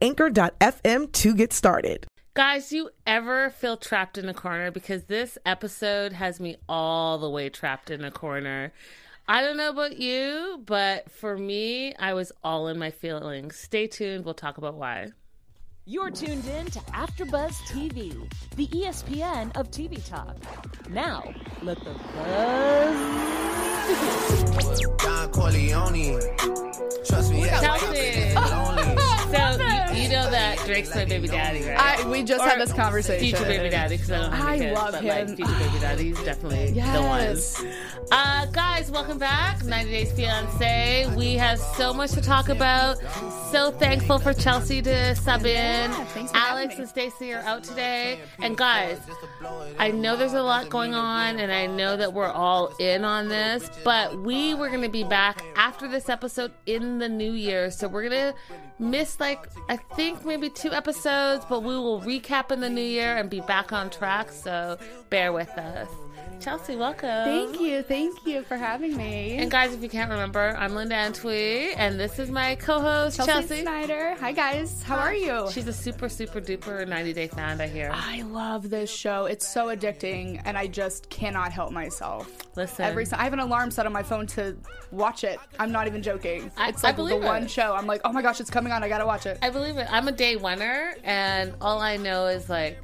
anchor.fm 0.00 1.12
to 1.12 1.34
get 1.34 1.52
started. 1.52 2.06
Guys, 2.34 2.72
you 2.72 2.88
ever 3.06 3.50
feel 3.50 3.76
trapped 3.76 4.16
in 4.16 4.28
a 4.28 4.34
corner? 4.34 4.70
Because 4.70 5.04
this 5.04 5.36
episode 5.44 6.12
has 6.12 6.40
me 6.40 6.56
all 6.68 7.18
the 7.18 7.28
way 7.28 7.50
trapped 7.50 7.90
in 7.90 8.04
a 8.04 8.10
corner. 8.10 8.72
I 9.28 9.42
don't 9.42 9.56
know 9.56 9.70
about 9.70 9.98
you, 9.98 10.62
but 10.64 11.10
for 11.10 11.36
me, 11.36 11.94
I 11.96 12.14
was 12.14 12.32
all 12.42 12.68
in 12.68 12.78
my 12.78 12.90
feelings. 12.90 13.56
Stay 13.56 13.86
tuned. 13.86 14.24
We'll 14.24 14.34
talk 14.34 14.58
about 14.58 14.74
why. 14.74 15.08
You're 15.84 16.10
tuned 16.10 16.46
in 16.46 16.66
to 16.66 16.78
AfterBuzz 16.78 17.54
TV, 17.66 18.32
the 18.56 18.68
ESPN 18.68 19.54
of 19.56 19.70
TV 19.70 20.04
talk. 20.08 20.36
Now, 20.88 21.34
let 21.60 21.78
the 21.80 21.90
buzz 22.16 22.96
begin. 24.76 24.96
Don 24.98 25.30
Corleone. 25.32 26.20
Trust 27.04 27.32
me, 27.32 27.44
yeah, 27.46 27.60
Chelsea. 27.60 28.34
lonely. 28.34 28.96
So 29.32 29.38
you, 29.38 29.64
you 29.64 29.71
know 30.12 30.30
that 30.30 30.58
Drake's 30.66 30.94
my 30.94 31.04
baby 31.04 31.28
daddy, 31.28 31.62
right? 31.64 31.78
I, 32.04 32.08
we 32.08 32.22
just 32.22 32.44
had 32.44 32.60
this 32.60 32.72
conversation. 32.72 33.28
Future 33.36 33.44
baby 33.44 33.70
daddy, 33.70 33.96
because 33.96 34.10
I 34.10 34.18
don't 34.20 34.32
have 34.32 34.48
I 34.48 34.58
kids, 34.58 34.78
love 34.78 34.92
but 34.92 35.02
him. 35.02 35.26
like 35.26 35.36
future 35.36 35.52
baby 35.58 35.78
daddy, 35.80 36.04
he's 36.04 36.22
definitely 36.22 36.70
Yes. 36.72 37.56
the 37.56 37.62
one. 37.64 37.74
Uh, 38.12 38.46
guys, 38.46 38.90
welcome 38.90 39.18
back, 39.18 39.64
90 39.64 39.90
Days 39.90 40.12
Fiance. 40.12 41.12
We 41.16 41.34
have 41.34 41.58
so 41.58 41.92
much 41.94 42.12
to 42.12 42.20
talk 42.20 42.48
about. 42.48 42.98
So 43.50 43.70
thankful 43.70 44.18
for 44.18 44.32
Chelsea 44.34 44.82
to 44.82 45.14
sub 45.16 45.46
in. 45.46 45.90
thanks 45.90 46.32
Alex 46.34 46.78
and 46.78 46.88
Stacey 46.88 47.32
are 47.32 47.40
out 47.42 47.64
today, 47.64 48.20
and 48.40 48.56
guys, 48.56 48.98
I 49.78 49.90
know 49.90 50.16
there's 50.16 50.34
a 50.34 50.42
lot 50.42 50.68
going 50.68 50.94
on, 50.94 51.38
and 51.38 51.50
I 51.52 51.66
know 51.66 51.96
that 51.96 52.12
we're 52.12 52.30
all 52.30 52.74
in 52.78 53.04
on 53.04 53.28
this, 53.28 53.70
but 53.84 54.18
we 54.18 54.54
were 54.54 54.68
going 54.68 54.82
to 54.82 54.88
be 54.88 55.04
back 55.04 55.42
after 55.56 55.88
this 55.88 56.08
episode 56.08 56.52
in 56.66 56.98
the 56.98 57.08
new 57.08 57.32
year. 57.32 57.70
So 57.70 57.88
we're 57.88 58.08
going 58.08 58.32
to 58.32 58.34
miss, 58.78 59.18
like, 59.20 59.46
I 59.68 59.76
think 59.76 60.01
maybe 60.24 60.50
two 60.50 60.72
episodes, 60.72 61.44
but 61.48 61.62
we 61.62 61.74
will 61.76 62.00
recap 62.00 62.50
in 62.50 62.60
the 62.60 62.70
new 62.70 62.80
year 62.82 63.16
and 63.16 63.30
be 63.30 63.40
back 63.40 63.72
on 63.72 63.90
track. 63.90 64.30
So 64.30 64.78
bear 65.10 65.32
with 65.32 65.50
us. 65.50 65.88
Chelsea, 66.42 66.74
welcome. 66.74 67.08
Thank 67.08 67.60
you, 67.60 67.82
thank 67.82 68.26
you 68.26 68.42
for 68.42 68.56
having 68.56 68.96
me. 68.96 69.36
And 69.36 69.48
guys, 69.48 69.72
if 69.72 69.80
you 69.80 69.88
can't 69.88 70.10
remember, 70.10 70.56
I'm 70.58 70.74
Linda 70.74 70.96
Antwi, 70.96 71.72
and 71.76 72.00
this 72.00 72.18
is 72.18 72.32
my 72.32 72.56
co-host 72.56 73.16
Chelsea, 73.16 73.30
Chelsea. 73.32 73.60
Snyder. 73.62 74.16
Hi 74.18 74.32
guys, 74.32 74.82
how 74.82 74.98
are 74.98 75.14
you? 75.14 75.48
She's 75.52 75.68
a 75.68 75.72
super, 75.72 76.08
super 76.08 76.40
duper 76.40 76.86
90 76.88 77.12
Day 77.12 77.28
fan, 77.28 77.60
I 77.60 77.68
hear. 77.68 77.92
I 77.94 78.22
love 78.22 78.70
this 78.70 78.90
show. 78.90 79.26
It's 79.26 79.46
so 79.46 79.66
addicting, 79.68 80.42
and 80.44 80.58
I 80.58 80.66
just 80.66 81.08
cannot 81.10 81.52
help 81.52 81.70
myself. 81.70 82.28
Listen. 82.56 82.86
Every 82.86 83.06
time 83.06 83.20
I 83.20 83.24
have 83.24 83.32
an 83.34 83.38
alarm 83.38 83.70
set 83.70 83.86
on 83.86 83.92
my 83.92 84.02
phone 84.02 84.26
to 84.28 84.56
watch 84.90 85.22
it. 85.22 85.38
I'm 85.60 85.70
not 85.70 85.86
even 85.86 86.02
joking. 86.02 86.50
I- 86.56 86.70
it's 86.70 86.82
I 86.82 86.88
like 86.88 86.96
the 86.96 87.02
believe 87.04 87.22
one 87.22 87.46
show. 87.46 87.72
I'm 87.72 87.86
like, 87.86 88.00
oh 88.04 88.12
my 88.12 88.20
gosh, 88.20 88.40
it's 88.40 88.50
coming 88.50 88.72
on. 88.72 88.82
I 88.82 88.88
gotta 88.88 89.06
watch 89.06 89.26
it. 89.26 89.38
I 89.42 89.50
believe 89.50 89.78
it. 89.78 89.86
I'm 89.88 90.08
a 90.08 90.12
day 90.12 90.34
winner, 90.34 90.96
and 91.04 91.54
all 91.60 91.78
I 91.80 91.98
know 91.98 92.26
is 92.26 92.50
like 92.50 92.80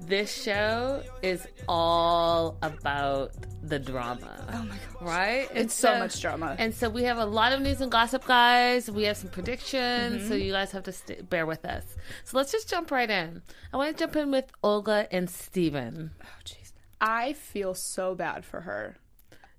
this 0.00 0.42
show 0.42 1.02
is 1.22 1.46
all 1.68 2.56
about 2.62 3.32
the 3.62 3.78
drama. 3.78 4.44
Oh 4.52 4.62
my 4.64 4.76
god! 4.98 5.02
Right? 5.06 5.48
And 5.50 5.58
It's 5.58 5.74
so 5.74 5.98
much 5.98 6.20
drama. 6.20 6.56
And 6.58 6.74
so 6.74 6.88
we 6.88 7.04
have 7.04 7.18
a 7.18 7.24
lot 7.24 7.52
of 7.52 7.60
news 7.60 7.80
and 7.80 7.90
gossip, 7.90 8.24
guys. 8.24 8.90
We 8.90 9.04
have 9.04 9.16
some 9.16 9.30
predictions, 9.30 10.20
Mm-hmm. 10.22 10.28
so 10.28 10.34
you 10.34 10.52
guys 10.52 10.72
have 10.72 10.84
to 10.84 10.92
st- 10.92 11.28
bear 11.30 11.46
with 11.46 11.64
us. 11.64 11.84
So 12.24 12.36
let's 12.38 12.50
just 12.52 12.68
jump 12.68 12.90
right 12.90 13.10
in. 13.10 13.42
I 13.72 13.76
want 13.76 13.96
to 13.96 14.02
jump 14.04 14.16
in 14.16 14.30
with 14.30 14.46
Olga 14.62 15.06
and 15.10 15.28
Steven. 15.28 16.10
Oh 16.22 16.26
jeez. 16.44 16.72
I 17.00 17.32
feel 17.34 17.74
so 17.74 18.14
bad 18.14 18.44
for 18.44 18.62
her. 18.62 18.96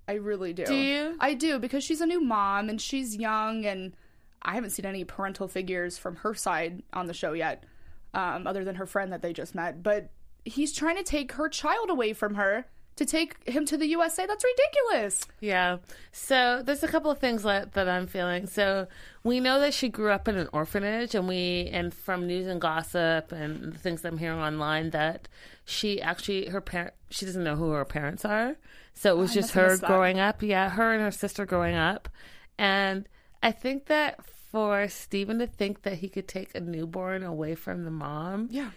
I 0.07 0.13
really 0.13 0.51
do. 0.53 0.65
Do 0.65 0.75
you? 0.75 1.15
I 1.19 1.33
do 1.35 1.57
because 1.59 1.83
she's 1.83 2.01
a 2.01 2.05
new 2.05 2.21
mom 2.21 2.69
and 2.69 2.81
she's 2.81 3.15
young, 3.15 3.65
and 3.65 3.93
I 4.41 4.55
haven't 4.55 4.71
seen 4.71 4.85
any 4.85 5.03
parental 5.05 5.47
figures 5.47 5.97
from 5.97 6.17
her 6.17 6.33
side 6.33 6.81
on 6.91 7.05
the 7.07 7.13
show 7.13 7.33
yet, 7.33 7.63
um, 8.13 8.45
other 8.47 8.63
than 8.65 8.75
her 8.75 8.85
friend 8.85 9.13
that 9.13 9.21
they 9.21 9.31
just 9.33 9.53
met. 9.55 9.81
But 9.83 10.09
he's 10.45 10.73
trying 10.73 10.97
to 10.97 11.03
take 11.03 11.33
her 11.33 11.49
child 11.49 11.89
away 11.89 12.13
from 12.13 12.35
her 12.35 12.65
to 12.97 13.05
take 13.05 13.47
him 13.47 13.65
to 13.65 13.77
the 13.77 13.87
USA. 13.87 14.25
That's 14.25 14.43
ridiculous. 14.43 15.25
Yeah. 15.39 15.77
So 16.11 16.61
there's 16.63 16.83
a 16.83 16.87
couple 16.87 17.09
of 17.09 17.19
things 17.19 17.43
that, 17.43 17.73
that 17.73 17.87
I'm 17.87 18.05
feeling. 18.05 18.47
So 18.47 18.87
we 19.23 19.39
know 19.39 19.59
that 19.59 19.73
she 19.73 19.89
grew 19.89 20.11
up 20.11 20.27
in 20.27 20.37
an 20.37 20.49
orphanage, 20.53 21.15
and 21.15 21.27
we 21.27 21.69
and 21.71 21.93
from 21.93 22.27
news 22.27 22.47
and 22.47 22.59
gossip 22.59 23.31
and 23.31 23.73
the 23.73 23.77
things 23.77 24.03
I'm 24.05 24.17
hearing 24.17 24.39
online 24.39 24.91
that 24.91 25.27
she 25.65 26.01
actually 26.01 26.47
her 26.49 26.61
parent 26.61 26.93
she 27.09 27.25
doesn't 27.25 27.43
know 27.43 27.55
who 27.55 27.71
her 27.71 27.85
parents 27.85 28.25
are. 28.25 28.57
So 28.93 29.15
it 29.15 29.17
was 29.17 29.33
just 29.33 29.53
her 29.53 29.77
growing 29.77 30.19
up. 30.19 30.43
Yeah, 30.43 30.69
her 30.69 30.93
and 30.93 31.01
her 31.01 31.11
sister 31.11 31.45
growing 31.45 31.75
up, 31.75 32.09
and 32.57 33.07
I 33.41 33.51
think 33.51 33.85
that 33.85 34.19
for 34.51 34.87
Steven 34.89 35.39
to 35.39 35.47
think 35.47 35.83
that 35.83 35.99
he 35.99 36.09
could 36.09 36.27
take 36.27 36.53
a 36.53 36.59
newborn 36.59 37.23
away 37.23 37.55
from 37.55 37.85
the 37.85 37.91
mom 37.91 38.49
Yeah. 38.51 38.71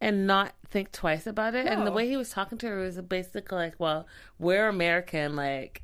And 0.00 0.26
not 0.26 0.52
think 0.68 0.92
twice 0.92 1.26
about 1.26 1.54
it. 1.54 1.66
And 1.66 1.86
the 1.86 1.92
way 1.92 2.08
he 2.08 2.16
was 2.16 2.30
talking 2.30 2.58
to 2.58 2.66
her 2.68 2.78
was 2.78 3.00
basically 3.00 3.56
like, 3.56 3.74
"Well, 3.78 4.06
we're 4.38 4.68
American, 4.68 5.36
like 5.36 5.82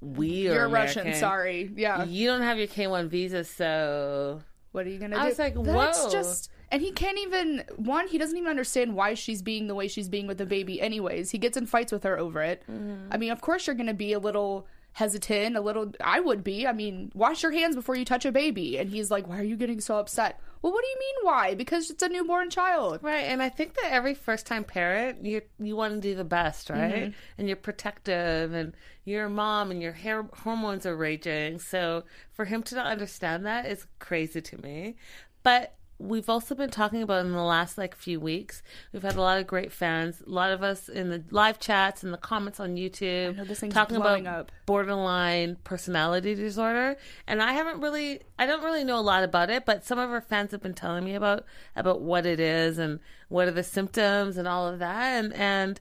we 0.00 0.48
are 0.48 0.54
You're 0.54 0.64
American. 0.64 1.04
Russian. 1.04 1.20
Sorry. 1.20 1.70
Yeah. 1.76 2.04
You 2.04 2.28
don't 2.28 2.42
have 2.42 2.58
your 2.58 2.66
K 2.66 2.86
one 2.88 3.08
visa, 3.08 3.44
so 3.44 4.42
What 4.72 4.86
are 4.86 4.90
you 4.90 4.98
gonna 4.98 5.14
do? 5.16 5.20
I 5.22 5.26
was 5.26 5.38
like, 5.38 5.54
That's 5.54 6.04
whoa. 6.04 6.10
just. 6.10 6.50
And 6.70 6.80
he 6.82 6.90
can't 6.90 7.18
even 7.18 7.64
one. 7.76 8.08
He 8.08 8.18
doesn't 8.18 8.36
even 8.36 8.48
understand 8.48 8.94
why 8.96 9.14
she's 9.14 9.42
being 9.42 9.66
the 9.66 9.74
way 9.74 9.88
she's 9.88 10.08
being 10.08 10.26
with 10.26 10.38
the 10.38 10.46
baby. 10.46 10.80
Anyways, 10.80 11.30
he 11.30 11.38
gets 11.38 11.56
in 11.56 11.66
fights 11.66 11.92
with 11.92 12.02
her 12.02 12.18
over 12.18 12.42
it. 12.42 12.62
Mm-hmm. 12.70 13.12
I 13.12 13.16
mean, 13.18 13.30
of 13.30 13.40
course 13.40 13.66
you're 13.66 13.76
gonna 13.76 13.94
be 13.94 14.12
a 14.12 14.18
little 14.18 14.66
hesitant, 14.92 15.56
a 15.56 15.60
little. 15.60 15.92
I 16.00 16.20
would 16.20 16.44
be. 16.44 16.66
I 16.66 16.72
mean, 16.72 17.10
wash 17.14 17.42
your 17.42 17.52
hands 17.52 17.76
before 17.76 17.94
you 17.96 18.04
touch 18.04 18.24
a 18.24 18.32
baby. 18.32 18.78
And 18.78 18.90
he's 18.90 19.10
like, 19.10 19.26
"Why 19.26 19.38
are 19.38 19.44
you 19.44 19.56
getting 19.56 19.80
so 19.80 19.98
upset?" 19.98 20.40
Well, 20.60 20.72
what 20.72 20.84
do 20.84 20.88
you 20.88 20.98
mean 20.98 21.14
why? 21.26 21.54
Because 21.54 21.90
it's 21.90 22.02
a 22.04 22.08
newborn 22.08 22.48
child. 22.48 23.00
right. 23.02 23.24
And 23.24 23.42
I 23.42 23.48
think 23.48 23.74
that 23.74 23.92
every 23.92 24.14
first 24.14 24.46
time 24.46 24.64
parent, 24.64 25.24
you 25.24 25.42
you 25.58 25.74
want 25.76 25.94
to 25.94 26.00
do 26.00 26.14
the 26.14 26.24
best, 26.24 26.70
right? 26.70 26.94
Mm-hmm. 26.94 27.12
And 27.38 27.48
you're 27.48 27.56
protective, 27.56 28.52
and 28.52 28.74
you're 29.04 29.26
a 29.26 29.30
mom, 29.30 29.70
and 29.70 29.82
your 29.82 29.92
hair 29.92 30.24
hormones 30.32 30.86
are 30.86 30.96
raging. 30.96 31.58
So 31.58 32.04
for 32.32 32.44
him 32.44 32.62
to 32.64 32.74
not 32.74 32.86
understand 32.86 33.46
that 33.46 33.66
is 33.66 33.86
crazy 33.98 34.40
to 34.40 34.62
me. 34.62 34.96
But 35.42 35.74
we've 36.02 36.28
also 36.28 36.54
been 36.54 36.70
talking 36.70 37.02
about 37.02 37.24
in 37.24 37.32
the 37.32 37.42
last 37.42 37.78
like 37.78 37.94
few 37.94 38.18
weeks. 38.18 38.62
We've 38.92 39.02
had 39.02 39.16
a 39.16 39.20
lot 39.20 39.38
of 39.38 39.46
great 39.46 39.72
fans. 39.72 40.22
A 40.26 40.30
lot 40.30 40.50
of 40.50 40.62
us 40.62 40.88
in 40.88 41.10
the 41.10 41.22
live 41.30 41.60
chats 41.60 42.02
and 42.02 42.12
the 42.12 42.18
comments 42.18 42.58
on 42.58 42.76
YouTube 42.76 43.36
know, 43.36 43.68
talking 43.70 43.96
about 43.96 44.26
up. 44.26 44.52
borderline 44.66 45.56
personality 45.64 46.34
disorder. 46.34 46.96
And 47.26 47.42
I 47.42 47.52
haven't 47.52 47.80
really, 47.80 48.20
I 48.38 48.46
don't 48.46 48.64
really 48.64 48.84
know 48.84 48.98
a 48.98 49.00
lot 49.00 49.22
about 49.22 49.48
it, 49.48 49.64
but 49.64 49.84
some 49.84 49.98
of 49.98 50.10
our 50.10 50.20
fans 50.20 50.50
have 50.50 50.62
been 50.62 50.74
telling 50.74 51.04
me 51.04 51.14
about 51.14 51.44
about 51.76 52.00
what 52.00 52.26
it 52.26 52.40
is 52.40 52.78
and 52.78 52.98
what 53.28 53.48
are 53.48 53.52
the 53.52 53.62
symptoms 53.62 54.36
and 54.36 54.48
all 54.48 54.66
of 54.66 54.80
that. 54.80 55.24
And 55.24 55.32
and 55.34 55.80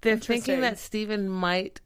they're 0.00 0.16
thinking 0.16 0.60
that 0.62 0.78
Steven 0.78 1.28
might 1.28 1.80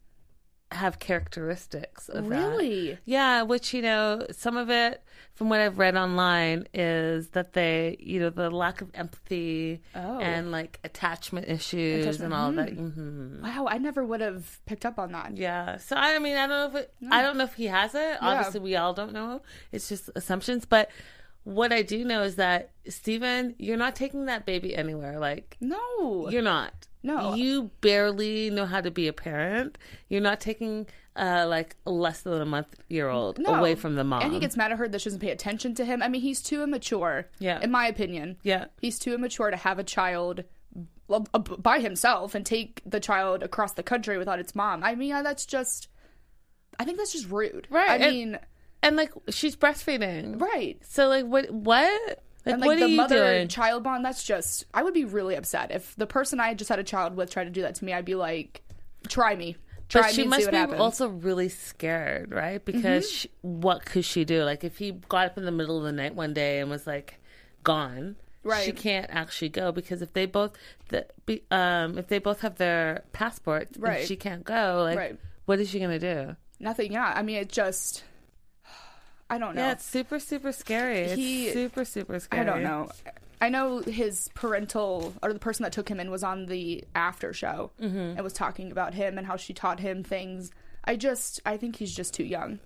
have 0.74 0.98
characteristics 0.98 2.08
of 2.08 2.28
that. 2.28 2.36
Really? 2.36 2.98
Yeah, 3.04 3.42
which 3.42 3.72
you 3.74 3.82
know, 3.82 4.26
some 4.30 4.56
of 4.56 4.70
it 4.70 5.02
from 5.34 5.48
what 5.48 5.60
I've 5.60 5.78
read 5.78 5.96
online 5.96 6.66
is 6.74 7.28
that 7.30 7.54
they, 7.54 7.96
you 8.00 8.20
know, 8.20 8.30
the 8.30 8.50
lack 8.50 8.80
of 8.82 8.90
empathy 8.94 9.80
Oh. 9.94 10.18
and 10.20 10.50
like 10.52 10.78
attachment 10.84 11.48
issues 11.48 12.04
Attachment, 12.06 12.24
and 12.24 12.34
all 12.34 12.50
of 12.50 12.56
that. 12.56 12.70
hmm 12.70 13.42
Wow, 13.42 13.66
I 13.68 13.78
never 13.78 14.04
would 14.04 14.20
have 14.20 14.60
picked 14.66 14.84
up 14.84 14.98
on 14.98 15.12
that. 15.12 15.36
Yeah. 15.36 15.78
So 15.78 15.96
I 15.96 16.18
mean, 16.18 16.36
I 16.36 16.46
don't 16.46 16.72
know 16.72 16.78
if 16.78 16.84
it, 16.84 16.94
I 17.10 17.22
don't 17.22 17.36
know 17.38 17.44
if 17.44 17.54
he 17.54 17.66
has 17.66 17.94
it. 17.94 18.18
Obviously, 18.20 18.60
we 18.60 18.76
all 18.76 18.92
don't 18.94 19.12
know. 19.12 19.42
It's 19.72 19.88
just 19.88 20.10
assumptions, 20.14 20.64
but. 20.64 20.90
What 21.44 21.72
I 21.72 21.82
do 21.82 22.04
know 22.04 22.22
is 22.22 22.36
that 22.36 22.70
Steven, 22.88 23.54
you're 23.58 23.76
not 23.76 23.96
taking 23.96 24.26
that 24.26 24.46
baby 24.46 24.74
anywhere. 24.76 25.18
Like 25.18 25.56
No. 25.60 26.28
you're 26.30 26.42
not. 26.42 26.86
No. 27.02 27.34
You 27.34 27.70
barely 27.80 28.48
know 28.50 28.64
how 28.66 28.80
to 28.80 28.90
be 28.92 29.08
a 29.08 29.12
parent. 29.12 29.76
You're 30.08 30.20
not 30.20 30.40
taking 30.40 30.86
uh 31.16 31.44
like 31.48 31.76
less 31.84 32.22
than 32.22 32.40
a 32.40 32.46
month 32.46 32.74
year 32.88 33.08
old 33.08 33.38
No. 33.38 33.54
away 33.54 33.74
from 33.74 33.96
the 33.96 34.04
mom. 34.04 34.22
And 34.22 34.32
he 34.32 34.38
gets 34.38 34.56
mad 34.56 34.70
at 34.72 34.78
her 34.78 34.88
that 34.88 35.00
she 35.00 35.06
doesn't 35.06 35.20
pay 35.20 35.30
attention 35.30 35.74
to 35.74 35.84
him. 35.84 36.00
I 36.02 36.08
mean, 36.08 36.22
he's 36.22 36.40
too 36.40 36.62
immature. 36.62 37.28
Yeah. 37.40 37.60
In 37.60 37.70
my 37.70 37.86
opinion. 37.86 38.36
Yeah. 38.44 38.66
He's 38.80 38.98
too 38.98 39.12
immature 39.14 39.50
to 39.50 39.56
have 39.56 39.78
a 39.80 39.84
child 39.84 40.44
uh, 41.10 41.18
by 41.18 41.80
himself 41.80 42.34
and 42.36 42.46
take 42.46 42.80
the 42.86 43.00
child 43.00 43.42
across 43.42 43.72
the 43.72 43.82
country 43.82 44.16
without 44.16 44.38
its 44.38 44.54
mom. 44.54 44.82
I 44.84 44.94
mean, 44.94 45.12
uh, 45.12 45.22
that's 45.22 45.44
just. 45.44 45.88
I 46.78 46.84
think 46.86 46.96
that's 46.96 47.12
just 47.12 47.28
rude. 47.28 47.66
Right, 47.68 47.90
I 47.90 47.96
and- 47.96 48.16
mean, 48.16 48.38
and 48.82 48.96
like 48.96 49.12
she's 49.30 49.56
breastfeeding. 49.56 50.40
right. 50.40 50.78
So 50.84 51.08
like 51.08 51.24
what 51.26 51.50
what 51.50 51.92
Like, 52.44 52.52
and 52.54 52.60
like 52.60 52.66
what 52.68 52.78
the 52.80 52.88
you 52.88 52.96
mother 52.96 53.46
child 53.46 53.82
bond, 53.84 54.04
that's 54.04 54.24
just 54.24 54.64
I 54.74 54.82
would 54.82 54.94
be 54.94 55.04
really 55.04 55.34
upset 55.36 55.70
if 55.70 55.94
the 55.96 56.06
person 56.06 56.40
I 56.40 56.54
just 56.54 56.68
had 56.68 56.78
a 56.78 56.84
child 56.84 57.14
with 57.16 57.30
tried 57.30 57.44
to 57.44 57.50
do 57.50 57.62
that 57.62 57.76
to 57.76 57.84
me. 57.84 57.92
I'd 57.92 58.04
be 58.04 58.14
like, 58.16 58.62
try 59.08 59.36
me, 59.36 59.56
try 59.88 60.02
But 60.02 60.14
she 60.14 60.24
must 60.26 60.50
be 60.50 60.56
happens. 60.56 60.80
also 60.80 61.08
really 61.08 61.48
scared, 61.48 62.32
right? 62.32 62.64
Because 62.64 63.06
Mm-hmm. 63.06 63.16
she, 63.16 63.30
what 63.42 63.84
could 63.84 64.04
she 64.04 64.24
do? 64.24 64.42
Like, 64.44 64.64
if 64.64 64.78
he 64.78 64.92
got 65.08 65.26
up 65.26 65.38
in 65.38 65.44
the 65.44 65.52
middle 65.52 65.78
of 65.78 65.84
the 65.84 65.92
night 65.92 66.14
one 66.14 66.34
day 66.34 66.58
and 66.60 66.68
was 66.70 66.86
like 66.86 67.20
gone, 67.62 68.16
right. 68.42 68.64
she 68.64 68.72
can't 68.72 69.06
actually 69.10 69.48
go 69.50 69.70
because 69.70 70.02
if 70.02 70.12
they 70.12 70.26
both, 70.26 70.52
the, 70.88 71.06
be, 71.26 71.42
um, 71.52 71.96
if 71.98 72.08
they 72.08 72.18
both 72.18 72.40
have 72.40 72.56
their 72.56 73.04
passports, 73.12 73.78
Right. 73.78 74.04
she 74.06 74.16
can't 74.16 74.42
go. 74.44 74.82
Like, 74.84 74.98
Right. 74.98 75.16
what 75.46 75.60
is 75.60 75.70
she 75.70 75.78
gonna 75.78 75.98
do? 76.00 76.34
Nothing. 76.58 76.92
Yeah, 76.92 77.12
I 77.14 77.22
mean, 77.22 77.36
it 77.36 77.48
just. 77.50 78.02
I 79.32 79.38
don't 79.38 79.54
know. 79.56 79.62
Yeah, 79.62 79.72
it's 79.72 79.84
super, 79.84 80.18
super 80.18 80.52
scary. 80.52 80.98
It's 81.00 81.14
He- 81.14 81.50
super, 81.52 81.84
super 81.84 82.20
scary. 82.20 82.42
I 82.42 82.44
don't 82.44 82.62
know. 82.62 82.90
I 83.40 83.48
know 83.48 83.80
his 83.80 84.28
parental 84.34 85.14
or 85.22 85.32
the 85.32 85.38
person 85.38 85.64
that 85.64 85.72
took 85.72 85.88
him 85.88 85.98
in 85.98 86.10
was 86.10 86.22
on 86.22 86.46
the 86.46 86.84
after 86.94 87.32
show 87.32 87.72
Mm-hmm. 87.80 87.98
and 87.98 88.20
was 88.22 88.32
talking 88.34 88.70
about 88.70 88.94
him 88.94 89.18
and 89.18 89.26
how 89.26 89.36
she 89.36 89.52
taught 89.52 89.80
him 89.80 90.04
things. 90.04 90.50
I 90.84 90.96
just 90.96 91.40
I 91.46 91.56
think 91.56 91.76
he's 91.76 91.94
just 91.94 92.14
too 92.14 92.24
young. 92.24 92.60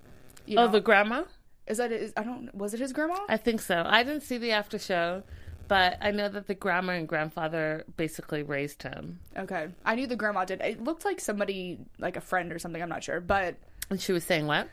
You 0.44 0.58
Oh, 0.58 0.66
know? 0.66 0.72
the 0.72 0.80
grandma? 0.80 1.22
is 1.66 1.78
that 1.78 1.92
is, 1.92 2.12
I 2.16 2.22
don't 2.24 2.54
was 2.54 2.74
it 2.74 2.80
his 2.80 2.92
grandma? 2.92 3.16
I 3.28 3.36
think 3.38 3.60
so. 3.60 3.82
I 3.86 4.02
didn't 4.02 4.22
see 4.22 4.38
the 4.38 4.52
after 4.52 4.78
show, 4.78 5.22
but 5.68 5.96
I 6.00 6.10
know 6.10 6.28
that 6.28 6.46
the 6.46 6.54
grandma 6.54 6.92
and 6.92 7.08
grandfather 7.08 7.84
basically 7.96 8.42
raised 8.42 8.82
him. 8.82 9.18
okay, 9.36 9.68
I 9.84 9.94
knew 9.94 10.06
the 10.06 10.16
grandma 10.16 10.44
did. 10.44 10.60
It 10.60 10.82
looked 10.84 11.04
like 11.04 11.20
somebody 11.20 11.78
like 11.98 12.16
a 12.16 12.20
friend 12.20 12.52
or 12.52 12.58
something. 12.58 12.82
I'm 12.82 12.88
not 12.88 13.02
sure, 13.02 13.20
but 13.20 13.54
And 13.90 14.00
she 14.00 14.12
was 14.12 14.24
saying 14.24 14.46
what? 14.46 14.68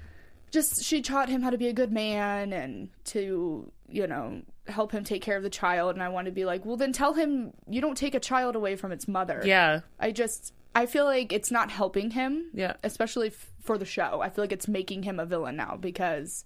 Just 0.54 0.84
she 0.84 1.02
taught 1.02 1.28
him 1.28 1.42
how 1.42 1.50
to 1.50 1.58
be 1.58 1.68
a 1.68 1.74
good 1.74 1.92
man 1.92 2.54
and 2.54 2.90
to 3.06 3.72
you 3.90 4.08
know 4.08 4.42
help 4.68 4.92
him 4.92 5.04
take 5.04 5.22
care 5.22 5.36
of 5.36 5.44
the 5.44 5.50
child. 5.50 5.96
And 5.96 6.04
I 6.04 6.10
want 6.10 6.26
to 6.26 6.32
be 6.32 6.46
like, 6.46 6.64
well, 6.64 6.78
then 6.78 6.94
tell 6.94 7.14
him 7.14 7.52
you 7.68 7.82
don't 7.82 7.98
take 7.98 8.16
a 8.16 8.20
child 8.20 8.56
away 8.56 8.76
from 8.78 8.92
its 8.92 9.08
mother. 9.08 9.42
Yeah. 9.44 9.82
I 10.00 10.12
just 10.12 10.54
I 10.76 10.86
feel 10.86 11.06
like 11.06 11.34
it's 11.34 11.52
not 11.52 11.72
helping 11.72 12.12
him. 12.12 12.50
Yeah. 12.54 12.74
Especially 12.84 13.28
f- 13.28 13.52
for 13.62 13.78
the 13.78 13.86
show. 13.86 14.22
I 14.22 14.30
feel 14.30 14.44
like 14.44 14.54
it's 14.54 14.68
making 14.68 15.04
him 15.04 15.20
a 15.20 15.26
villain 15.26 15.56
now 15.56 15.76
because 15.76 16.46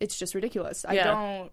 it's 0.00 0.18
just 0.18 0.34
ridiculous. 0.34 0.84
I 0.88 0.94
don't 1.04 1.50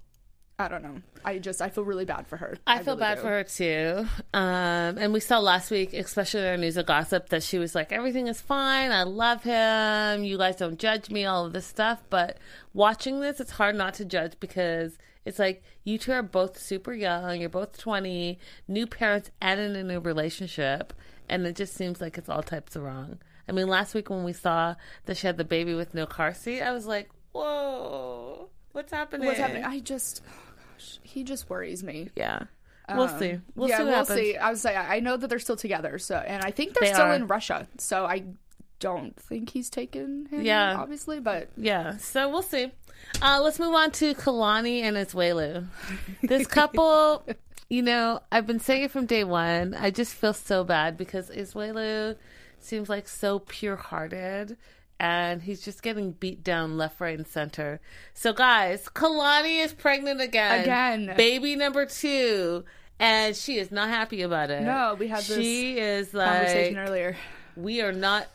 I 0.59 0.68
don't 0.69 0.81
know. 0.81 0.95
I 1.24 1.38
just 1.38 1.62
I 1.62 1.69
feel 1.69 1.83
really 1.83 2.06
bad 2.06 2.25
for 2.25 2.38
her. 2.38 2.57
I, 2.65 2.77
feel 2.81 2.95
really 2.95 3.00
bad 3.01 3.15
do. 3.15 3.21
for 3.21 3.27
her 3.27 3.44
too. 3.44 4.07
Um, 4.33 4.98
and 4.98 5.13
we 5.13 5.19
saw 5.19 5.38
last 5.38 5.69
week, 5.69 5.94
especially 5.94 6.39
in 6.39 6.48
our 6.48 6.57
news 6.57 6.77
of 6.77 6.88
gossip, 6.88 7.30
that 7.30 7.44
she 7.44 7.59
was 7.59 7.75
like, 7.75 7.92
"Everything 7.92 8.25
is 8.25 8.42
fine. 8.42 8.92
I 8.92 9.04
love 9.04 9.44
him. 9.44 10.24
You 10.24 10.36
guys 10.39 10.56
don't 10.56 10.80
judge 10.80 11.12
me. 11.12 11.25
All 11.25 11.45
of 11.45 11.54
this 11.54 11.68
stuff." 11.68 12.01
But 12.09 12.39
watching 12.74 13.19
this, 13.19 13.39
it's 13.39 13.51
hard 13.51 13.75
not 13.75 13.94
to 13.95 14.06
judge 14.06 14.33
because 14.39 14.98
it's 15.25 15.38
like 15.38 15.62
you 15.83 16.00
two 16.00 16.12
are 16.12 16.24
both 16.24 16.57
super 16.59 16.94
young. 16.94 17.39
You're 17.39 17.50
both 17.50 17.77
twenty, 17.77 18.39
new 18.68 18.88
parents, 18.88 19.30
and 19.39 19.59
in 19.59 19.75
a 19.75 19.83
new 19.83 20.00
relationship, 20.00 20.92
and 21.30 21.45
it 21.45 21.56
just 21.56 21.75
seems 21.75 22.01
like 22.01 22.18
it's 22.18 22.30
all 22.30 22.42
types 22.42 22.75
of 22.75 22.81
wrong. 22.81 23.19
I 23.48 23.51
mean, 23.51 23.68
last 23.68 23.94
week 23.94 24.09
when 24.09 24.24
we 24.24 24.33
saw 24.33 24.74
that 25.06 25.18
she 25.18 25.27
had 25.27 25.38
the 25.38 25.45
baby 25.45 25.75
with 25.75 25.94
no 25.94 26.07
car 26.07 26.33
seat, 26.33 26.63
I 26.63 26.71
was 26.71 26.88
like, 26.88 27.12
"Whoa, 27.31 28.50
what's 28.71 28.92
happening? 28.92 29.27
What's 29.27 29.39
happening? 29.39 29.63
I 29.63 29.81
just 29.81 30.24
gosh, 30.77 31.00
he 31.03 31.24
just 31.24 31.50
worries 31.50 31.83
me. 31.83 32.09
Yeah, 32.15 32.44
we'll 32.94 33.07
see. 33.07 33.39
We'll 33.56 33.65
Um, 33.65 33.69
yeah, 33.69 33.77
see 33.77 33.83
we'll 33.83 33.94
happens. 33.94 34.19
see. 34.19 34.38
I 34.38 34.50
was 34.50 34.63
like, 34.65 34.77
I 34.77 35.00
know 35.00 35.18
that 35.18 35.27
they're 35.27 35.39
still 35.39 35.56
together, 35.57 35.97
so 36.00 36.15
and 36.18 36.44
I 36.44 36.51
think 36.51 36.74
they're 36.74 36.88
They 36.88 36.94
still 36.94 37.07
are. 37.07 37.13
in 37.15 37.27
Russia. 37.27 37.68
So 37.77 38.06
I 38.06 38.24
don't 38.79 39.15
think 39.19 39.50
he's 39.50 39.69
taken 39.69 40.27
him. 40.27 40.41
Yeah. 40.41 40.75
obviously, 40.77 41.19
but 41.19 41.50
Yeah, 41.57 41.97
so 41.97 42.29
we'll 42.29 42.44
see. 42.44 42.71
Uh, 43.21 43.39
let's 43.44 43.59
move 43.59 43.74
on 43.74 43.91
to 43.91 44.13
Kalani 44.15 44.81
and 44.81 44.95
Asuelu. 44.97 45.65
This 46.21 46.45
couple, 46.59 47.23
you 47.69 47.81
know, 47.81 48.19
I've 48.31 48.45
been 48.45 48.59
saying 48.59 48.83
it 48.83 48.91
from 48.91 49.06
day 49.06 49.23
one. 49.23 49.73
I 49.73 49.89
just 49.91 50.13
feel 50.13 50.33
so 50.33 50.63
bad 50.63 50.97
because 50.97 51.30
Asuelu 51.30 52.15
seems 52.59 52.89
like 52.89 53.07
so 53.07 53.39
pure 53.39 53.75
hearted 53.77 54.57
and 54.99 55.41
he's 55.41 55.61
just 55.61 55.83
getting 55.83 56.11
beat 56.13 56.44
down 56.44 56.77
left, 56.77 56.99
right, 56.99 57.17
and 57.17 57.27
center. 57.27 57.79
So, 58.13 58.33
guys, 58.33 58.88
Kalani 58.89 59.63
is 59.63 59.73
pregnant 59.73 60.21
again. 60.21 60.61
Again. 60.61 61.13
Baby 61.15 61.55
number 61.55 61.85
two. 61.85 62.65
And 62.99 63.35
she 63.35 63.59
is 63.59 63.71
not 63.71 63.89
happy 63.89 64.23
about 64.23 64.49
it. 64.49 64.63
No, 64.63 64.95
we 64.97 65.07
had 65.07 65.19
this 65.23 65.38
She 65.38 65.77
is 65.77 66.15
like 66.15 66.29
conversation 66.31 66.77
earlier. 66.79 67.15
we 67.55 67.81
are 67.81 67.91
not 67.91 68.27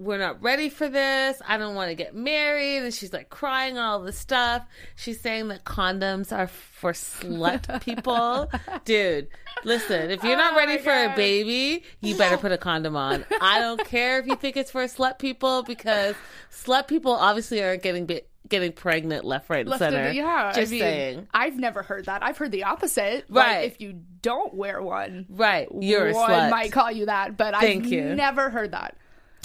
we're 0.00 0.16
not 0.18 0.42
ready 0.42 0.70
for 0.70 0.88
this. 0.88 1.42
I 1.46 1.58
don't 1.58 1.74
want 1.74 1.90
to 1.90 1.94
get 1.94 2.14
married. 2.14 2.78
And 2.78 2.94
she's 2.94 3.12
like 3.12 3.28
crying 3.28 3.76
all 3.76 4.00
this 4.00 4.16
stuff. 4.18 4.64
She's 4.96 5.20
saying 5.20 5.48
that 5.48 5.64
condoms 5.64 6.32
are 6.36 6.46
for 6.46 6.92
slut 6.92 7.82
people. 7.84 8.50
Dude, 8.86 9.28
listen, 9.62 10.10
if 10.10 10.24
you're 10.24 10.38
not 10.38 10.54
Oh 10.54 10.56
ready 10.56 10.78
for 10.78 10.90
a 10.90 11.14
baby, 11.14 11.84
you 12.00 12.16
better 12.16 12.38
put 12.38 12.50
a 12.50 12.56
condom 12.70 12.96
on. 12.96 13.26
I 13.42 13.60
don't 13.60 13.84
care 13.84 14.18
if 14.18 14.26
you 14.26 14.36
think 14.36 14.56
it's 14.56 14.70
for 14.70 14.82
slut 14.84 15.18
people 15.18 15.64
because 15.64 16.16
slut 16.50 16.88
people 16.88 17.12
obviously 17.12 17.60
are 17.60 17.76
getting 17.76 18.06
bi- 18.06 18.22
getting 18.48 18.72
pregnant 18.72 19.24
left, 19.24 19.50
right, 19.50 19.60
and 19.60 19.68
Left 19.68 19.80
center. 19.80 20.08
the- 20.08 20.14
yeah, 20.14 20.50
Just 20.54 20.70
I 20.70 20.70
mean, 20.72 20.80
saying. 20.80 21.28
I've 21.34 21.58
never 21.58 21.82
heard 21.82 22.06
that. 22.06 22.22
I've 22.24 22.38
heard 22.38 22.50
the 22.52 22.64
opposite. 22.64 23.26
Right. 23.28 23.58
Like, 23.64 23.66
if 23.72 23.80
you 23.82 24.00
don't 24.22 24.54
wear 24.54 24.80
one, 24.82 25.26
Right. 25.28 25.68
You're 25.78 26.08
a 26.08 26.14
slut. 26.14 26.50
might 26.50 26.72
call 26.72 26.90
you 26.90 27.06
that, 27.06 27.36
but 27.36 27.54
Thank 27.54 27.84
I've 27.84 27.92
you. 27.92 28.14
never 28.14 28.48
heard 28.50 28.72
that. 28.72 28.96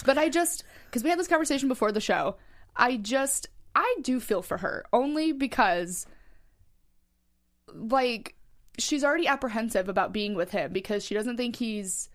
But 0.04 0.18
I 0.18 0.30
just 0.30 0.64
because 0.86 1.04
we 1.04 1.10
had 1.10 1.20
this 1.20 1.28
conversation 1.28 1.68
before 1.68 1.92
the 1.92 2.02
show, 2.02 2.36
I 2.76 2.98
just 2.98 3.48
I 3.76 3.96
do 4.02 4.20
feel 4.20 4.42
for 4.42 4.58
her 4.58 4.86
only 4.92 5.32
because 5.32 6.06
like 7.74 8.36
she's 8.78 9.04
already 9.04 9.28
apprehensive 9.28 9.90
about 9.90 10.12
being 10.14 10.36
with 10.36 10.52
him 10.52 10.72
because 10.74 11.04
she 11.04 11.14
doesn't 11.14 11.38
think 11.38 11.56
he's 11.56 12.10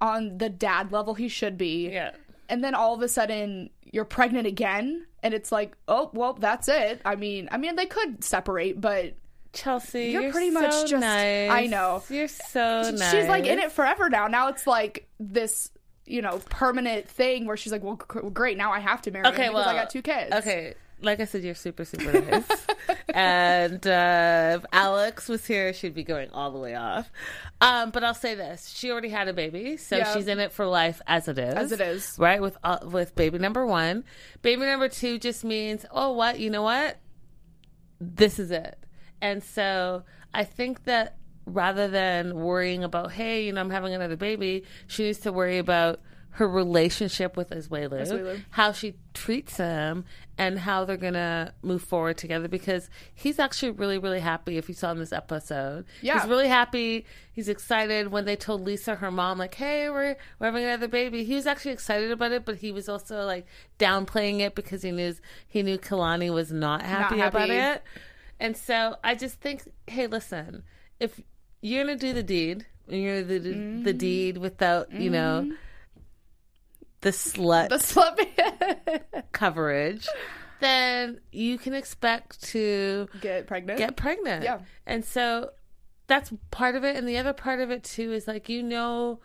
on 0.00 0.38
the 0.38 0.48
dad 0.48 0.92
level 0.92 1.14
he 1.14 1.28
should 1.28 1.56
be. 1.58 1.90
Yeah. 1.90 2.12
And 2.48 2.64
then 2.64 2.74
all 2.74 2.94
of 2.94 3.02
a 3.02 3.08
sudden 3.08 3.70
you're 3.92 4.04
pregnant 4.04 4.46
again 4.46 5.06
and 5.22 5.34
it's 5.34 5.52
like, 5.52 5.76
"Oh, 5.86 6.10
well, 6.14 6.32
that's 6.32 6.68
it." 6.68 7.00
I 7.04 7.14
mean, 7.16 7.48
I 7.52 7.58
mean 7.58 7.76
they 7.76 7.86
could 7.86 8.24
separate, 8.24 8.80
but 8.80 9.14
Chelsea, 9.52 10.10
You're 10.10 10.22
you're, 10.22 10.32
pretty 10.32 10.52
so 10.52 10.60
much 10.60 10.90
just- 10.90 11.00
nice. 11.00 11.50
I 11.50 11.66
know. 11.66 12.02
You're 12.08 12.28
so 12.28 12.90
nice. 12.90 13.10
she's 13.10 13.26
like 13.26 13.46
in 13.46 13.58
it 13.58 13.72
forever 13.72 14.08
now. 14.08 14.26
Now 14.28 14.48
it's 14.48 14.66
like 14.66 15.08
this, 15.18 15.70
you 16.10 16.22
know, 16.22 16.38
permanent 16.50 17.08
thing 17.08 17.46
where 17.46 17.56
she's 17.56 17.72
like, 17.72 17.82
well, 17.84 17.94
great, 17.94 18.56
now 18.58 18.72
I 18.72 18.80
have 18.80 19.00
to 19.02 19.10
marry 19.10 19.26
him 19.26 19.32
Okay, 19.32 19.48
because 19.48 19.54
well, 19.54 19.68
I 19.68 19.74
got 19.74 19.90
two 19.90 20.02
kids. 20.02 20.32
Okay, 20.34 20.74
like 21.02 21.20
I 21.20 21.24
said, 21.24 21.42
you're 21.44 21.54
super, 21.54 21.84
super 21.84 22.20
nice. 22.20 22.66
and 23.14 23.86
uh, 23.86 24.58
if 24.58 24.66
Alex 24.72 25.28
was 25.28 25.46
here, 25.46 25.72
she'd 25.72 25.94
be 25.94 26.02
going 26.04 26.30
all 26.30 26.50
the 26.50 26.58
way 26.58 26.74
off. 26.74 27.10
Um, 27.60 27.90
but 27.90 28.02
I'll 28.04 28.14
say 28.14 28.34
this: 28.34 28.68
she 28.68 28.90
already 28.90 29.08
had 29.08 29.28
a 29.28 29.32
baby, 29.32 29.76
so 29.76 29.96
Yeah. 29.96 30.12
she's 30.14 30.26
in 30.26 30.40
it 30.40 30.52
for 30.52 30.66
life 30.66 31.00
as 31.06 31.28
it 31.28 31.38
is. 31.38 31.54
As 31.54 31.72
it 31.72 31.80
is. 31.80 32.16
right? 32.18 32.40
With 32.42 32.56
uh, 32.64 32.78
with 32.84 33.14
baby 33.14 33.38
number 33.38 33.64
one, 33.64 34.04
baby 34.42 34.62
number 34.62 34.88
two 34.88 35.18
just 35.18 35.44
means, 35.44 35.86
oh, 35.90 36.12
what 36.12 36.40
you 36.40 36.50
know 36.50 36.62
what? 36.62 36.98
This 38.00 38.38
is 38.38 38.50
it. 38.50 38.78
And 39.22 39.42
so 39.44 40.02
I 40.32 40.44
think 40.44 40.84
that 40.84 41.16
rather 41.46 41.88
than 41.88 42.34
worrying 42.36 42.84
about, 42.84 43.12
hey, 43.12 43.44
you 43.46 43.52
know, 43.52 43.60
I'm 43.60 43.70
having 43.70 43.94
another 43.94 44.16
baby, 44.16 44.64
she 44.86 45.04
needs 45.04 45.18
to 45.20 45.32
worry 45.32 45.58
about 45.58 46.00
her 46.34 46.48
relationship 46.48 47.36
with 47.36 47.50
Asuelu. 47.50 48.40
how 48.50 48.70
she 48.70 48.94
treats 49.14 49.56
him, 49.56 50.04
and 50.38 50.60
how 50.60 50.84
they're 50.84 50.96
gonna 50.96 51.52
move 51.62 51.82
forward 51.82 52.16
together. 52.16 52.46
Because 52.46 52.88
he's 53.12 53.40
actually 53.40 53.72
really, 53.72 53.98
really 53.98 54.20
happy. 54.20 54.56
If 54.56 54.68
you 54.68 54.74
saw 54.76 54.92
in 54.92 54.98
this 54.98 55.12
episode, 55.12 55.86
Yeah. 56.00 56.20
he's 56.20 56.28
really 56.28 56.46
happy. 56.46 57.04
He's 57.32 57.48
excited 57.48 58.12
when 58.12 58.26
they 58.26 58.36
told 58.36 58.60
Lisa, 58.62 58.94
her 58.94 59.10
mom, 59.10 59.38
like, 59.38 59.56
"Hey, 59.56 59.90
we're 59.90 60.14
we're 60.38 60.46
having 60.46 60.62
another 60.64 60.86
baby." 60.86 61.24
He 61.24 61.34
was 61.34 61.48
actually 61.48 61.72
excited 61.72 62.12
about 62.12 62.30
it, 62.30 62.44
but 62.44 62.58
he 62.58 62.70
was 62.70 62.88
also 62.88 63.24
like 63.26 63.44
downplaying 63.80 64.38
it 64.38 64.54
because 64.54 64.82
he 64.82 64.92
knew 64.92 65.14
he 65.48 65.64
knew 65.64 65.78
Kalani 65.78 66.32
was 66.32 66.52
not 66.52 66.82
happy, 66.82 67.16
about 67.20 67.48
happy. 67.48 67.54
it. 67.54 67.82
And 68.38 68.56
so 68.56 68.96
I 69.02 69.16
just 69.16 69.40
think, 69.40 69.64
hey, 69.88 70.06
listen, 70.06 70.62
if 71.00 71.20
you're 71.62 71.84
gonna 71.84 71.96
do 71.96 72.12
the 72.12 72.22
deed, 72.22 72.66
and 72.88 73.02
you're 73.02 73.22
the 73.22 73.40
Mm-hmm. 73.40 73.82
the 73.84 73.92
deed 73.92 74.36
without, 74.38 74.92
you 74.92 75.10
know, 75.10 75.50
the 77.00 77.10
slut 77.10 77.68
The 77.70 77.76
slut 77.76 79.22
coverage, 79.32 80.06
then 80.60 81.20
you 81.32 81.56
can 81.58 81.72
expect 81.74 82.42
to 82.44 83.08
get 83.20 83.46
pregnant. 83.46 83.78
get 83.78 83.96
pregnant. 83.96 84.44
Yeah. 84.44 84.60
And 84.86 85.04
so 85.04 85.50
that's 86.06 86.32
part 86.50 86.74
of 86.74 86.84
it. 86.84 86.96
And 86.96 87.08
the 87.08 87.16
other 87.18 87.32
part 87.32 87.60
of 87.60 87.70
it 87.70 87.84
too 87.84 88.12
is 88.12 88.26
like 88.28 88.48
you 88.48 88.62
know 88.62 89.20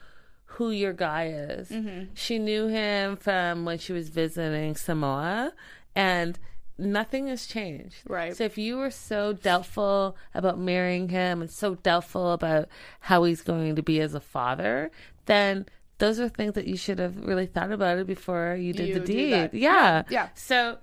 who 0.45 0.69
your 0.71 0.93
guy 0.93 1.27
is. 1.27 1.69
Mm-hmm. 1.69 2.11
She 2.13 2.39
knew 2.39 2.67
him 2.67 3.17
from 3.17 3.65
when 3.65 3.77
she 3.79 3.91
was 3.91 4.07
visiting 4.09 4.75
Samoa 4.75 5.53
and 5.95 6.39
nothing 6.77 7.27
has 7.27 7.45
changed. 7.45 7.97
Right. 8.07 8.35
So 8.35 8.43
if 8.43 8.57
you 8.57 8.77
were 8.77 8.91
so 8.91 9.33
doubtful 9.33 10.17
about 10.33 10.59
marrying 10.59 11.09
him 11.09 11.41
and 11.41 11.49
so 11.49 11.75
doubtful 11.75 12.31
about 12.31 12.67
how 12.99 13.23
he's 13.23 13.41
going 13.41 13.75
to 13.75 13.83
be 13.83 13.99
as 14.01 14.13
a 14.13 14.19
father, 14.19 14.91
then 15.25 15.65
those 15.97 16.19
are 16.19 16.27
things 16.29 16.53
that 16.53 16.67
you 16.67 16.75
should 16.75 16.99
have 16.99 17.15
really 17.25 17.45
thought 17.45 17.71
about 17.71 17.97
it 17.97 18.07
before 18.07 18.55
you 18.59 18.73
did 18.73 18.89
You 18.89 18.93
the 18.95 18.99
deed. 18.99 19.33
that. 19.33 19.53
Yeah. 19.53 20.03
Yeah. 20.09 20.29
So 20.35 20.77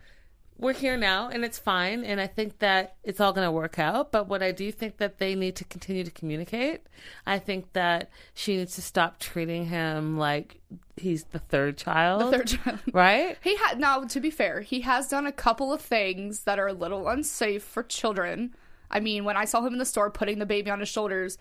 we're 0.63 0.73
here 0.73 0.97
now 0.97 1.29
and 1.29 1.45
it's 1.45 1.59
fine 1.59 2.05
and 2.05 2.21
i 2.21 2.27
think 2.27 2.59
that 2.61 2.95
it's 3.03 3.21
all 3.21 3.33
going 3.33 3.47
to 3.47 3.51
work 3.51 3.79
out 3.79 4.13
but 4.13 4.29
what 4.29 4.43
i 4.43 4.53
do 4.53 4.71
think 4.71 4.97
that 4.99 5.19
they 5.19 5.35
need 5.35 5.57
to 5.57 5.65
continue 5.65 6.05
to 6.05 6.11
communicate 6.11 6.83
i 7.27 7.39
think 7.39 7.73
that 7.73 8.11
she 8.33 8.57
needs 8.57 8.75
to 8.75 8.81
stop 8.83 9.19
treating 9.19 9.67
him 9.67 10.17
like 10.17 10.61
he's 10.97 11.25
the 11.25 11.39
third 11.39 11.77
child 11.77 12.33
The 12.33 12.39
third 12.39 12.47
child. 12.47 12.79
right 12.93 13.37
He 13.43 13.57
had 13.57 13.79
now 13.79 14.05
to 14.05 14.21
be 14.21 14.31
fair, 14.31 14.61
he 14.61 14.83
has 14.83 15.09
done 15.09 15.27
a 15.27 15.33
couple 15.33 15.73
of 15.73 15.81
things 15.81 16.45
that 16.45 16.59
are 16.59 16.69
a 16.69 16.73
little 16.73 17.09
unsafe 17.09 17.63
for 17.63 17.83
children. 17.83 18.55
I 18.91 19.01
mean, 19.01 19.25
when 19.25 19.37
I 19.37 19.47
saw 19.47 19.65
him 19.65 19.73
in 19.73 19.79
the 19.79 19.85
store 19.85 20.11
putting 20.11 20.39
the 20.39 20.47
baby 20.47 20.71
on 20.71 20.81
his 20.81 20.89
shoulders, 20.89 21.39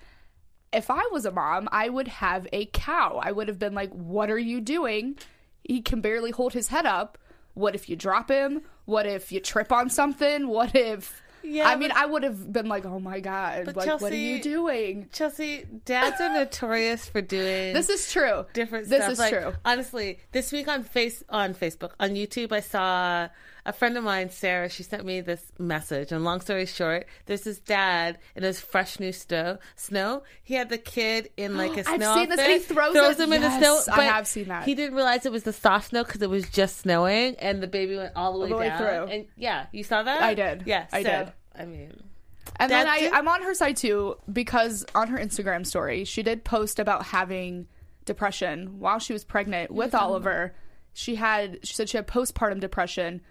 if 0.71 0.89
I 0.89 1.03
was 1.11 1.25
a 1.25 1.31
mom, 1.31 1.67
I 1.71 1.89
would 1.89 2.07
have 2.07 2.47
a 2.53 2.67
cow. 2.67 3.19
I 3.21 3.33
would 3.33 3.49
have 3.49 3.59
been 3.59 3.73
like, 3.73 3.91
"What 3.91 4.31
are 4.31 4.39
you 4.39 4.61
doing?" 4.61 5.17
He 5.63 5.81
can 5.81 5.99
barely 6.01 6.31
hold 6.31 6.53
his 6.53 6.69
head 6.69 6.85
up. 6.85 7.17
What 7.53 7.75
if 7.75 7.89
you 7.89 7.95
drop 7.95 8.29
him? 8.29 8.61
What 8.85 9.05
if 9.05 9.31
you 9.31 9.39
trip 9.39 9.71
on 9.71 9.89
something? 9.89 10.47
What 10.47 10.75
if 10.75 11.21
Yeah, 11.43 11.67
I 11.67 11.75
mean, 11.75 11.89
but- 11.89 11.97
I 11.97 12.05
would 12.05 12.23
have 12.23 12.53
been 12.53 12.67
like, 12.67 12.85
"Oh 12.85 12.99
my 12.99 13.19
god, 13.19 13.75
like 13.75 13.99
what 14.01 14.11
are 14.11 14.15
you 14.15 14.41
doing?" 14.41 15.09
chelsea 15.11 15.65
dads 15.85 16.21
are 16.21 16.31
notorious 16.33 17.09
for 17.09 17.19
doing 17.21 17.73
This 17.73 17.89
is 17.89 18.11
true. 18.11 18.45
different 18.53 18.89
This 18.89 18.99
stuff. 19.01 19.11
is 19.13 19.19
like, 19.19 19.33
true. 19.33 19.53
Honestly, 19.65 20.19
this 20.33 20.51
week 20.51 20.67
on 20.67 20.83
face 20.83 21.23
on 21.29 21.53
Facebook 21.55 21.91
on 21.99 22.11
YouTube, 22.11 22.51
I 22.51 22.59
saw 22.59 23.27
a 23.65 23.73
friend 23.73 23.97
of 23.97 24.03
mine, 24.03 24.29
Sarah. 24.29 24.69
She 24.69 24.83
sent 24.83 25.05
me 25.05 25.21
this 25.21 25.51
message, 25.59 26.11
and 26.11 26.23
long 26.23 26.41
story 26.41 26.65
short, 26.65 27.05
there's 27.25 27.41
this 27.41 27.59
dad 27.59 28.17
in 28.35 28.43
his 28.43 28.59
fresh 28.59 28.99
new 28.99 29.11
snow. 29.11 29.57
Snow. 29.75 30.23
He 30.43 30.53
had 30.55 30.69
the 30.69 30.77
kid 30.77 31.29
in 31.37 31.57
like 31.57 31.71
a 31.77 31.89
I've 31.89 31.97
snow 31.97 32.15
seen 32.15 32.29
this, 32.29 32.39
and 32.39 32.51
he 32.51 32.59
throws 32.59 32.95
it- 32.95 33.19
him 33.19 33.33
in 33.33 33.41
the 33.41 33.47
Yes, 33.47 33.85
snow. 33.85 33.93
I 33.93 34.03
have 34.05 34.27
seen 34.27 34.47
that. 34.47 34.63
He 34.65 34.75
didn't 34.75 34.95
realize 34.95 35.25
it 35.25 35.31
was 35.31 35.43
the 35.43 35.53
soft 35.53 35.89
snow 35.89 36.03
because 36.03 36.21
it 36.21 36.29
was 36.29 36.49
just 36.49 36.77
snowing, 36.79 37.35
and 37.35 37.61
the 37.61 37.67
baby 37.67 37.95
went 37.97 38.13
all 38.15 38.33
the 38.33 38.39
way 38.39 38.43
all 38.45 38.49
the 38.49 38.55
way 38.57 38.67
down. 38.69 38.77
through. 38.77 39.15
And 39.15 39.25
yeah, 39.35 39.65
you 39.71 39.83
saw 39.83 40.03
that. 40.03 40.21
I 40.21 40.33
did. 40.33 40.63
Yeah, 40.65 40.87
I 40.91 41.03
so, 41.03 41.09
did. 41.09 41.33
I 41.53 41.65
mean, 41.65 42.03
And 42.57 42.71
then 42.71 42.87
I. 42.87 43.09
I'm 43.13 43.27
on 43.27 43.43
her 43.43 43.53
side 43.53 43.77
too 43.77 44.17
because 44.31 44.85
on 44.95 45.07
her 45.09 45.17
Instagram 45.17 45.65
story, 45.65 46.05
she 46.05 46.23
did 46.23 46.43
post 46.43 46.79
about 46.79 47.05
having 47.07 47.67
depression 48.05 48.79
while 48.79 48.99
she 48.99 49.13
was 49.13 49.23
pregnant 49.23 49.71
with 49.71 49.93
Oliver. 49.93 50.55
She 50.93 51.15
had, 51.15 51.59
she 51.63 51.73
said 51.73 51.87
she 51.87 51.97
had 51.97 52.07
postpartum 52.07 52.59
depression 52.59 53.21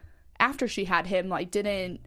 after 0.40 0.66
she 0.66 0.84
had 0.86 1.06
him, 1.06 1.28
like, 1.28 1.50
didn't 1.50 2.00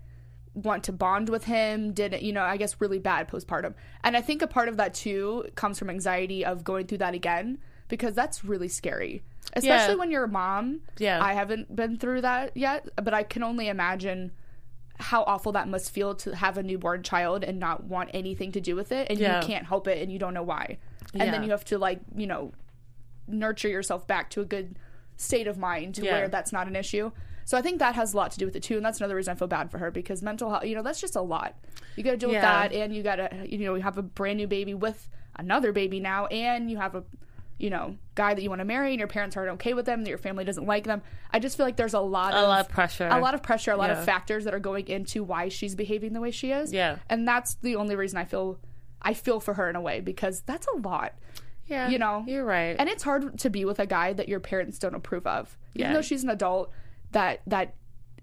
want 0.53 0.83
to 0.83 0.91
bond 0.91 1.29
with 1.29 1.45
him, 1.45 1.93
didn't, 1.93 2.21
you 2.21 2.33
know, 2.33 2.43
I 2.43 2.57
guess 2.57 2.79
really 2.79 2.99
bad 2.99 3.27
postpartum. 3.27 3.73
And 4.03 4.15
I 4.17 4.21
think 4.21 4.41
a 4.41 4.47
part 4.47 4.67
of 4.69 4.77
that 4.77 4.93
too 4.93 5.45
comes 5.55 5.79
from 5.79 5.89
anxiety 5.89 6.43
of 6.45 6.63
going 6.63 6.85
through 6.87 6.99
that 6.99 7.13
again 7.15 7.57
because 7.87 8.13
that's 8.13 8.43
really 8.43 8.67
scary. 8.67 9.23
Especially 9.53 9.93
Yeah. 9.93 9.99
when 9.99 10.11
you're 10.11 10.25
a 10.25 10.27
mom. 10.27 10.81
Yeah. 10.99 11.23
I 11.23 11.33
haven't 11.33 11.75
been 11.75 11.97
through 11.97 12.21
that 12.21 12.55
yet, 12.55 12.87
but 12.95 13.13
I 13.13 13.23
can 13.23 13.41
only 13.43 13.67
imagine 13.67 14.31
how 14.99 15.23
awful 15.23 15.51
that 15.53 15.67
must 15.67 15.89
feel 15.91 16.13
to 16.15 16.35
have 16.35 16.57
a 16.57 16.63
newborn 16.63 17.01
child 17.01 17.43
and 17.43 17.59
not 17.59 17.85
want 17.85 18.11
anything 18.13 18.51
to 18.51 18.61
do 18.61 18.75
with 18.75 18.91
it 18.91 19.07
and 19.09 19.19
Yeah. 19.19 19.41
you 19.41 19.47
can't 19.47 19.65
help 19.65 19.87
it 19.87 20.01
and 20.03 20.11
you 20.11 20.19
don't 20.19 20.35
know 20.35 20.43
why. 20.43 20.77
And 21.15 21.33
then 21.33 21.43
you 21.43 21.49
have 21.51 21.65
to 21.65 21.77
like, 21.79 21.99
you 22.15 22.27
know, 22.27 22.53
nurture 23.27 23.69
yourself 23.69 24.05
back 24.05 24.29
to 24.31 24.41
a 24.41 24.45
good 24.45 24.77
state 25.17 25.47
of 25.47 25.57
mind 25.57 25.95
to 25.95 26.03
Yeah. 26.05 26.11
where 26.13 26.27
that's 26.27 26.51
not 26.51 26.67
an 26.67 26.75
issue. 26.75 27.11
So 27.45 27.57
I 27.57 27.61
think 27.61 27.79
that 27.79 27.95
has 27.95 28.13
a 28.13 28.17
lot 28.17 28.31
to 28.31 28.37
do 28.39 28.45
with 28.45 28.55
it 28.55 28.63
too, 28.63 28.77
and 28.77 28.85
that's 28.85 28.99
another 28.99 29.15
reason 29.15 29.33
I 29.33 29.35
feel 29.35 29.47
bad 29.49 29.69
for 29.69 29.77
her 29.79 29.91
because 29.91 30.21
mental 30.23 30.49
health, 30.49 30.63
you 30.65 30.75
know, 30.75 30.81
that's 30.81 31.01
just 31.01 31.15
a 31.17 31.21
lot. 31.21 31.55
You 31.97 32.03
got 32.03 32.11
to 32.11 32.17
deal 32.17 32.29
with 32.29 32.41
that, 32.41 32.71
and 32.71 32.95
you 32.95 33.03
got 33.03 33.17
to, 33.17 33.29
you 33.45 33.57
know, 33.65 33.75
you 33.75 33.81
have 33.81 33.97
a 33.97 34.01
brand 34.01 34.37
new 34.37 34.47
baby 34.47 34.73
with 34.73 35.09
another 35.35 35.71
baby 35.73 35.99
now, 35.99 36.27
and 36.27 36.71
you 36.71 36.77
have 36.77 36.95
a, 36.95 37.03
you 37.57 37.69
know, 37.69 37.97
guy 38.15 38.33
that 38.33 38.41
you 38.41 38.49
want 38.49 38.59
to 38.59 38.65
marry, 38.65 38.91
and 38.91 38.99
your 38.99 39.09
parents 39.09 39.35
aren't 39.35 39.51
okay 39.55 39.73
with 39.73 39.85
them, 39.85 40.03
that 40.03 40.09
your 40.09 40.17
family 40.17 40.45
doesn't 40.45 40.65
like 40.65 40.85
them. 40.85 41.01
I 41.31 41.39
just 41.39 41.57
feel 41.57 41.65
like 41.65 41.75
there's 41.75 41.93
a 41.93 41.99
lot 41.99 42.33
a 42.33 42.37
of 42.37 42.47
lot 42.47 42.61
of 42.61 42.69
pressure. 42.69 43.09
a 43.11 43.19
lot 43.19 43.33
of 43.33 43.43
pressure, 43.43 43.71
a 43.71 43.77
lot 43.77 43.89
Yeah. 43.89 43.99
of 43.99 44.05
factors 44.05 44.45
that 44.45 44.53
are 44.53 44.59
going 44.59 44.87
into 44.87 45.21
why 45.23 45.49
she's 45.49 45.75
behaving 45.75 46.13
the 46.13 46.21
way 46.21 46.31
she 46.31 46.51
is. 46.51 46.71
Yeah. 46.71 46.97
and 47.09 47.27
that's 47.27 47.55
the 47.55 47.75
only 47.75 47.95
reason 47.97 48.17
I 48.17 48.23
feel 48.25 48.57
I 49.01 49.13
feel 49.13 49.41
for 49.41 49.55
her 49.55 49.69
in 49.69 49.75
a 49.75 49.81
way 49.81 49.99
because 49.99 50.41
that's 50.41 50.65
a 50.67 50.77
lot. 50.77 51.13
Yeah, 51.67 51.89
you 51.89 51.97
know, 51.99 52.23
you're 52.27 52.43
right. 52.45 52.75
And 52.77 52.89
it's 52.89 53.03
hard 53.03 53.37
to 53.39 53.49
be 53.49 53.65
with 53.65 53.79
a 53.79 53.85
guy 53.85 54.13
that 54.13 54.27
your 54.27 54.39
parents 54.39 54.79
don't 54.79 54.95
approve 54.95 55.25
of, 55.27 55.57
even 55.75 55.87
Yeah. 55.89 55.93
though 55.93 56.01
she's 56.01 56.23
an 56.23 56.29
adult. 56.29 56.71
That 57.11 57.41
that 57.47 57.75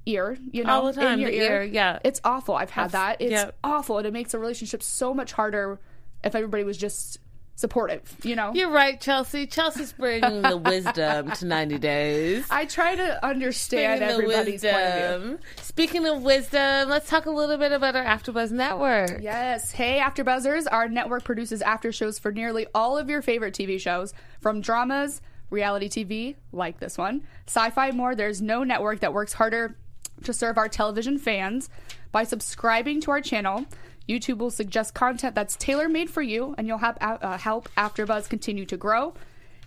ear, 0.05 0.37
you 0.51 0.65
know, 0.65 0.73
All 0.73 0.87
the 0.87 0.93
time, 0.95 1.15
in 1.15 1.21
your 1.21 1.31
ear, 1.31 1.57
ear, 1.57 1.63
yeah. 1.63 2.01
it's 2.03 2.21
awful. 2.25 2.57
I've 2.57 2.71
had 2.71 2.91
that. 2.91 3.21
It's 3.21 3.31
yeah. 3.31 3.51
awful, 3.63 3.99
and 3.99 4.07
it 4.07 4.13
makes 4.13 4.35
a 4.35 4.39
relationship 4.41 4.83
so 4.83 5.15
much 5.15 5.33
harder 5.33 5.79
if 6.25 6.35
everybody 6.35 6.65
was 6.65 6.77
just 6.77 7.20
supportive. 7.61 8.17
You 8.25 8.35
know, 8.37 8.53
You're 8.55 8.71
right, 8.71 9.01
Chelsea. 9.01 9.47
Chelsea's 9.47 9.93
bringing 9.93 10.43
the 10.43 10.57
wisdom 10.65 11.31
to 11.33 11.47
90 11.47 11.79
days. 11.79 12.47
I 12.51 12.65
try 12.65 12.97
to 12.97 13.25
understand 13.25 13.99
Speaking 14.01 14.15
everybody's 14.15 14.63
point 14.63 14.75
of 14.77 15.23
view. 15.23 15.39
speaking 15.61 16.07
of 16.07 16.23
wisdom, 16.23 16.89
let's 16.89 17.09
talk 17.09 17.27
a 17.27 17.31
little 17.31 17.59
bit 17.59 17.73
about 17.73 17.95
our 17.95 18.05
AfterBuzz 18.05 18.51
network. 18.51 19.23
Yes. 19.23 19.71
Hey, 19.71 20.01
AfterBuzzers. 20.01 20.67
Our 20.71 20.89
network 20.89 21.25
produces 21.25 21.63
after 21.63 21.93
shows 21.93 22.19
for 22.19 22.33
nearly 22.33 22.67
all 22.75 22.99
of 22.99 23.09
your 23.09 23.23
favorite 23.23 23.55
TV 23.55 23.79
shows, 23.81 24.13
from 24.41 24.61
dramas, 24.61 25.21
reality 25.51 25.89
TV, 25.89 26.37
like 26.53 26.81
this 26.81 26.97
one, 26.97 27.23
sci 27.47 27.71
fi 27.71 27.91
more. 27.91 28.15
There's 28.15 28.41
no 28.41 28.65
network 28.65 29.01
that 29.01 29.13
works 29.13 29.35
harder 29.35 29.77
to 30.25 30.33
serve 30.33 30.59
our 30.59 30.69
television 30.69 31.19
fans. 31.19 31.69
By 32.13 32.25
subscribing 32.25 33.01
to 33.03 33.13
our 33.13 33.21
channel, 33.21 33.67
YouTube 34.11 34.39
will 34.39 34.51
suggest 34.51 34.95
content 34.95 35.35
that's 35.35 35.57
tailor 35.57 35.89
made 35.89 36.11
for 36.11 36.23
you, 36.23 36.55
and 36.59 36.67
you'll 36.67 36.79
have, 36.79 36.99
uh, 37.01 37.39
help 37.39 37.69
AfterBuzz 37.77 38.29
continue 38.29 38.67
to 38.67 38.77
grow. 38.77 39.15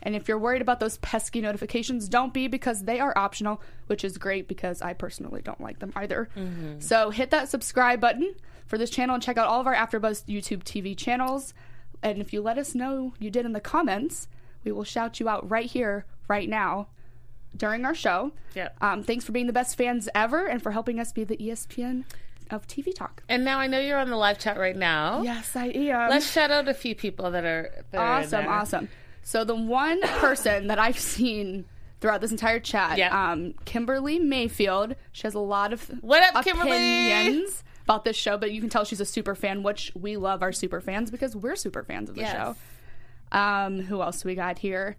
And 0.03 0.15
if 0.15 0.27
you're 0.27 0.37
worried 0.37 0.61
about 0.61 0.81
those 0.81 0.97
pesky 0.97 1.39
notifications, 1.39 2.09
don't 2.09 2.33
be 2.33 2.47
because 2.47 2.83
they 2.83 2.99
are 2.99 3.17
optional, 3.17 3.61
which 3.87 4.03
is 4.03 4.17
great 4.17 4.49
because 4.49 4.81
I 4.81 4.93
personally 4.93 5.41
don't 5.41 5.61
like 5.61 5.79
them 5.79 5.93
either. 5.95 6.29
So 6.79 7.09
hit 7.09 7.31
that 7.31 7.47
subscribe 7.47 8.01
button 8.01 8.35
for 8.67 8.77
this 8.77 8.89
channel 8.89 9.15
and 9.15 9.23
check 9.23 9.37
out 9.37 9.47
all 9.47 9.61
of 9.61 9.67
our 9.67 9.75
AfterBuzz 9.75 10.25
YouTube 10.25 10.63
TV 10.63 10.95
channels. 10.95 11.53
And 12.01 12.19
if 12.19 12.33
you 12.33 12.41
let 12.41 12.57
us 12.57 12.75
know 12.75 13.13
you 13.17 13.31
did 13.31 13.45
in 13.45 13.53
the 13.53 13.61
comments, 13.61 14.27
we 14.65 14.73
will 14.73 14.83
shout 14.83 15.21
you 15.21 15.29
out 15.29 15.49
right 15.49 15.67
here, 15.67 16.05
right 16.27 16.49
now, 16.49 16.87
during 17.55 17.85
our 17.85 17.95
show. 17.95 18.33
Yep. 18.55 18.75
Um, 18.81 19.03
thanks 19.03 19.23
for 19.23 19.31
being 19.31 19.47
the 19.47 19.53
best 19.53 19.77
fans 19.77 20.09
ever 20.13 20.47
and 20.47 20.61
for 20.61 20.71
helping 20.71 20.99
us 20.99 21.13
be 21.13 21.23
the 21.23 21.37
ESPN 21.37 22.03
of 22.53 22.67
TV 22.67 22.93
talk. 22.93 23.23
And 23.27 23.43
now 23.43 23.59
I 23.59 23.67
know 23.67 23.79
you're 23.79 23.97
on 23.97 24.09
the 24.09 24.15
live 24.17 24.39
chat 24.39 24.57
right 24.57 24.75
now. 24.75 25.21
Yes, 25.23 25.55
I 25.55 25.67
am. 25.67 26.09
Let's 26.09 26.29
shout 26.31 26.51
out 26.51 26.67
a 26.67 26.73
few 26.73 26.95
people 26.95 27.31
that 27.31 27.43
are, 27.43 27.83
that 27.91 27.99
awesome, 27.99 28.41
there. 28.45 28.49
awesome. 28.49 28.89
So 29.23 29.43
the 29.43 29.55
one 29.55 30.01
person 30.19 30.67
that 30.67 30.79
I've 30.79 30.99
seen 30.99 31.65
throughout 32.01 32.21
this 32.21 32.31
entire 32.31 32.59
chat, 32.59 32.97
Yeah. 32.97 33.31
um, 33.31 33.53
Kimberly 33.65 34.19
Mayfield. 34.19 34.95
She 35.13 35.23
has 35.23 35.33
a 35.33 35.39
lot 35.39 35.71
of 35.73 35.85
What 36.01 36.21
up, 36.35 36.43
Kimberly? 36.43 36.71
opinions 36.71 37.63
about 37.85 38.03
this 38.05 38.15
show, 38.17 38.37
but 38.37 38.51
you 38.51 38.59
can 38.61 38.69
tell 38.69 38.83
she's 38.83 38.99
a 39.01 39.05
super 39.05 39.35
fan, 39.35 39.63
which 39.63 39.91
we 39.95 40.17
love 40.17 40.41
our 40.41 40.51
super 40.51 40.81
fans 40.81 41.09
because 41.11 41.35
we're 41.35 41.55
super 41.55 41.83
fans 41.83 42.09
of 42.09 42.15
the 42.15 42.21
Yes. 42.21 42.31
show. 42.33 42.55
Um, 43.37 43.79
who 43.81 44.01
else 44.01 44.21
do 44.21 44.29
we 44.29 44.35
got 44.35 44.59
here? 44.59 44.97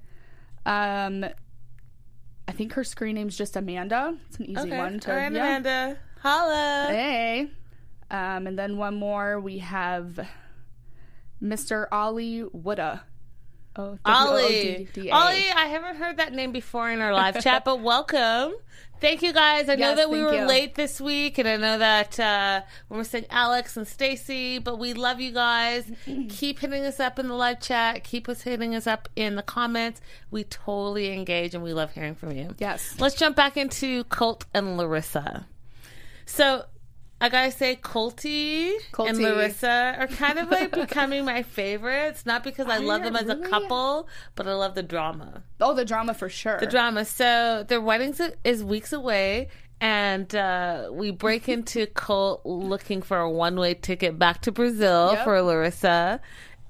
Um, 0.66 1.24
I 2.48 2.52
think 2.52 2.72
her 2.74 2.84
screen 2.84 3.14
name's 3.14 3.36
just 3.36 3.54
Amanda. 3.56 4.16
It's 4.28 4.38
an 4.38 4.46
easy 4.46 4.60
Okay. 4.68 4.78
one 4.78 4.98
to 5.00 5.10
All 5.10 5.16
right, 5.16 5.32
yeah. 5.32 5.38
Amanda. 5.58 5.98
Holla. 6.24 6.86
Hey. 6.88 7.50
Um, 8.10 8.46
and 8.46 8.58
then 8.58 8.78
one 8.78 8.94
more 8.94 9.38
we 9.40 9.58
have 9.58 10.26
Mr. 11.42 11.86
Ollie 11.92 12.44
Woodda. 12.52 13.02
Oh, 13.76 13.98
Ollie. 14.04 14.88
Ollie, 15.10 15.50
I 15.50 15.66
haven't 15.66 15.96
heard 15.96 16.16
that 16.18 16.32
name 16.32 16.52
before 16.52 16.88
in 16.90 17.00
our 17.00 17.12
live 17.12 17.42
chat, 17.42 17.64
but 17.64 17.80
welcome. 17.82 18.54
Thank 19.00 19.20
you 19.20 19.32
guys. 19.32 19.68
I 19.68 19.74
know 19.74 19.88
Yes, 19.88 19.96
that 19.98 20.10
we 20.10 20.22
were 20.22 20.32
you. 20.32 20.44
late 20.46 20.76
this 20.76 21.00
week, 21.00 21.36
and 21.38 21.46
I 21.48 21.56
know 21.56 21.76
that 21.78 22.18
uh, 22.18 22.62
we're 22.88 22.98
missing 22.98 23.26
Alex 23.28 23.76
and 23.76 23.86
Stacy, 23.86 24.60
but 24.60 24.78
we 24.78 24.94
love 24.94 25.20
you 25.20 25.32
guys. 25.32 25.90
Keep 26.28 26.60
hitting 26.60 26.84
us 26.84 27.00
up 27.00 27.18
in 27.18 27.26
the 27.28 27.34
live 27.34 27.60
chat. 27.60 28.04
Keep 28.04 28.28
us 28.28 28.42
hitting 28.42 28.74
us 28.74 28.86
up 28.86 29.08
in 29.16 29.34
the 29.34 29.42
comments. 29.42 30.00
We 30.30 30.44
totally 30.44 31.12
engage, 31.12 31.54
and 31.54 31.62
we 31.64 31.74
love 31.74 31.90
hearing 31.92 32.14
from 32.14 32.30
you. 32.30 32.54
Yes. 32.58 32.94
Let's 32.98 33.16
jump 33.16 33.34
back 33.36 33.56
into 33.56 34.04
Colt 34.04 34.46
and 34.54 34.76
Larissa. 34.78 35.46
So, 36.26 36.64
I 37.20 37.28
gotta 37.28 37.50
say, 37.52 37.76
Colty, 37.76 38.72
Colty, 38.92 39.08
and 39.08 39.18
Colty. 39.18 39.22
Larissa 39.22 39.96
are 39.98 40.06
kind 40.08 40.38
of 40.38 40.50
like 40.50 40.72
becoming 40.74 41.24
my 41.24 41.42
favorites. 41.42 42.26
Not 42.26 42.44
because 42.44 42.66
I 42.66 42.78
love 42.78 43.02
them 43.02 43.16
as 43.16 43.28
a 43.28 43.36
couple, 43.36 44.08
but 44.34 44.46
I 44.46 44.52
love 44.54 44.74
the 44.74 44.82
drama. 44.82 45.42
Oh, 45.60 45.74
the 45.74 45.84
drama 45.84 46.12
for 46.14 46.28
sure. 46.28 46.58
The 46.58 46.66
drama. 46.66 47.04
So 47.04 47.64
their 47.66 47.80
wedding 47.80 48.14
is 48.42 48.62
weeks 48.64 48.92
away, 48.92 49.48
and 49.80 50.34
uh, 50.34 50.90
we 50.92 51.12
break 51.12 51.48
into 51.48 51.86
Colt 51.94 52.42
looking 52.44 53.00
for 53.00 53.18
a 53.18 53.30
one-way 53.30 53.74
ticket 53.74 54.18
back 54.18 54.42
to 54.42 54.52
Brazil 54.52 55.12
Yep. 55.14 55.24
for 55.24 55.40
Larissa, 55.40 56.20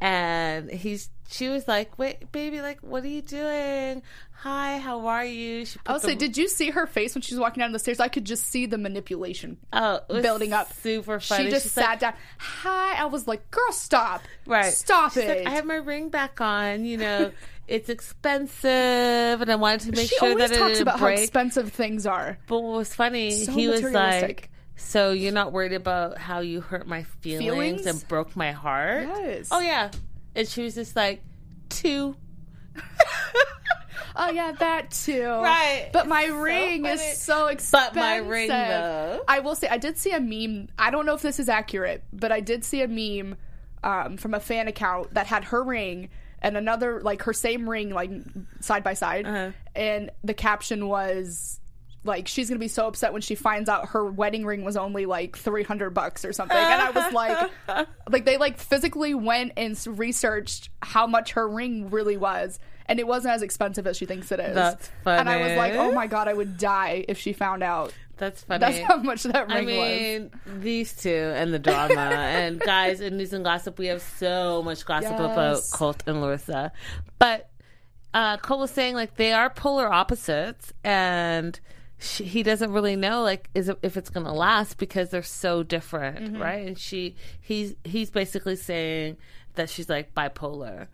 and 0.01 0.71
he's. 0.71 1.11
She 1.31 1.49
was 1.49 1.67
like, 1.67 1.99
"Wait, 1.99 2.31
baby, 2.33 2.61
like, 2.61 2.81
what 2.81 3.03
are 3.03 3.09
you 3.09 3.23
doing? 3.23 4.03
Hi, 4.39 4.79
how 4.79 5.07
are 5.07 5.25
you?" 5.25 5.65
She 5.65 5.79
put 5.79 5.89
I 5.89 5.93
would 5.95 6.03
say, 6.03 6.09
the- 6.15 6.17
did 6.17 6.37
you 6.37 6.49
see 6.49 6.71
her 6.71 6.87
face 6.87 7.15
when 7.15 7.23
she 7.23 7.35
was 7.35 7.41
walking 7.41 7.61
down 7.63 7.73
the 7.73 7.79
stairs? 7.79 7.99
I 8.01 8.09
could 8.09 8.25
just 8.25 8.45
see 8.49 8.67
the 8.67 8.77
manipulation. 8.79 9.57
oh, 9.73 10.01
building 10.09 10.53
up. 10.53 10.73
super 10.75 11.19
funny. 11.21 11.45
She 11.45 11.51
just 11.51 11.65
She's 11.65 11.73
sat 11.73 11.89
like, 11.89 12.01
down. 12.01 12.15
Hi. 12.39 12.95
I 13.01 13.07
was 13.07 13.27
like, 13.27 13.51
girl, 13.51 13.73
stop. 13.73 14.23
Right. 14.47 14.73
Stop 14.73 15.13
She's 15.15 15.23
it. 15.25 15.39
like, 15.45 15.47
I 15.47 15.51
have 15.51 15.65
my 15.65 15.77
ring 15.77 16.11
back 16.11 16.41
on, 16.41 16.85
you 16.85 16.97
know. 16.99 17.33
it's 17.67 17.89
expensive, 17.89 19.41
and 19.41 19.51
I 19.51 19.55
wanted 19.57 19.81
to 19.91 19.93
make 19.93 20.11
she 20.11 20.17
sure 20.19 20.35
that 20.37 20.51
it 20.53 20.59
talks 20.59 20.81
about 20.81 21.01
how 21.01 21.07
expensive 21.07 21.73
things 21.73 22.05
are. 22.07 22.39
But 22.47 22.61
what 22.61 22.77
was 22.77 22.95
funny, 22.95 23.31
So 23.31 23.53
he 23.53 23.69
was 23.69 23.83
like, 23.83 24.51
"So 24.77 25.13
you're 25.13 25.33
not 25.33 25.53
worried 25.53 25.73
about 25.73 26.19
how 26.19 26.41
you 26.41 26.61
hurt 26.61 26.87
my 26.87 27.05
feelings, 27.05 27.43
Feelings? 27.83 27.87
and 27.87 28.07
broke 28.09 28.37
my 28.37 28.53
heart?" 28.53 29.09
Yes. 29.09 29.49
Oh 29.51 29.61
yeah, 29.61 29.91
and 30.35 30.47
she 30.47 30.63
was 30.63 30.75
just 30.75 30.95
like, 30.95 31.23
two. 31.71 32.17
Oh 34.17 34.31
yeah, 34.31 34.53
that 34.53 34.91
too. 34.91 35.25
Right. 35.27 35.91
But 35.93 36.07
my 36.07 36.27
so 36.27 36.37
ring 36.37 36.83
funny. 36.85 36.95
is 36.95 37.19
so 37.21 37.47
expensive. 37.47 37.95
But 37.95 38.01
my 38.01 38.17
ring, 38.19 38.49
though. 38.49 39.23
I 39.27 39.41
will 39.41 39.55
say 39.55 39.69
I 39.69 39.79
did 39.79 39.99
see 39.99 40.13
a 40.13 40.21
meme. 40.21 40.69
I 40.79 40.91
don't 40.91 41.05
know 41.07 41.15
if 41.15 41.23
this 41.23 41.41
is 41.41 41.49
accurate, 41.49 42.05
but 42.13 42.31
I 42.33 42.41
did 42.41 42.65
see 42.65 42.83
a 42.83 42.89
meme 42.89 43.37
um, 43.83 44.17
from 44.17 44.35
a 44.35 44.41
fan 44.41 44.69
account 44.69 45.15
that 45.15 45.27
had 45.27 45.45
her 45.45 45.63
ring 45.63 46.09
and 46.41 46.57
another 46.57 47.01
like 47.01 47.23
her 47.23 47.33
same 47.33 47.69
ring 47.69 47.91
like 47.91 48.11
side 48.61 48.85
by 48.85 48.95
side, 48.95 49.27
Uh-huh. 49.27 49.51
and 49.75 50.11
the 50.23 50.35
caption 50.35 50.89
was. 50.89 51.61
Like 52.07 52.29
she's 52.29 52.51
gonna 52.51 52.59
be 52.59 52.69
so 52.69 52.87
upset 52.87 53.15
when 53.15 53.23
she 53.23 53.35
finds 53.35 53.67
out 53.71 53.89
her 53.89 54.05
wedding 54.05 54.45
ring 54.45 54.63
was 54.63 54.77
only 54.77 55.07
like 55.07 55.39
three 55.39 55.63
hundred 55.63 55.95
bucks 55.95 56.23
or 56.27 56.35
something, 56.35 56.55
and 56.55 56.83
I 56.83 56.91
was 56.91 57.15
like, 57.15 57.51
like 58.11 58.27
they 58.27 58.37
like 58.37 58.59
physically 58.59 59.15
went 59.15 59.53
and 59.57 59.75
researched 59.87 60.69
how 60.83 61.07
much 61.07 61.33
her 61.33 61.49
ring 61.49 61.89
really 61.89 62.19
was, 62.19 62.59
and 62.87 62.99
it 63.01 63.07
wasn't 63.07 63.35
as 63.35 63.43
expensive 63.43 63.87
as 63.87 63.97
she 63.97 64.07
thinks 64.07 64.31
it 64.33 64.41
is. 64.41 64.55
That's 64.55 64.91
funny. 65.03 65.21
And 65.21 65.29
I 65.29 65.37
was 65.39 65.57
like, 65.57 65.73
oh 65.75 65.93
my 65.93 66.07
god, 66.07 66.29
I 66.29 66.35
would 66.35 66.59
die 66.59 67.05
if 67.09 67.19
she 67.19 67.33
found 67.33 67.63
out. 67.63 67.93
That's 68.17 68.43
funny. 68.45 68.61
That's 68.61 68.79
how 68.79 68.97
much 68.99 69.25
that 69.25 69.49
ring 69.49 69.57
I 69.57 69.61
mean, 69.63 70.31
these 70.61 70.95
two 70.95 71.33
and 71.35 71.53
the 71.53 71.59
drama. 71.59 71.95
and 72.01 72.61
guys, 72.65 73.01
in 73.01 73.17
news 73.17 73.33
and 73.33 73.45
gossip, 73.45 73.79
we 73.79 73.87
have 73.87 74.03
so 74.03 74.63
much 74.63 74.85
gossip 74.85 75.15
about 75.19 75.61
Colt 75.73 76.03
and 76.07 76.21
Larissa. 76.21 76.71
But 77.19 77.51
uh, 78.13 78.37
Colt 78.37 78.61
was 78.61 78.71
saying 78.71 78.95
like 78.95 79.17
they 79.17 79.33
are 79.33 79.51
polar 79.51 79.93
opposites, 79.93 80.73
and 80.85 81.59
she, 81.99 82.23
he 82.23 82.43
doesn't 82.45 82.71
really 82.73 82.95
know 82.95 83.23
like 83.23 83.51
is 83.55 83.69
it, 83.69 83.79
if 83.83 83.97
it's 83.97 84.11
going 84.11 84.27
to 84.27 84.33
last 84.33 84.79
because 84.79 85.11
they're 85.11 85.23
so 85.23 85.65
different, 85.65 86.19
Mm-hmm. 86.35 86.41
right? 86.43 86.67
And 86.69 86.79
she 86.79 87.17
he's 87.41 87.75
he's 87.83 88.11
basically 88.11 88.55
saying 88.55 89.17
that 89.55 89.69
she's 89.71 89.89
like 89.89 90.15
bipolar. 90.15 90.87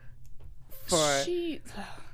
For. 0.90 1.22
She, 1.24 1.60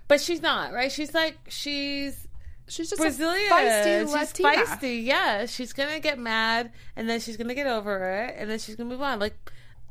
but 0.08 0.20
she's 0.20 0.42
not, 0.42 0.72
right? 0.72 0.90
She's 0.92 1.14
like 1.14 1.38
she's 1.48 2.26
she's 2.68 2.90
just 2.90 3.00
Brazilian. 3.00 3.50
a 3.50 3.54
feisty 3.54 4.00
she's 4.02 4.12
Latina. 4.12 4.48
feisty. 4.48 5.04
Yeah, 5.04 5.46
she's 5.46 5.72
gonna 5.72 6.00
get 6.00 6.18
mad, 6.18 6.72
and 6.94 7.08
then 7.08 7.20
she's 7.20 7.36
gonna 7.36 7.54
get 7.54 7.66
over 7.66 8.24
it, 8.24 8.34
and 8.38 8.50
then 8.50 8.58
she's 8.58 8.76
gonna 8.76 8.90
move 8.90 9.02
on. 9.02 9.18
Like, 9.18 9.34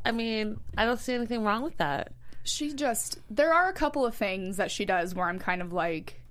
I 0.04 0.12
mean, 0.12 0.60
I 0.77 0.86
don't 0.86 1.00
see 1.00 1.13
anything 1.13 1.44
wrong 1.44 1.63
with 1.63 1.77
that. 1.77 2.12
She 2.44 2.74
just. 2.74 3.20
There 3.30 3.54
are 3.54 3.70
a 3.70 3.74
couple 3.74 4.06
of 4.06 4.15
things 4.15 4.58
that 4.58 4.72
she 4.72 4.86
does 4.86 5.15
where 5.15 5.27
I'm 5.27 5.39
kind 5.39 5.62
of 5.62 5.74
like, 5.74 6.22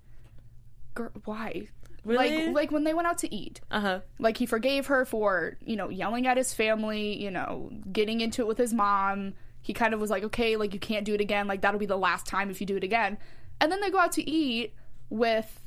"Girl, 0.94 1.10
why? 1.24 1.68
Really? 2.04 2.46
Like, 2.46 2.54
like 2.54 2.70
when 2.70 2.84
they 2.84 2.94
went 2.94 3.08
out 3.08 3.18
to 3.18 3.34
eat. 3.34 3.60
Uh 3.70 3.80
huh. 3.80 4.00
like 4.18 4.36
he 4.36 4.46
forgave 4.46 4.86
her 4.86 5.04
for 5.04 5.56
you 5.64 5.74
know 5.76 5.88
yelling 5.88 6.26
at 6.26 6.36
his 6.36 6.52
family 6.52 7.20
you 7.20 7.30
know 7.30 7.70
getting 7.90 8.20
into 8.20 8.42
it 8.42 8.46
with 8.46 8.58
his 8.58 8.74
mom 8.74 9.32
he 9.64 9.72
kind 9.72 9.94
of 9.94 10.00
was 10.00 10.10
like 10.10 10.22
okay 10.22 10.56
like 10.56 10.74
you 10.74 10.78
can't 10.78 11.06
do 11.06 11.14
it 11.14 11.20
again. 11.20 11.48
Like 11.48 11.62
that'll 11.62 11.80
be 11.80 11.86
the 11.86 11.96
last 11.96 12.26
time 12.26 12.50
if 12.50 12.60
you 12.60 12.66
do 12.66 12.76
it 12.76 12.84
again. 12.84 13.16
And 13.60 13.72
then 13.72 13.80
they 13.80 13.90
go 13.90 13.98
out 13.98 14.12
to 14.12 14.30
eat 14.30 14.74
with 15.08 15.60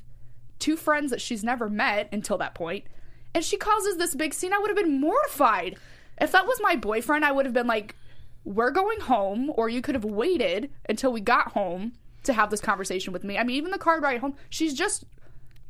two 0.60 0.78
friends 0.78 1.10
that 1.12 1.20
she's 1.20 1.44
never 1.44 1.68
met 1.68 2.08
until 2.12 2.38
that 2.38 2.54
point. 2.54 2.86
And 3.34 3.44
she 3.44 3.58
causes 3.58 3.98
this 3.98 4.14
big 4.14 4.34
scene. 4.34 4.54
I 4.54 4.60
would 4.60 4.70
have 4.70 4.78
been 4.78 5.02
mortified. 5.02 5.78
If 6.22 6.32
that 6.32 6.48
was 6.48 6.60
my 6.62 6.76
boyfriend 6.76 7.26
i 7.26 7.32
would 7.32 7.46
have 7.46 7.54
been 7.54 7.68
like 7.68 7.96
we're 8.44 8.72
going 8.72 9.02
home 9.02 9.52
or 9.56 9.68
you 9.68 9.82
could 9.82 9.96
have 9.96 10.06
waited 10.06 10.70
until 10.88 11.12
we 11.12 11.20
got 11.20 11.52
home 11.52 11.94
to 12.24 12.34
have 12.34 12.50
this 12.50 12.62
conversation 12.62 13.12
with 13.12 13.24
me. 13.24 13.38
I 13.38 13.44
mean 13.44 13.56
even 13.56 13.72
the 13.72 13.78
car 13.78 14.00
ride 14.00 14.22
home 14.22 14.36
she's 14.50 14.74
just 14.74 15.06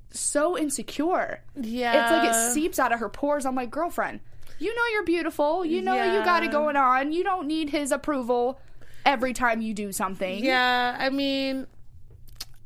so 0.10 0.58
insecure. 0.58 1.42
Yeah. 1.56 2.04
it's 2.04 2.12
like 2.12 2.30
it 2.30 2.54
seeps 2.54 2.80
out 2.80 2.92
of 2.92 3.00
her 3.00 3.10
pores. 3.10 3.46
I'm 3.46 3.56
like, 3.56 3.70
girlfriend, 3.70 4.20
you 4.60 4.74
know 4.76 4.82
you're 4.94 5.04
beautiful. 5.06 5.66
You 5.66 5.82
know 5.82 5.96
you 5.96 6.24
got 6.24 6.44
it 6.44 6.52
going 6.52 6.76
on. 6.76 7.12
You 7.12 7.24
don't 7.24 7.48
need 7.48 7.70
his 7.70 7.92
approval 7.92 8.60
every 9.06 9.34
time 9.34 9.62
you 9.62 9.74
do 9.74 9.92
something. 9.92 10.44
Yeah, 10.44 10.96
I 11.00 11.10
mean, 11.10 11.68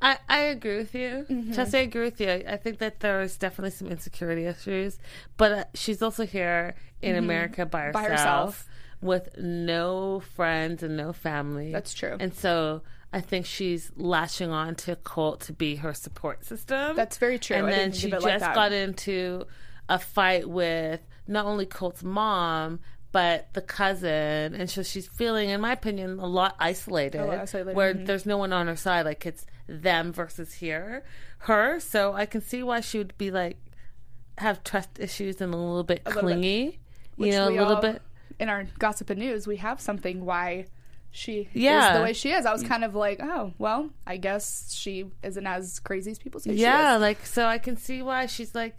I 0.02 0.18
I 0.28 0.40
agree 0.40 0.78
with 0.78 0.96
you. 0.96 1.26
Mm-hmm. 1.30 1.54
Chelsea, 1.54 1.78
I 1.78 1.82
agree 1.82 2.06
with 2.06 2.20
you. 2.20 2.30
I 2.48 2.58
think 2.58 2.80
that 2.80 3.00
there's 3.02 3.38
definitely 3.38 3.72
some 3.72 3.88
insecurity 3.88 4.46
issues, 4.46 4.98
but 5.38 5.52
uh, 5.52 5.64
she's 5.74 6.02
also 6.02 6.26
here 6.26 6.76
in 7.02 7.16
America 7.16 7.66
by 7.66 7.84
herself, 7.84 7.96
Mm-hmm. 7.96 8.08
By 8.08 8.12
herself. 8.18 8.68
with 9.02 9.38
no 9.38 10.20
friends 10.36 10.84
and 10.84 10.96
no 10.98 11.14
family. 11.14 11.72
That's 11.72 11.94
true. 11.94 12.18
And 12.20 12.34
so 12.34 12.82
I 13.14 13.20
think 13.22 13.46
she's 13.46 13.92
latching 13.98 14.52
on 14.52 14.76
to 14.76 14.96
Colt 14.96 15.42
to 15.42 15.54
be 15.54 15.76
her 15.78 15.94
support 15.94 16.46
system. 16.46 16.96
That's 16.96 17.18
very 17.18 17.38
true. 17.40 17.58
And 17.58 17.68
I 17.68 17.72
then 17.72 17.92
she 17.92 18.10
just 18.10 18.24
like 18.26 18.40
got 18.40 18.72
into 18.72 19.46
a 19.90 20.00
fight 20.00 20.48
with 20.50 21.02
not 21.32 21.46
only 21.46 21.66
Colt's 21.66 22.04
mom, 22.04 22.80
but 23.12 23.54
the 23.54 23.62
cousin. 23.62 24.54
And 24.54 24.70
so 24.70 24.84
she's 24.84 25.08
feeling, 25.08 25.50
in 25.50 25.60
my 25.62 25.72
opinion, 25.74 26.20
a 26.20 26.26
lot 26.28 26.56
isolated. 26.60 27.22
A 27.22 27.26
lot 27.26 27.40
isolated, 27.40 27.76
Where 27.76 27.94
mhm. 27.94 28.06
there's 28.06 28.26
no 28.26 28.38
one 28.38 28.54
on 28.54 28.68
her 28.68 28.76
side. 28.76 29.06
Like 29.06 29.26
it's 29.26 29.46
them 29.68 30.14
versus 30.14 30.54
here, 30.54 31.04
her. 31.40 31.80
So 31.80 32.14
I 32.14 32.26
can 32.26 32.42
see 32.42 32.62
why 32.64 32.82
she 32.82 32.98
would 33.00 33.18
be 33.18 33.32
like, 33.32 33.58
have 34.38 34.64
trust 34.64 34.90
issues 35.00 35.42
and 35.42 35.54
a 35.54 35.58
little 35.58 35.84
bit 35.84 36.06
little 36.06 36.22
bit. 36.22 36.26
clingy. 36.26 36.80
You 37.18 37.32
know, 37.32 37.50
a 37.50 37.52
little 37.52 37.76
all- 37.76 37.82
bit. 37.82 38.02
In 38.40 38.50
our 38.50 38.64
gossip 38.80 39.10
and 39.12 39.20
news, 39.20 39.46
we 39.46 39.58
have 39.58 39.80
something 39.80 40.26
why 40.26 40.66
she 41.12 41.48
Yeah. 41.54 41.92
is 41.92 41.98
the 42.00 42.04
way 42.04 42.14
she 42.14 42.32
is. 42.32 42.46
I 42.46 42.54
was 42.54 42.64
kind 42.64 42.84
of 42.84 42.96
like, 42.96 43.20
oh, 43.22 43.54
well, 43.60 43.90
I 44.08 44.18
guess 44.18 44.74
she 44.74 45.06
isn't 45.22 45.46
as 45.46 45.80
crazy 45.80 46.10
as 46.12 46.18
people 46.18 46.40
say 46.40 46.56
she 46.56 46.62
Yeah, 46.62 46.96
like 46.98 47.24
so 47.26 47.46
I 47.46 47.58
can 47.60 47.76
see 47.78 48.02
why 48.02 48.26
she's 48.28 48.56
like, 48.56 48.76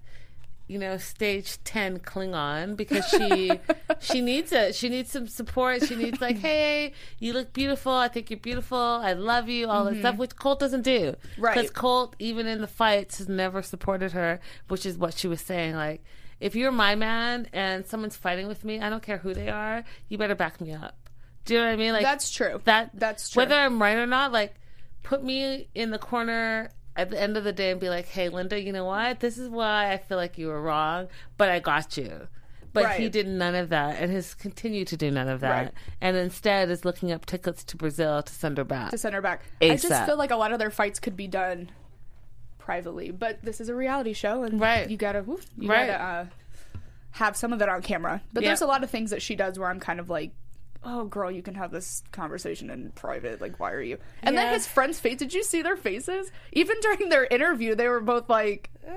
you 0.67 0.79
know, 0.79 0.97
stage 0.97 1.63
ten 1.65 1.99
Klingon 1.99 2.77
because 2.77 3.07
she 3.07 3.53
she 4.01 4.21
needs 4.21 4.53
it. 4.53 4.75
She 4.75 4.89
needs 4.89 5.11
some 5.11 5.27
support. 5.27 5.87
She 5.87 5.97
needs 5.97 6.21
like, 6.21 6.39
hey, 6.39 6.93
you 7.19 7.33
look 7.33 7.53
beautiful. 7.53 7.93
I 7.93 8.09
think 8.09 8.31
you're 8.31 8.39
beautiful. 8.39 8.79
I 8.79 9.13
love 9.13 9.49
you. 9.49 9.69
All 9.69 9.85
that 9.85 9.99
stuff, 9.99 10.17
which 10.17 10.37
Colt 10.37 10.61
doesn't 10.61 10.83
do. 10.83 11.13
Mm-hmm. 11.13 11.43
Right. 11.43 11.55
Because 11.55 11.71
Colt, 11.71 12.17
even 12.19 12.47
in 12.47 12.61
the 12.61 12.67
fights, 12.67 13.19
has 13.19 13.29
never 13.29 13.63
supported 13.63 14.13
her, 14.13 14.41
which 14.69 14.87
is 14.87 14.97
what 14.97 15.15
she 15.15 15.29
was 15.29 15.41
saying. 15.41 15.75
Like, 15.75 16.03
if 16.41 16.57
you're 16.57 16.73
my 16.73 16.95
man 16.95 17.49
and 17.53 17.87
someone's 17.87 18.17
fighting 18.17 18.49
with 18.49 18.65
me, 18.65 18.81
I 18.81 18.91
don't 18.91 19.03
care 19.03 19.19
who 19.19 19.35
they 19.35 19.49
are. 19.49 19.85
You 20.09 20.19
better 20.19 20.35
back 20.35 20.61
me 20.61 20.73
up. 20.73 20.97
Do 21.45 21.55
you 21.55 21.61
know 21.61 21.67
what 21.67 21.73
I 21.73 21.77
mean? 21.77 21.93
Like 21.93 22.03
That's 22.03 22.31
true. 22.31 22.61
that 22.65 22.91
That's 22.95 23.31
true. 23.31 23.43
Whether 23.43 23.55
I'm 23.55 23.81
right 23.81 23.97
or 23.97 24.07
not, 24.07 24.33
like 24.33 24.55
put 25.03 25.23
me 25.23 25.69
in 25.75 25.91
the 25.91 25.99
corner 25.99 26.71
at 26.97 27.11
the 27.11 27.21
end 27.21 27.37
of 27.37 27.45
the 27.45 27.53
day 27.53 27.71
and 27.71 27.81
be 27.81 27.89
like, 27.89 28.07
"Hey, 28.07 28.29
Linda, 28.29 28.61
you 28.61 28.73
know 28.73 28.85
what? 28.85 29.21
This 29.21 29.39
is 29.39 29.49
why 29.49 29.93
I 29.93 29.99
feel 29.99 30.17
like 30.19 30.37
you 30.39 30.49
were 30.49 30.61
wrong, 30.61 31.09
but 31.39 31.49
I 31.51 31.59
got 31.61 31.97
you." 31.97 32.29
But 32.75 32.95
he 32.97 33.11
did 33.11 33.27
none 33.27 33.55
of 33.55 33.69
that, 33.69 33.97
and 34.01 34.11
has 34.13 34.33
continued 34.33 34.89
to 34.89 34.97
do 34.97 35.11
none 35.11 35.29
of 35.29 35.41
that, 35.41 35.65
Right. 35.67 35.73
and 36.01 36.17
instead 36.17 36.71
is 36.71 36.87
looking 36.87 37.13
up 37.13 37.27
tickets 37.27 37.63
to 37.65 37.77
Brazil 37.77 38.23
to 38.23 38.33
send 38.33 38.57
her 38.57 38.65
back. 38.65 38.91
to 38.93 38.99
send 38.99 39.15
her 39.15 39.21
back. 39.21 39.43
I 39.61 39.77
just 39.77 40.07
feel 40.07 40.17
like 40.17 40.31
a 40.31 40.37
lot 40.37 40.53
of 40.53 40.59
their 40.59 40.71
fights 40.71 40.99
could 40.99 41.15
be 41.17 41.27
done 41.29 41.71
privately, 42.59 43.11
but 43.11 43.43
this 43.43 43.61
is 43.61 43.69
a 43.69 43.75
reality 43.75 44.13
show, 44.15 44.43
and 44.45 44.59
Right. 44.61 44.89
you 44.89 44.97
gotta, 44.97 45.23
woof, 45.23 45.45
you 45.59 45.69
Right. 45.69 45.87
gotta 45.87 46.03
uh, 46.03 46.27
have 47.13 47.37
some 47.37 47.53
of 47.53 47.61
it 47.61 47.69
on 47.69 47.83
camera. 47.83 48.23
But 48.33 48.43
Yeah. 48.43 48.51
there's 48.51 48.63
a 48.63 48.67
lot 48.67 48.83
of 48.83 48.89
things 48.91 49.11
that 49.11 49.21
she 49.21 49.35
does 49.37 49.59
where 49.59 49.69
I'm 49.69 49.81
kind 49.81 50.01
of 50.01 50.09
like, 50.09 50.31
oh, 50.85 51.05
girl, 51.05 51.31
you 51.31 51.43
can 51.43 51.55
have 51.55 51.71
this 51.71 52.03
conversation 52.13 52.71
in 52.71 52.91
private. 52.91 53.41
Like, 53.41 53.61
why 53.61 53.73
are 53.73 53.81
you? 53.83 53.99
And 54.23 54.37
then 54.37 54.53
his 54.53 54.67
friends' 54.67 54.99
face. 55.01 55.17
Did 55.19 55.33
you 55.33 55.43
see 55.45 55.63
their 55.63 55.77
faces? 55.77 56.31
Even 56.53 56.77
during 56.81 57.09
their 57.09 57.25
interview, 57.25 57.75
they 57.75 57.89
were 57.89 58.01
both 58.01 58.29
like. 58.29 58.71
Uh, 58.87 58.93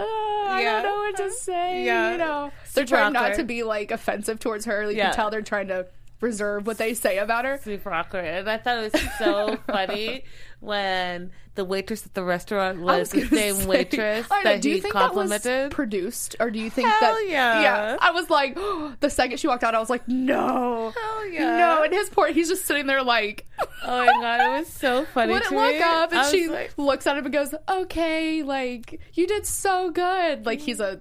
I 0.00 0.60
Yeah. 0.62 0.82
don't 0.82 0.82
know 0.84 0.96
what 0.96 1.16
to 1.16 1.30
say. 1.32 1.84
Yeah. 1.84 2.12
You 2.12 2.18
know, 2.18 2.52
they're 2.74 2.86
Super 2.86 2.96
trying 2.98 3.12
not 3.12 3.34
to 3.34 3.44
be 3.44 3.62
like 3.62 3.90
offensive 3.90 4.38
towards 4.38 4.64
her. 4.66 4.82
You 4.90 4.96
Yeah. 4.96 5.06
can 5.06 5.14
tell 5.14 5.30
they're 5.30 5.42
trying 5.42 5.68
to 5.68 5.86
reserve 6.20 6.66
what 6.66 6.78
they 6.78 6.94
say 6.94 7.18
about 7.18 7.44
her. 7.44 7.58
Super 7.62 7.92
awkward, 7.92 8.24
and 8.24 8.48
I 8.50 8.58
thought 8.58 8.84
it 8.84 8.92
was 8.92 9.02
so 9.18 9.56
funny 9.66 10.24
when 10.60 11.30
the 11.56 11.64
waitress 11.64 12.06
at 12.06 12.14
the 12.14 12.22
restaurant 12.22 12.80
was, 12.80 13.12
was 13.12 13.28
the 13.28 13.36
same 13.36 13.54
say- 13.56 13.66
waitress 13.66 14.30
know, 14.30 14.42
that 14.44 14.62
do 14.62 14.70
you 14.70 14.80
think 14.80 14.94
complimented. 14.94 15.42
that 15.42 15.64
was 15.68 15.74
produced, 15.74 16.36
or 16.38 16.50
do 16.50 16.58
you 16.58 16.70
think 16.70 16.88
Hell 16.88 17.14
that? 17.14 17.26
yeah. 17.28 17.60
yeah. 17.62 17.96
I 18.00 18.10
was 18.12 18.30
like, 18.30 18.54
the 19.00 19.10
second 19.10 19.38
she 19.38 19.48
walked 19.48 19.64
out, 19.64 19.74
I 19.74 19.80
was 19.80 19.90
like, 19.90 20.06
no, 20.06 20.92
Hell 20.96 21.26
yeah. 21.28 21.56
no. 21.58 21.82
And 21.82 21.92
his 21.92 22.08
poor, 22.10 22.28
he's 22.28 22.48
just 22.48 22.66
sitting 22.66 22.86
there 22.86 23.02
like, 23.02 23.46
oh 23.84 24.06
my 24.06 24.06
god, 24.06 24.40
it 24.40 24.58
was 24.60 24.68
so 24.68 25.04
funny 25.06 25.32
wouldn't 25.32 25.52
look 25.52 25.72
me. 25.74 25.80
up, 25.82 26.12
and 26.12 26.26
she 26.30 26.48
like, 26.48 26.72
looks 26.76 27.06
at 27.06 27.16
him 27.16 27.24
and 27.24 27.32
goes, 27.32 27.54
okay, 27.68 28.42
like 28.42 29.00
you 29.14 29.26
did 29.26 29.46
so 29.46 29.90
good. 29.90 30.46
Like 30.46 30.60
he's 30.60 30.80
a 30.80 31.00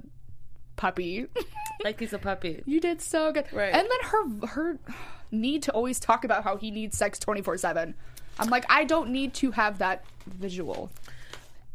puppy. 0.79 1.27
like 1.83 1.99
he's 1.99 2.13
a 2.13 2.17
puppy. 2.19 2.63
you 2.65 2.79
did 2.79 3.01
so 3.01 3.31
good. 3.31 3.45
Right. 3.51 3.73
And 3.73 3.87
then 3.87 4.09
her 4.11 4.47
her 4.47 4.79
need 5.31 5.61
to 5.63 5.71
always 5.73 5.99
talk 5.99 6.23
about 6.23 6.43
how 6.43 6.55
he 6.57 6.71
needs 6.71 6.97
sex 6.97 7.19
twenty 7.19 7.41
four 7.41 7.57
seven. 7.57 7.93
I'm 8.39 8.49
like, 8.49 8.65
I 8.69 8.85
don't 8.85 9.09
need 9.09 9.33
to 9.35 9.51
have 9.51 9.79
that 9.79 10.05
visual. 10.25 10.89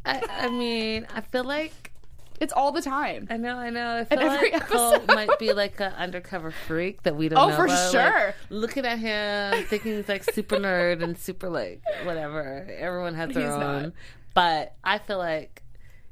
I, 0.05 0.21
I 0.29 0.49
mean, 0.49 1.05
I 1.13 1.21
feel 1.21 1.43
like 1.43 1.91
It's 2.39 2.51
all 2.53 2.71
the 2.71 2.81
time. 2.81 3.27
I 3.29 3.37
know, 3.37 3.57
I 3.57 3.69
know. 3.69 3.97
I 3.97 4.03
feel 4.05 4.19
every 4.19 4.51
like 4.51 4.67
Cole 4.67 4.93
episode. 4.95 5.07
might 5.15 5.39
be 5.39 5.53
like 5.53 5.79
an 5.79 5.93
undercover 5.93 6.51
freak 6.51 7.03
that 7.03 7.15
we 7.15 7.29
don't 7.29 7.39
Oh, 7.39 7.49
know 7.49 7.55
for 7.55 7.65
about. 7.65 7.93
Like, 7.93 8.11
sure. 8.13 8.33
looking 8.49 8.85
at 8.85 8.97
him, 8.99 9.63
thinking 9.65 9.95
he's 9.95 10.09
like 10.09 10.23
super 10.23 10.57
nerd 10.57 11.01
and 11.03 11.17
super 11.17 11.49
like 11.49 11.81
whatever. 12.03 12.67
Everyone 12.77 13.13
has 13.15 13.29
their 13.29 13.43
He's 13.45 13.51
own. 13.53 13.83
not. 13.83 13.91
But 14.33 14.73
I 14.83 14.97
feel 14.97 15.17
like 15.19 15.61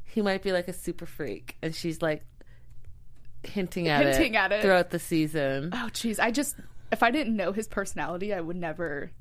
he 0.05 0.21
might 0.21 0.43
be 0.43 0.51
like 0.53 0.67
a 0.67 0.73
super 0.73 1.05
freak, 1.07 1.57
and 1.61 1.73
she's 1.75 2.01
like 2.01 2.23
hinting 3.43 3.87
at 3.87 4.05
Hinting 4.05 4.33
it 4.35 4.37
at 4.37 4.51
it. 4.51 4.61
throughout 4.61 4.89
the 4.91 4.99
season. 4.99 5.69
Oh, 5.73 5.89
jeez. 5.93 6.19
I 6.19 6.31
just 6.31 6.55
if 6.91 7.01
I 7.03 7.11
didn't 7.11 7.35
know 7.35 7.51
his 7.51 7.67
personality, 7.67 8.33
I 8.33 8.39
would 8.41 8.55
never 8.55 9.11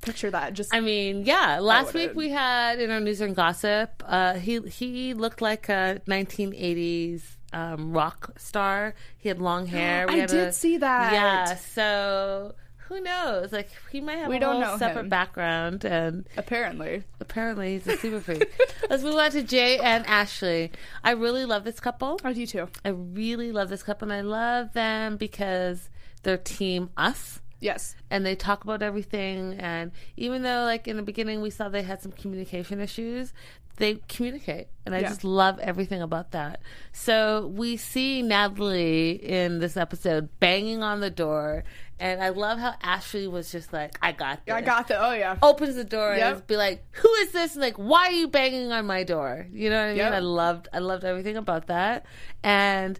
picture 0.00 0.30
that. 0.30 0.54
Just 0.54 0.74
I 0.74 0.80
mean, 0.80 1.24
yeah. 1.24 1.58
Last 1.60 1.94
week 1.94 2.12
we 2.14 2.30
had 2.30 2.80
in 2.80 2.90
our 2.90 3.00
news 3.00 3.20
and 3.20 3.34
gossip, 3.36 4.02
uh, 4.06 4.34
he 4.34 4.60
he 4.60 5.14
looked 5.14 5.40
like 5.42 5.68
a 5.68 6.00
1980s 6.06 7.22
um, 7.52 7.92
rock 7.92 8.38
star. 8.38 8.94
He 9.16 9.28
had 9.28 9.40
long 9.40 9.66
hair. 9.66 10.06
We 10.08 10.14
I 10.14 10.18
had 10.18 10.28
did 10.30 10.48
a- 10.48 10.52
see 10.52 10.76
that. 10.78 11.12
Yeah. 11.12 11.54
So 11.56 12.54
who 12.88 13.00
knows? 13.00 13.52
Like 13.52 13.68
he 13.92 14.00
might 14.00 14.16
have 14.18 14.28
We 14.28 14.36
a 14.36 14.40
don't 14.40 14.52
whole 14.62 14.72
know 14.72 14.78
separate 14.78 15.02
him. 15.02 15.08
background, 15.08 15.84
and 15.84 16.26
apparently. 16.36 17.04
apparently 17.20 17.72
he's 17.78 17.86
a 17.86 17.96
super 17.96 18.20
freak. 18.20 18.50
Let's 18.90 19.02
move 19.02 19.14
on 19.16 19.30
to 19.32 19.42
Jay 19.42 19.78
and 19.78 20.06
Ashley. 20.06 20.72
I 21.04 21.10
really 21.12 21.44
love 21.44 21.64
this 21.64 21.80
couple. 21.80 22.18
I 22.24 22.32
do 22.32 22.46
too. 22.46 22.68
I 22.84 22.88
really 22.88 23.52
love 23.52 23.68
this 23.68 23.82
couple, 23.82 24.10
and 24.10 24.12
I 24.12 24.22
love 24.22 24.72
them 24.72 25.16
because 25.16 25.90
they're 26.22 26.36
team 26.38 26.90
us 26.96 27.40
Yes. 27.60 27.94
and 28.10 28.24
they 28.24 28.34
talk 28.36 28.62
about 28.64 28.82
everything 28.82 29.54
and 29.54 29.90
even 30.16 30.42
though 30.42 30.62
like 30.64 30.86
in 30.88 30.96
the 30.96 31.02
beginning 31.02 31.40
we 31.40 31.50
saw 31.50 31.68
they 31.68 31.82
had 31.82 32.00
some 32.00 32.12
communication 32.12 32.80
issues 32.80 33.32
they 33.78 34.00
communicate 34.08 34.66
and 34.86 34.94
i 34.94 34.98
Yeah. 35.00 35.08
just 35.08 35.24
love 35.24 35.58
everything 35.60 36.02
about 36.02 36.32
that 36.32 36.60
so 36.92 37.46
we 37.56 37.76
see 37.76 38.22
natalie 38.22 39.12
in 39.12 39.58
this 39.60 39.76
episode 39.76 40.28
banging 40.40 40.82
on 40.82 41.00
the 41.00 41.10
door 41.10 41.64
and 42.00 42.22
i 42.22 42.28
love 42.28 42.58
how 42.58 42.74
ashley 42.82 43.26
was 43.26 43.50
just 43.50 43.72
like 43.72 43.98
i 44.02 44.12
got 44.12 44.44
this 44.46 44.54
I 44.54 44.60
got 44.60 44.88
the. 44.88 44.96
Oh 45.04 45.12
yeah. 45.12 45.36
opens 45.42 45.74
the 45.76 45.84
door 45.84 46.14
Yep. 46.14 46.34
and 46.36 46.46
be 46.46 46.56
like, 46.56 46.84
"Who 47.02 47.12
is 47.22 47.32
this?" 47.32 47.54
And 47.54 47.62
like, 47.62 47.76
"Why 47.76 48.06
are 48.08 48.12
you 48.12 48.28
banging 48.28 48.70
on 48.72 48.86
my 48.86 49.02
door?" 49.04 49.46
You 49.52 49.68
know 49.70 49.76
what 49.78 49.84
I 49.86 49.88
mean? 49.88 49.96
Yep. 49.98 50.12
I 50.12 50.18
loved, 50.20 50.68
I 50.72 50.78
loved 50.78 51.04
everything 51.04 51.36
about 51.36 51.66
that. 51.68 52.06
And 52.44 52.98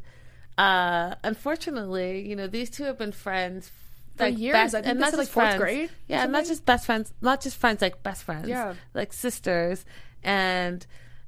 uh 0.58 1.14
unfortunately, 1.22 2.28
you 2.28 2.34
know, 2.36 2.46
these 2.46 2.70
two 2.70 2.84
have 2.84 2.98
been 2.98 3.12
friends 3.12 3.70
For 4.16 4.26
years. 4.26 4.74
I 4.74 4.82
think 4.82 4.86
and 4.86 4.98
not 5.00 5.10
said, 5.10 5.18
like, 5.18 5.24
just 5.26 5.32
fourth 5.32 5.46
friends. 5.56 5.62
grade 5.62 5.90
Yeah, 6.08 6.26
not 6.26 6.44
just 6.46 6.66
best 6.66 6.84
friends, 6.86 7.12
not 7.20 7.40
just 7.40 7.56
friends, 7.56 7.80
like 7.82 8.02
best 8.02 8.24
friends. 8.24 8.48
Yeah. 8.48 8.74
like 8.94 9.12
sisters. 9.12 9.84
And 10.22 10.86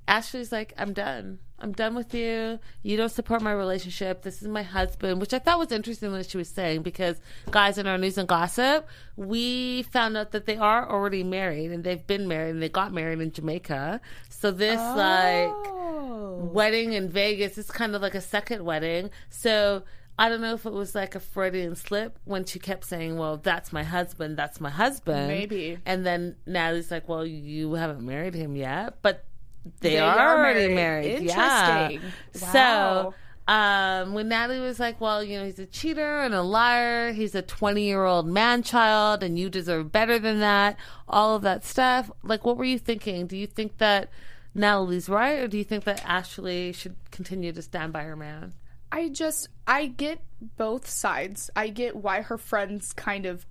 Ashley's 0.09 0.53
like, 0.53 0.73
"I'm 0.79 0.93
done." 0.93 1.39
I'm 1.63 1.73
done 1.73 1.95
with 1.95 2.15
you. 2.15 2.59
You 2.83 2.97
don't 2.97 3.11
support 3.11 3.43
my 3.43 3.53
relationship. 3.53 4.23
This 4.23 4.41
is 4.41 4.49
my 4.49 4.63
husband, 4.63 5.21
which 5.21 5.35
I 5.35 5.39
thought 5.39 5.59
was 5.59 5.71
interesting 5.73 6.11
what 6.11 6.25
she 6.25 6.39
was 6.39 6.49
saying 6.49 6.81
because, 6.81 7.21
guys, 7.51 7.77
in 7.77 7.87
our 7.87 7.99
news 7.99 8.17
and 8.17 8.27
gossip, 8.27 8.89
we 9.15 9.83
found 9.83 10.17
out 10.17 10.31
that 10.31 10.47
they 10.47 10.57
are 10.57 10.89
already 10.91 11.23
married 11.23 11.71
and 11.71 11.85
they've 11.85 12.07
been 12.07 12.27
married 12.27 12.53
and 12.53 12.63
they 12.63 12.71
got 12.71 12.95
married 12.95 13.21
in 13.21 13.31
Jamaica. 13.31 14.01
So 14.31 14.51
this 14.51 14.79
like 14.79 15.51
Oh. 15.51 16.49
wedding 16.51 16.95
in 16.95 17.11
Vegas 17.11 17.59
is 17.59 17.71
kind 17.71 17.95
of 17.95 18.01
like 18.01 18.15
a 18.15 18.23
second 18.23 18.65
wedding. 18.65 19.11
So 19.29 19.83
I 20.21 20.29
don't 20.29 20.43
know 20.43 20.53
if 20.55 20.67
it 20.67 20.73
was 20.73 20.95
like 20.95 21.15
a 21.15 21.21
Freudian 21.21 21.75
slip 21.75 22.19
when 22.27 22.45
she 22.45 22.59
kept 22.59 22.85
saying, 22.85 23.17
"Well, 23.17 23.39
that's 23.39 23.73
my 23.73 23.83
husband. 23.83 24.37
That's 24.37 24.61
my 24.61 24.71
husband." 24.71 25.29
Maybe. 25.29 25.79
And 25.87 26.05
then 26.05 26.37
Natalie's 26.47 26.91
like, 26.91 27.09
"Well, 27.09 27.25
you 27.27 27.73
haven't 27.73 28.03
married 28.05 28.35
him 28.35 28.55
yet, 28.55 28.99
but 29.01 29.25
they, 29.81 29.91
They 29.91 29.99
are, 29.99 30.17
are 30.19 30.39
already 30.39 30.73
married. 30.75 31.07
married." 31.07 31.23
Yeah. 31.23 31.89
Interesting. 31.89 32.13
So. 32.35 32.59
Wow. 32.59 33.15
Um, 33.49 34.15
when 34.15 34.29
Natalie 34.29 34.61
was 34.61 34.79
like, 34.79 35.01
"Well, 35.01 35.25
you 35.25 35.37
know, 35.39 35.45
he's 35.45 35.59
a 35.59 35.67
cheater 35.67 36.21
and 36.21 36.35
a 36.35 36.43
liar. 36.43 37.13
He's 37.13 37.35
a 37.35 37.43
twenty-year-old 37.43 38.27
man-child, 38.29 39.25
and 39.25 39.37
you 39.37 39.51
deserve 39.51 39.91
better 39.91 40.21
than 40.21 40.39
that." 40.39 40.77
All 41.09 41.35
of 41.35 41.43
that 41.43 41.65
stuff. 41.65 42.13
Like, 42.23 42.45
what 42.45 42.57
were 42.57 42.65
you 42.65 42.79
thinking? 42.79 43.27
Do 43.27 43.37
you 43.37 43.49
think 43.49 43.79
that 43.79 44.09
Natalie's 44.55 45.09
right, 45.09 45.39
or 45.41 45.49
do 45.49 45.59
you 45.59 45.65
think 45.65 45.83
that 45.85 46.05
Ashley 46.07 46.71
should 46.73 46.95
continue 47.11 47.51
to 47.53 47.63
stand 47.63 47.93
by 47.93 48.03
her 48.05 48.15
man? 48.15 48.53
I 48.93 49.09
just 49.09 49.49
I 49.67 49.87
get 49.87 50.21
both 50.57 50.89
sides. 50.89 51.51
I 51.55 51.69
get 51.69 51.97
why 51.97 52.23
her 52.23 52.39
friends 52.39 52.93
kind 52.93 53.27
of 53.27 53.47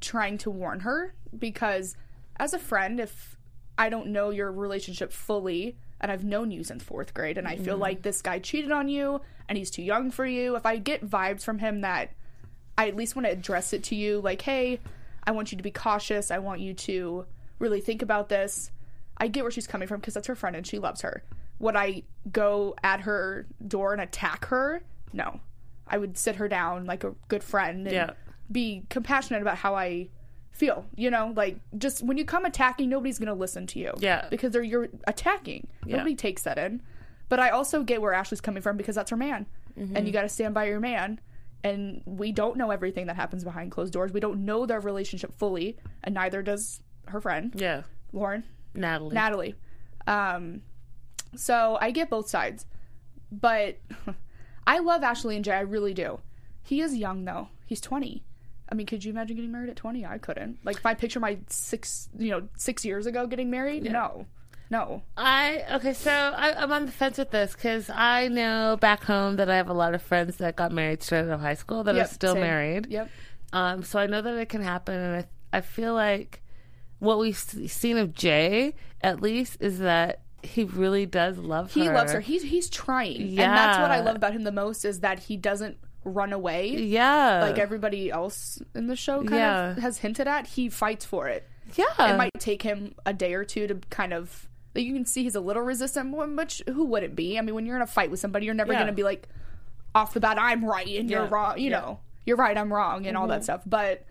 trying 0.00 0.38
to 0.38 0.50
warn 0.50 0.80
her 0.80 1.14
because 1.38 1.96
as 2.36 2.52
a 2.52 2.58
friend 2.58 3.00
if 3.00 3.36
I 3.78 3.88
don't 3.88 4.08
know 4.08 4.30
your 4.30 4.52
relationship 4.52 5.12
fully 5.12 5.76
and 6.00 6.12
I've 6.12 6.24
known 6.24 6.50
you 6.50 6.62
since 6.64 6.84
4th 6.84 7.14
grade 7.14 7.38
and 7.38 7.48
I 7.48 7.56
feel 7.56 7.74
mm-hmm. 7.74 7.82
like 7.82 8.02
this 8.02 8.20
guy 8.20 8.38
cheated 8.38 8.70
on 8.70 8.88
you 8.88 9.20
and 9.48 9.56
he's 9.56 9.70
too 9.70 9.82
young 9.82 10.10
for 10.10 10.26
you, 10.26 10.56
if 10.56 10.66
I 10.66 10.76
get 10.76 11.08
vibes 11.08 11.42
from 11.42 11.58
him 11.58 11.80
that 11.82 12.10
I 12.76 12.88
at 12.88 12.96
least 12.96 13.16
want 13.16 13.26
to 13.26 13.32
address 13.32 13.72
it 13.72 13.84
to 13.84 13.94
you 13.94 14.20
like, 14.20 14.42
"Hey, 14.42 14.80
I 15.24 15.30
want 15.30 15.52
you 15.52 15.58
to 15.58 15.62
be 15.62 15.70
cautious. 15.70 16.30
I 16.30 16.38
want 16.38 16.60
you 16.60 16.74
to 16.74 17.26
really 17.58 17.80
think 17.80 18.02
about 18.02 18.28
this." 18.28 18.70
I 19.16 19.28
get 19.28 19.44
where 19.44 19.50
she's 19.50 19.66
coming 19.66 19.86
from 19.86 20.00
because 20.00 20.14
that's 20.14 20.26
her 20.26 20.34
friend 20.34 20.56
and 20.56 20.66
she 20.66 20.78
loves 20.78 21.02
her. 21.02 21.22
Would 21.64 21.76
I 21.76 22.02
go 22.30 22.74
at 22.82 23.00
her 23.00 23.46
door 23.66 23.92
and 23.92 24.02
attack 24.02 24.44
her? 24.46 24.82
No. 25.14 25.40
I 25.86 25.96
would 25.98 26.16
sit 26.18 26.36
her 26.36 26.46
down 26.48 26.84
like 26.84 27.04
a 27.04 27.14
good 27.28 27.42
friend 27.42 27.86
and 27.86 27.94
Yeah. 27.94 28.10
be 28.52 28.84
compassionate 28.90 29.40
about 29.42 29.56
how 29.58 29.74
I 29.74 30.08
feel. 30.50 30.84
You 30.94 31.10
know, 31.10 31.32
like 31.34 31.58
just 31.78 32.02
when 32.02 32.18
you 32.18 32.24
come 32.26 32.44
attacking, 32.44 32.88
nobody's 32.90 33.18
going 33.18 33.28
to 33.28 33.34
listen 33.34 33.66
to 33.68 33.78
you. 33.78 33.92
Yeah. 33.98 34.26
Because 34.30 34.52
they're 34.52 34.62
you're 34.62 34.88
attacking. 35.06 35.68
Yeah. 35.86 35.96
Nobody 35.96 36.14
takes 36.14 36.42
that 36.42 36.58
in. 36.58 36.82
But 37.30 37.40
I 37.40 37.48
also 37.48 37.82
get 37.82 38.02
where 38.02 38.12
Ashley's 38.12 38.42
coming 38.42 38.62
from 38.62 38.76
because 38.76 38.94
that's 38.94 39.10
her 39.10 39.16
man. 39.16 39.46
Mm-hmm. 39.78 39.96
And 39.96 40.06
you 40.06 40.12
got 40.12 40.22
to 40.22 40.28
stand 40.28 40.52
by 40.52 40.66
your 40.66 40.80
man. 40.80 41.18
And 41.62 42.02
we 42.04 42.30
don't 42.30 42.58
know 42.58 42.70
everything 42.72 43.06
that 43.06 43.16
happens 43.16 43.42
behind 43.42 43.72
closed 43.72 43.94
doors. 43.94 44.12
We 44.12 44.20
don't 44.20 44.44
know 44.44 44.66
their 44.66 44.80
relationship 44.80 45.32
fully, 45.38 45.78
and 46.02 46.14
neither 46.14 46.42
does 46.42 46.82
her 47.06 47.22
friend, 47.22 47.54
Yeah, 47.56 47.84
Lauren. 48.12 48.44
Natalie. 48.74 49.14
Natalie. 49.14 49.54
Um, 50.06 50.60
so 51.36 51.78
I 51.80 51.90
get 51.90 52.10
both 52.10 52.28
sides, 52.28 52.66
but 53.30 53.76
I 54.66 54.78
love 54.78 55.02
Ashley 55.02 55.36
and 55.36 55.44
Jay. 55.44 55.52
I 55.52 55.60
really 55.60 55.94
do. 55.94 56.20
He 56.62 56.80
is 56.80 56.96
young 56.96 57.24
though. 57.24 57.48
He's 57.66 57.80
twenty. 57.80 58.24
I 58.70 58.74
mean, 58.74 58.86
could 58.86 59.04
you 59.04 59.12
imagine 59.12 59.36
getting 59.36 59.52
married 59.52 59.70
at 59.70 59.76
twenty? 59.76 60.06
I 60.06 60.18
couldn't. 60.18 60.58
Like 60.64 60.76
if 60.76 60.86
I 60.86 60.94
picture 60.94 61.20
my 61.20 61.38
six, 61.48 62.08
you 62.18 62.30
know, 62.30 62.48
six 62.56 62.84
years 62.84 63.06
ago 63.06 63.26
getting 63.26 63.50
married, 63.50 63.84
no, 63.84 64.26
no. 64.70 65.02
I 65.16 65.64
okay, 65.72 65.92
so 65.92 66.10
I, 66.10 66.54
I'm 66.62 66.72
on 66.72 66.86
the 66.86 66.92
fence 66.92 67.18
with 67.18 67.30
this 67.30 67.52
because 67.54 67.90
I 67.90 68.28
know 68.28 68.78
back 68.80 69.04
home 69.04 69.36
that 69.36 69.50
I 69.50 69.56
have 69.56 69.68
a 69.68 69.74
lot 69.74 69.94
of 69.94 70.00
friends 70.02 70.36
that 70.38 70.56
got 70.56 70.72
married 70.72 71.02
straight 71.02 71.20
out 71.20 71.28
of 71.30 71.40
high 71.40 71.54
school 71.54 71.84
that 71.84 71.94
Yep, 71.94 72.04
are 72.04 72.08
still 72.08 72.32
same. 72.32 72.40
married. 72.40 72.86
Yep. 72.90 73.10
Um, 73.52 73.82
so 73.84 73.98
I 73.98 74.06
know 74.06 74.22
that 74.22 74.34
it 74.36 74.48
can 74.48 74.62
happen, 74.62 74.94
and 74.94 75.16
I 75.52 75.58
I 75.58 75.60
feel 75.60 75.94
like 75.94 76.40
what 76.98 77.18
we've 77.18 77.36
seen 77.36 77.98
of 77.98 78.14
Jay 78.14 78.74
at 79.02 79.20
least 79.20 79.58
is 79.60 79.78
that 79.80 80.22
he 80.44 80.64
really 80.64 81.06
does 81.06 81.38
love 81.38 81.72
her. 81.74 81.80
He 81.80 81.88
loves 81.88 82.12
her. 82.12 82.20
He's 82.20 82.42
he's 82.42 82.68
trying, 82.70 83.22
and 83.22 83.38
that's 83.38 83.78
what 83.78 83.90
I 83.90 84.00
love 84.00 84.16
about 84.16 84.32
him 84.32 84.42
the 84.44 84.52
most 84.52 84.84
is 84.84 85.00
that 85.00 85.18
he 85.20 85.36
doesn't 85.36 85.76
run 86.04 86.32
away 86.34 86.68
yeah, 86.68 87.40
like 87.42 87.58
everybody 87.58 88.10
else 88.10 88.60
in 88.74 88.86
the 88.88 88.96
show 88.96 89.18
kind 89.20 89.30
Yeah. 89.36 89.70
of 89.70 89.78
has 89.78 89.98
hinted 89.98 90.28
at. 90.28 90.46
He 90.46 90.68
fights 90.68 91.04
for 91.04 91.28
it. 91.28 91.48
yeah, 91.76 91.84
it 92.12 92.16
might 92.18 92.30
take 92.38 92.60
him 92.62 92.94
a 93.06 93.12
day 93.14 93.32
or 93.32 93.42
two 93.44 93.66
to 93.66 93.74
kind 93.88 94.12
of 94.12 94.46
like, 94.74 94.84
you 94.84 94.92
can 94.92 95.06
see 95.06 95.22
he's 95.22 95.34
a 95.34 95.40
little 95.40 95.62
resistant 95.62 96.14
which 96.36 96.62
who 96.68 96.84
wouldn't 96.84 97.14
be 97.16 97.38
i 97.38 97.40
mean 97.40 97.54
when 97.54 97.64
you're 97.64 97.76
in 97.76 97.80
a 97.82 97.86
fight 97.86 98.10
with 98.10 98.20
somebody 98.20 98.44
you're 98.44 98.54
never 98.54 98.72
Yeah. 98.72 98.80
going 98.80 98.88
to 98.88 98.92
be 98.92 99.02
like 99.04 99.28
off 99.94 100.12
the 100.12 100.20
bat 100.20 100.36
i'm 100.38 100.62
right 100.64 100.86
and 100.98 101.08
you're 101.08 101.24
wrong 101.26 101.56
you 101.58 101.70
Yeah. 101.70 101.78
Mm-hmm. 101.78 101.86
know 101.86 102.00
you're 102.26 102.36
right 102.36 102.58
i'm 102.58 102.70
wrong 102.72 103.06
and 103.06 103.16
all 103.16 103.28
that 103.28 103.44
stuff 103.44 103.62
but 103.64 104.04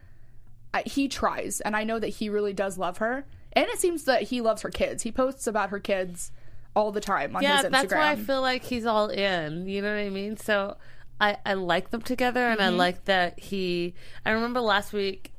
I, 0.73 0.81
he 0.85 1.07
tries 1.09 1.61
and 1.61 1.75
i 1.75 1.83
know 1.83 1.99
that 1.99 2.07
he 2.07 2.29
really 2.29 2.53
does 2.53 2.77
love 2.77 2.97
her 2.97 3.25
and 3.53 3.67
it 3.69 3.79
seems 3.79 4.03
that 4.05 4.23
he 4.23 4.41
loves 4.41 4.61
her 4.63 4.69
kids 4.69 5.03
he 5.03 5.11
posts 5.11 5.47
about 5.47 5.69
her 5.69 5.79
kids 5.79 6.31
all 6.75 6.91
the 6.91 7.01
time 7.01 7.35
on 7.35 7.43
yeah, 7.43 7.57
his 7.57 7.65
instagram 7.65 7.71
that's 7.71 7.93
why 7.93 8.11
I 8.11 8.15
feel 8.15 8.41
like 8.41 8.63
he's 8.63 8.85
all 8.85 9.07
in. 9.09 9.67
You 9.67 9.81
know 9.83 9.93
what 9.95 10.01
I 10.01 10.09
mean? 10.09 10.37
So 10.37 10.77
I 11.21 11.37
I 11.45 11.53
like 11.53 11.91
them 11.91 12.01
together, 12.01 12.47
and 12.47 12.59
I 12.59 12.69
Mm-hmm. 12.69 12.77
like 12.77 13.05
that 13.05 13.39
he. 13.39 13.93
I 14.25 14.31
remember 14.31 14.59
last 14.59 14.91
week 14.91 15.33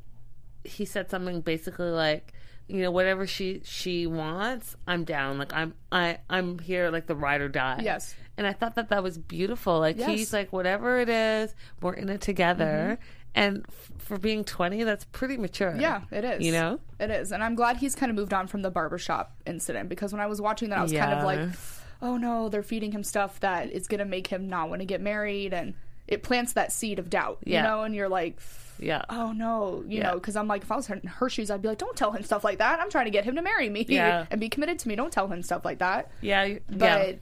he 0.63 0.85
said 0.85 1.11
something 1.11 1.41
basically 1.41 1.91
like, 1.91 2.33
you 2.69 2.83
know, 2.83 2.91
whatever 2.93 3.27
she 3.27 3.63
she 3.65 4.07
wants, 4.07 4.77
I'm 4.87 5.03
down. 5.05 5.37
Like 5.39 5.53
I'm 5.53 5.75
I 5.91 6.19
I'm 6.31 6.61
here 6.61 6.91
like 6.91 7.07
the 7.07 7.17
ride 7.17 7.41
or 7.41 7.49
die. 7.49 7.81
Yes. 7.83 8.15
And 8.39 8.47
I 8.47 8.53
thought 8.53 8.77
that 8.77 8.89
that 8.91 9.03
was 9.03 9.19
beautiful. 9.19 9.81
Like 9.81 9.97
Yes. 9.99 10.09
Mm-hmm. 10.09 10.17
he's 10.17 10.33
like 10.33 10.53
whatever 10.53 11.01
it 11.01 11.09
is, 11.09 11.53
we're 11.81 11.95
in 11.95 12.09
it 12.09 12.21
together. 12.21 12.99
And 13.35 13.65
f- 13.69 13.91
for 13.99 14.19
being 14.19 14.45
20, 14.45 14.85
that's 14.85 15.05
pretty 15.07 15.37
mature. 15.37 15.75
Yeah, 15.79 16.03
it 16.13 16.25
is. 16.25 16.45
You 16.45 16.53
know? 16.53 16.79
It 17.01 17.11
is. 17.11 17.33
And 17.33 17.43
I'm 17.43 17.55
glad 17.55 17.79
he's 17.79 17.95
kind 17.95 18.11
of 18.11 18.17
moved 18.17 18.33
on 18.33 18.47
from 18.47 18.63
the 18.63 18.71
barbershop 18.71 19.35
incident 19.47 19.89
because 19.89 20.13
when 20.13 20.21
I 20.21 20.27
was 20.27 20.41
watching 20.41 20.71
that, 20.71 20.79
I 20.79 20.83
was 20.83 20.93
kind 20.93 21.13
of 21.13 21.25
like, 21.25 21.49
oh 22.03 22.17
no, 22.17 22.49
they're 22.49 22.63
feeding 22.63 22.93
him 22.93 23.03
stuff 23.03 23.41
that 23.41 23.71
is 23.73 23.89
going 23.89 23.99
to 23.99 24.05
make 24.05 24.27
him 24.29 24.49
not 24.49 24.69
want 24.69 24.81
to 24.83 24.87
get 24.87 25.01
married. 25.01 25.53
And 25.53 25.75
it 26.07 26.23
plants 26.23 26.53
that 26.53 26.71
seed 26.73 26.99
of 26.99 27.11
doubt, 27.11 27.39
yeah. 27.45 27.63
you 27.63 27.69
know? 27.69 27.83
And 27.83 27.95
you're 27.95 28.09
like, 28.11 28.39
Yeah. 28.79 29.03
oh 29.09 29.33
no, 29.33 29.83
you 29.89 29.99
Yeah. 29.99 30.11
know? 30.11 30.15
Because 30.15 30.37
I'm 30.37 30.47
like, 30.47 30.63
if 30.63 30.71
I 30.71 30.77
was 30.77 30.89
in 30.91 31.01
her 31.01 31.29
shoes, 31.29 31.51
I'd 31.51 31.63
be 31.63 31.69
like, 31.69 31.79
don't 31.79 31.97
tell 31.97 32.13
him 32.13 32.23
stuff 32.23 32.45
like 32.45 32.59
that. 32.59 32.79
I'm 32.79 32.91
trying 32.91 33.07
to 33.07 33.11
get 33.11 33.25
him 33.25 33.35
to 33.37 33.43
marry 33.43 33.69
me 33.69 33.85
Yeah. 33.89 34.27
and 34.31 34.39
be 34.41 34.49
committed 34.49 34.79
to 34.81 34.89
me. 34.89 34.95
Don't 34.97 35.13
tell 35.13 35.27
him 35.29 35.43
stuff 35.43 35.65
like 35.65 35.79
that. 35.79 36.11
Yeah. 36.21 36.59
But 36.69 37.09
yeah. 37.09 37.13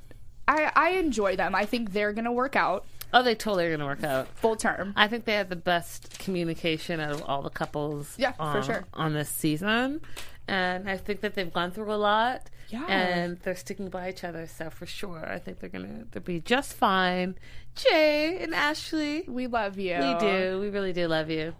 I 0.48 0.72
I 0.74 0.90
enjoy 0.98 1.36
them. 1.36 1.54
I 1.54 1.64
think 1.64 1.92
they're 1.92 2.12
gonna 2.12 2.32
work 2.32 2.56
out 2.56 2.84
Oh, 3.12 3.22
they 3.22 3.34
totally 3.34 3.66
are 3.66 3.76
going 3.76 3.80
to 3.80 3.86
work 3.86 4.04
out. 4.04 4.28
full 4.36 4.56
term. 4.56 4.92
I 4.96 5.08
think 5.08 5.24
they 5.24 5.34
have 5.34 5.48
the 5.48 5.56
best 5.56 6.18
communication 6.18 7.00
out 7.00 7.12
of 7.12 7.22
all 7.24 7.42
the 7.42 7.50
couples. 7.50 8.14
Yeah, 8.16 8.32
for 8.32 8.42
uh, 8.58 8.62
sure. 8.62 8.84
On 8.94 9.12
this 9.12 9.28
season, 9.28 10.00
and 10.48 10.88
I 10.88 10.96
think 10.96 11.20
that 11.20 11.34
they've 11.34 11.52
gone 11.52 11.70
through 11.70 11.92
a 11.92 11.96
lot. 11.96 12.48
Yeah. 12.68 12.86
and 12.88 13.38
they're 13.40 13.54
sticking 13.54 13.90
by 13.90 14.08
each 14.08 14.24
other. 14.24 14.46
So 14.46 14.70
for 14.70 14.86
sure, 14.86 15.28
I 15.30 15.38
think 15.38 15.58
they're 15.60 15.68
gonna 15.68 16.04
they'll 16.10 16.22
be 16.22 16.40
just 16.40 16.72
fine. 16.72 17.34
Jay 17.74 18.38
and 18.42 18.54
Ashley, 18.54 19.24
We 19.28 19.46
love 19.46 19.78
you. 19.78 19.98
we 19.98 20.14
do. 20.18 20.58
We 20.58 20.70
really 20.70 20.94
do 20.94 21.06
love 21.06 21.28
you. 21.28 21.54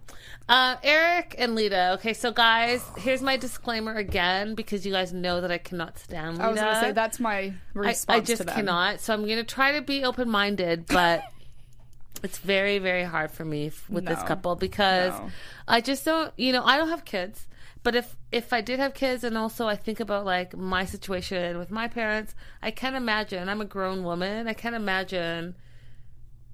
Uh, 0.49 0.77
Eric 0.81 1.35
and 1.37 1.55
Leida. 1.55 1.93
Okay, 1.95 2.13
so 2.13 2.31
guys, 2.31 2.83
here's 2.97 3.21
my 3.21 3.37
disclaimer 3.37 3.93
again 3.93 4.55
because 4.55 4.87
you 4.87 4.91
guys 4.91 5.13
know 5.13 5.39
that 5.41 5.51
I 5.51 5.59
cannot 5.59 5.99
stand 5.99 6.37
Leida. 6.39 6.41
I 6.41 6.47
was 6.49 6.59
gonna 6.59 6.79
say 6.81 6.91
that's 6.93 7.19
my 7.19 7.37
I, 7.37 7.53
response 7.75 8.17
I 8.17 8.19
just 8.21 8.41
to 8.41 8.45
them. 8.45 8.55
cannot. 8.55 8.99
So 8.99 9.13
I'm 9.13 9.23
going 9.25 9.37
to 9.37 9.43
try 9.43 9.73
to 9.73 9.83
be 9.83 10.03
open 10.03 10.27
minded, 10.29 10.87
but 10.87 11.21
it's 12.23 12.37
very, 12.37 12.79
very 12.79 13.03
hard 13.03 13.31
for 13.31 13.43
me 13.45 13.67
f- 13.67 13.89
with 13.89 14.05
this 14.05 14.23
couple 14.23 14.55
because 14.55 15.11
No. 15.11 15.29
I 15.67 15.81
just 15.81 16.05
don't, 16.05 16.33
you 16.37 16.51
know, 16.53 16.63
I 16.63 16.77
don't 16.77 16.89
have 16.89 17.05
kids. 17.05 17.47
But 17.83 17.95
if 17.95 18.15
if 18.31 18.53
I 18.53 18.61
did 18.61 18.79
have 18.79 18.93
kids, 18.93 19.25
and 19.25 19.37
also 19.37 19.67
I 19.67 19.75
think 19.75 19.99
about 19.99 20.23
like 20.23 20.55
my 20.55 20.85
situation 20.85 21.57
with 21.57 21.69
my 21.69 21.89
parents, 21.89 22.33
I 22.61 22.71
can't 22.71 22.95
imagine. 22.95 23.49
I'm 23.49 23.59
a 23.59 23.65
grown 23.65 24.03
woman. 24.03 24.47
I 24.47 24.53
can't 24.53 24.75
imagine 24.75 25.55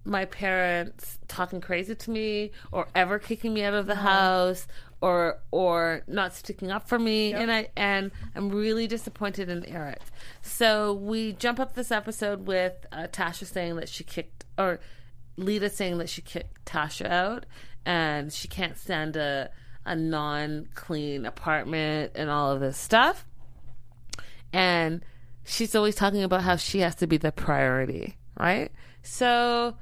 my 0.06 0.26
parents 0.26 1.20
talking 1.28 1.62
crazy 1.62 1.94
to 1.94 2.10
me 2.10 2.52
or 2.72 2.88
ever 2.96 3.20
kicking 3.20 3.54
me 3.54 3.64
out 3.64 3.76
of 3.76 3.86
the 3.86 3.96
house 3.96 4.66
or 5.02 5.40
or 5.52 6.02
not 6.08 6.34
sticking 6.34 6.72
up 6.72 6.88
for 6.88 6.98
me 6.98 7.34
and 7.34 7.52
I 7.52 7.68
and 7.78 8.12
I'm 8.36 8.50
really 8.50 8.88
disappointed 8.88 9.50
in 9.50 9.64
Eric. 9.66 10.02
So 10.42 10.94
we 10.94 11.34
jump 11.34 11.60
up 11.60 11.76
this 11.76 11.92
episode 11.92 12.48
with 12.48 12.74
uh, 12.92 13.08
Tasha 13.12 13.46
saying 13.46 13.76
that 13.76 13.88
she 13.88 14.04
kicked 14.04 14.46
or 14.58 14.80
Leida 15.40 15.72
saying 15.72 15.98
that 16.00 16.10
she 16.10 16.22
kicked 16.22 16.66
Tasha 16.66 17.10
out 17.10 17.46
and 17.86 18.32
she 18.32 18.48
can't 18.48 18.78
stand 18.78 19.16
a 19.16 19.50
a 19.86 19.96
non-clean 19.96 21.26
apartment 21.26 22.12
and 22.16 22.30
all 22.30 22.52
of 22.52 22.60
this 22.60 22.78
stuff. 22.78 23.26
And 24.54 25.04
she's 25.44 25.74
always 25.74 25.96
talking 25.96 26.24
about 26.24 26.42
how 26.42 26.58
she 26.58 26.80
has 26.80 26.96
to 26.96 27.08
be 27.08 27.18
the 27.18 27.32
priority, 27.32 28.18
right? 28.40 28.72
So 29.02 29.78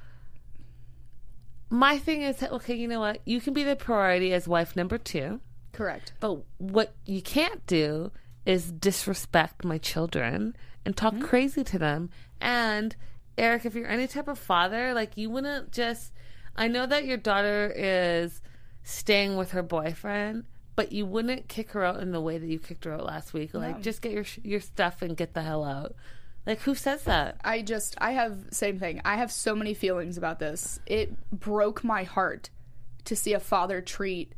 my 1.69 1.97
thing 1.97 2.21
is 2.21 2.37
that 2.37 2.51
okay, 2.53 2.75
you 2.75 2.87
know 2.87 2.99
what? 2.99 3.21
You 3.25 3.41
can 3.41 3.53
be 3.53 3.63
the 3.63 3.75
priority 3.75 4.33
as 4.33 4.47
wife 4.47 4.75
number 4.75 4.97
2, 4.97 5.39
Correct. 5.73 6.13
but 6.19 6.43
what 6.57 6.93
you 7.05 7.21
can't 7.21 7.65
do 7.65 8.11
is 8.45 8.71
disrespect 8.71 9.65
my 9.65 9.77
children 9.77 10.55
and 10.85 10.95
talk 10.95 11.13
mm-hmm. 11.13 11.25
crazy 11.25 11.63
to 11.65 11.77
them. 11.77 12.09
And 12.39 12.95
Eric, 13.37 13.65
if 13.65 13.75
you're 13.75 13.87
any 13.87 14.07
type 14.07 14.27
of 14.27 14.39
father, 14.39 14.93
like 14.93 15.17
you 15.17 15.29
wouldn't 15.29 15.71
just 15.71 16.11
I 16.55 16.67
know 16.67 16.85
that 16.85 17.05
your 17.05 17.17
daughter 17.17 17.71
is 17.75 18.41
staying 18.83 19.37
with 19.37 19.51
her 19.51 19.61
boyfriend, 19.61 20.45
but 20.75 20.91
you 20.91 21.05
wouldn't 21.05 21.47
kick 21.47 21.71
her 21.71 21.83
out 21.83 21.99
in 21.99 22.11
the 22.11 22.21
way 22.21 22.37
that 22.37 22.47
you 22.47 22.59
kicked 22.59 22.85
her 22.85 22.93
out 22.93 23.05
last 23.05 23.33
week. 23.33 23.53
Like 23.53 23.81
just 23.81 24.01
get 24.01 24.11
your 24.11 24.25
your 24.43 24.59
stuff 24.59 25.01
and 25.01 25.15
get 25.15 25.33
the 25.33 25.43
hell 25.43 25.63
out. 25.63 25.95
Like 26.45 26.61
who 26.61 26.75
says 26.75 27.03
that? 27.03 27.39
I 27.43 27.61
just 27.61 27.95
I 27.99 28.11
have 28.11 28.37
same 28.51 28.79
thing. 28.79 29.01
I 29.05 29.17
have 29.17 29.31
so 29.31 29.53
many 29.53 29.73
feelings 29.73 30.17
about 30.17 30.39
this. 30.39 30.79
It 30.85 31.13
broke 31.31 31.83
my 31.83 32.03
heart 32.03 32.49
to 33.05 33.15
see 33.15 33.33
a 33.33 33.39
father 33.39 33.81
treat 33.81 34.33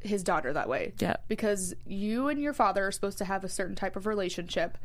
his 0.00 0.22
daughter 0.22 0.52
that 0.52 0.68
way. 0.68 0.94
Yeah. 0.98 1.16
Because 1.28 1.74
you 1.84 2.28
and 2.28 2.40
your 2.40 2.52
father 2.52 2.86
are 2.86 2.92
supposed 2.92 3.18
to 3.18 3.24
have 3.24 3.44
a 3.44 3.48
certain 3.48 3.76
type 3.76 3.96
of 3.96 4.06
relationship 4.06 4.78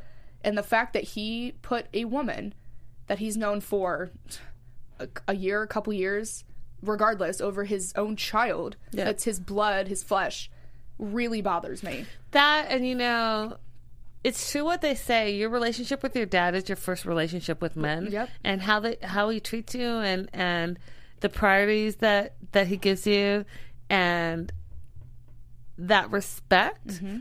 and 0.44 0.58
the 0.58 0.64
fact 0.64 0.94
that 0.94 1.04
he 1.04 1.54
put 1.62 1.88
a 1.94 2.06
woman 2.06 2.54
that 3.08 3.20
he's 3.20 3.38
known 3.38 3.62
for 3.62 4.12
a, 5.00 5.08
a 5.28 5.36
year, 5.36 5.62
a 5.64 5.68
couple 5.68 5.92
years, 5.94 6.44
regardless, 6.82 7.42
over 7.42 7.64
his 7.66 7.94
own 7.96 8.16
child, 8.16 8.76
Yeah. 8.92 9.06
that's 9.06 9.24
his 9.24 9.40
blood, 9.40 9.88
his 9.88 10.04
flesh, 10.04 10.50
really 11.00 11.42
bothers 11.42 11.84
me. 11.84 12.06
That 12.32 12.68
and 12.70 12.86
you 12.88 12.96
know, 12.96 13.58
it's 14.24 14.52
true 14.52 14.66
what 14.66 14.82
they 14.82 14.96
say. 14.96 15.34
Your 15.36 15.50
relationship 15.50 16.04
with 16.04 16.16
your 16.16 16.26
dad 16.26 16.56
is 16.56 16.68
your 16.68 16.76
first 16.76 17.06
relationship 17.06 17.62
with 17.62 17.76
men. 17.76 18.08
Yep. 18.12 18.30
And 18.44 18.62
how 18.62 18.80
they 18.82 18.98
how 19.02 19.30
he 19.30 19.40
treats 19.40 19.74
you 19.76 19.88
and 19.88 20.30
and 20.34 20.80
the 21.22 21.30
priorities 21.30 21.98
that 21.98 22.36
that 22.52 22.68
he 22.68 22.78
gives 22.78 23.08
you 23.08 23.46
and 23.90 24.52
that 25.78 26.12
respect. 26.12 26.88
Mm-hmm. 26.88 27.18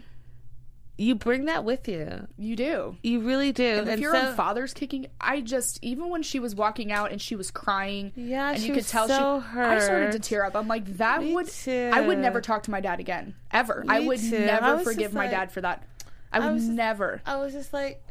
You 0.98 1.14
bring 1.14 1.44
that 1.44 1.62
with 1.62 1.88
you. 1.88 2.26
You 2.38 2.56
do. 2.56 2.96
You 3.02 3.20
really 3.20 3.52
do. 3.52 3.64
And 3.80 3.88
if 3.90 4.00
your 4.00 4.14
so- 4.14 4.28
own 4.28 4.34
father's 4.34 4.72
kicking, 4.72 5.08
I 5.20 5.42
just 5.42 5.78
even 5.82 6.08
when 6.08 6.22
she 6.22 6.40
was 6.40 6.54
walking 6.54 6.90
out 6.90 7.12
and 7.12 7.20
she 7.20 7.36
was 7.36 7.50
crying, 7.50 8.12
Yeah, 8.16 8.52
and 8.52 8.60
you 8.62 8.72
could 8.72 8.86
tell 8.86 9.06
so 9.06 9.44
she. 9.52 9.58
I 9.58 9.78
started 9.80 10.12
to 10.12 10.18
tear 10.18 10.44
up. 10.46 10.56
I'm 10.56 10.68
like, 10.68 10.86
that 10.96 11.22
Me 11.22 11.34
would. 11.34 11.48
too. 11.48 11.90
I 11.92 12.00
would 12.00 12.16
never 12.18 12.40
talk 12.40 12.62
to 12.62 12.70
my 12.70 12.80
dad 12.80 12.98
again, 12.98 13.34
ever. 13.50 13.84
I 13.88 14.00
would 14.00 14.20
too. 14.20 14.38
Never 14.38 14.76
was 14.76 14.84
forgive 14.84 15.12
my 15.12 15.24
like- 15.24 15.30
dad 15.32 15.52
for 15.52 15.60
that. 15.60 15.86
I 16.32 16.38
would 16.40 16.54
was 16.54 16.62
just- 16.64 16.72
never. 16.76 17.20
I 17.26 17.36
was 17.36 17.52
just 17.52 17.72
like, 17.74 18.02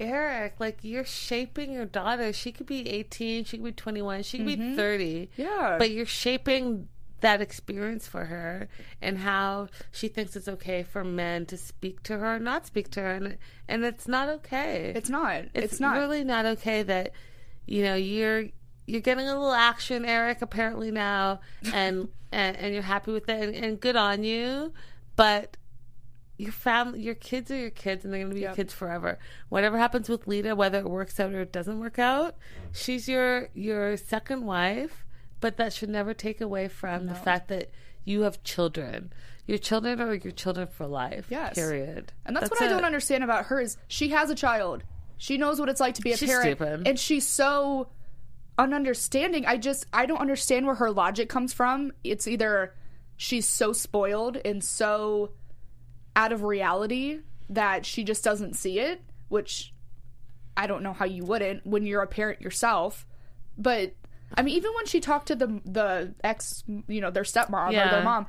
Eric, 0.00 0.54
like 0.60 0.78
you're 0.82 1.04
shaping 1.04 1.72
your 1.72 1.84
daughter. 1.86 2.32
She 2.32 2.52
could 2.52 2.66
be 2.66 2.88
18, 2.88 3.44
she 3.44 3.56
could 3.56 3.64
be 3.64 3.72
21, 3.72 4.22
she 4.22 4.38
could 4.38 4.46
be 4.46 4.76
30. 4.76 5.30
Mm-hmm. 5.36 5.42
Yeah. 5.42 5.76
But 5.78 5.90
you're 5.90 6.06
shaping 6.06 6.88
that 7.20 7.40
experience 7.40 8.06
for 8.06 8.26
her 8.26 8.68
and 9.02 9.18
how 9.18 9.68
she 9.90 10.08
thinks 10.08 10.36
it's 10.36 10.48
okay 10.48 10.82
for 10.82 11.02
men 11.04 11.46
to 11.46 11.56
speak 11.56 12.02
to 12.04 12.18
her 12.18 12.36
or 12.36 12.38
not 12.38 12.66
speak 12.66 12.90
to 12.92 13.00
her. 13.00 13.10
And, 13.12 13.38
and 13.68 13.84
it's 13.84 14.06
not 14.08 14.28
okay. 14.28 14.92
It's 14.94 15.10
not. 15.10 15.34
It's, 15.34 15.50
It's, 15.54 15.80
not. 15.80 15.96
really 15.96 16.24
not 16.24 16.46
okay 16.46 16.82
that, 16.82 17.12
you 17.66 17.82
know, 17.82 17.94
you're. 17.94 18.46
You're 18.90 19.02
getting 19.02 19.26
a 19.28 19.34
little 19.34 19.52
action, 19.52 20.06
Eric, 20.06 20.40
apparently 20.40 20.90
now, 20.90 21.40
and 21.74 22.08
and, 22.32 22.56
and 22.56 22.72
you're 22.72 22.82
happy 22.82 23.12
with 23.12 23.28
it, 23.28 23.42
and, 23.42 23.54
and 23.54 23.78
good 23.78 23.96
on 23.96 24.24
you. 24.24 24.72
But 25.14 25.58
your 26.38 26.52
family, 26.52 27.02
your 27.02 27.14
kids 27.14 27.50
are 27.50 27.56
your 27.56 27.68
kids, 27.68 28.04
and 28.04 28.14
they're 28.14 28.20
going 28.20 28.30
to 28.30 28.34
be 28.34 28.40
your 28.42 28.54
kids 28.54 28.72
forever. 28.72 29.18
Whatever 29.48 29.76
happens 29.76 30.08
with 30.08 30.24
Leida, 30.24 30.56
whether 30.56 30.78
it 30.78 30.88
works 30.88 31.18
out 31.20 31.34
or 31.34 31.42
it 31.42 31.52
doesn't 31.52 31.80
work 31.80 31.98
out, 31.98 32.36
she's 32.72 33.08
your 33.08 33.48
your 33.52 33.96
second 33.96 34.46
wife. 34.46 35.04
But 35.40 35.56
that 35.58 35.72
should 35.72 35.88
never 35.88 36.14
take 36.14 36.40
away 36.40 36.68
from 36.68 37.06
the 37.06 37.14
fact 37.14 37.48
that 37.48 37.70
you 38.04 38.22
have 38.22 38.42
children. 38.42 39.12
Your 39.46 39.58
children 39.58 40.00
are 40.00 40.14
your 40.14 40.32
children 40.32 40.66
for 40.66 40.86
life. 40.86 41.26
Yes. 41.30 41.54
Period. 41.54 42.12
And 42.26 42.36
that's, 42.36 42.50
what 42.50 42.60
I 42.60 42.68
don't 42.68 42.84
understand 42.84 43.22
about 43.24 43.46
her 43.46 43.60
is 43.60 43.76
she 43.86 44.08
has 44.08 44.30
a 44.30 44.34
child. 44.34 44.82
She 45.16 45.38
knows 45.38 45.60
what 45.60 45.68
it's 45.68 45.80
like 45.80 45.94
to 45.94 46.02
be 46.02 46.12
a 46.12 46.16
She's 46.16 46.28
parent, 46.28 46.56
stupid. 46.58 46.88
and 46.88 46.98
she's 46.98 47.26
so 47.26 47.88
ununderstanding. 48.58 49.44
I 49.46 49.56
just 49.56 49.86
I 49.92 50.06
don't 50.06 50.18
understand 50.18 50.66
where 50.66 50.74
her 50.76 50.90
logic 50.90 51.28
comes 51.28 51.52
from. 51.52 51.92
It's 52.04 52.26
either 52.26 52.74
she's 53.16 53.46
so 53.46 53.72
spoiled 53.72 54.36
and 54.44 54.62
so 54.62 55.32
out 56.16 56.32
of 56.32 56.42
reality 56.42 57.20
that 57.50 57.86
she 57.86 58.04
just 58.04 58.24
doesn't 58.24 58.54
see 58.54 58.80
it, 58.80 59.00
which 59.28 59.72
I 60.56 60.66
don't 60.66 60.82
know 60.82 60.92
how 60.92 61.04
you 61.04 61.24
wouldn't 61.24 61.66
when 61.66 61.86
you're 61.86 62.02
a 62.02 62.06
parent 62.06 62.40
yourself. 62.40 63.06
But 63.56 63.94
I 64.34 64.42
mean, 64.42 64.54
even 64.56 64.72
when 64.74 64.86
she 64.86 65.00
talked 65.00 65.28
to 65.28 65.36
the 65.36 65.60
the 65.64 66.14
ex, 66.22 66.62
you 66.86 67.00
know, 67.00 67.10
their 67.10 67.22
stepmom 67.24 67.68
or 67.70 67.72
Yeah. 67.72 67.90
their 67.90 68.02
mom, 68.04 68.26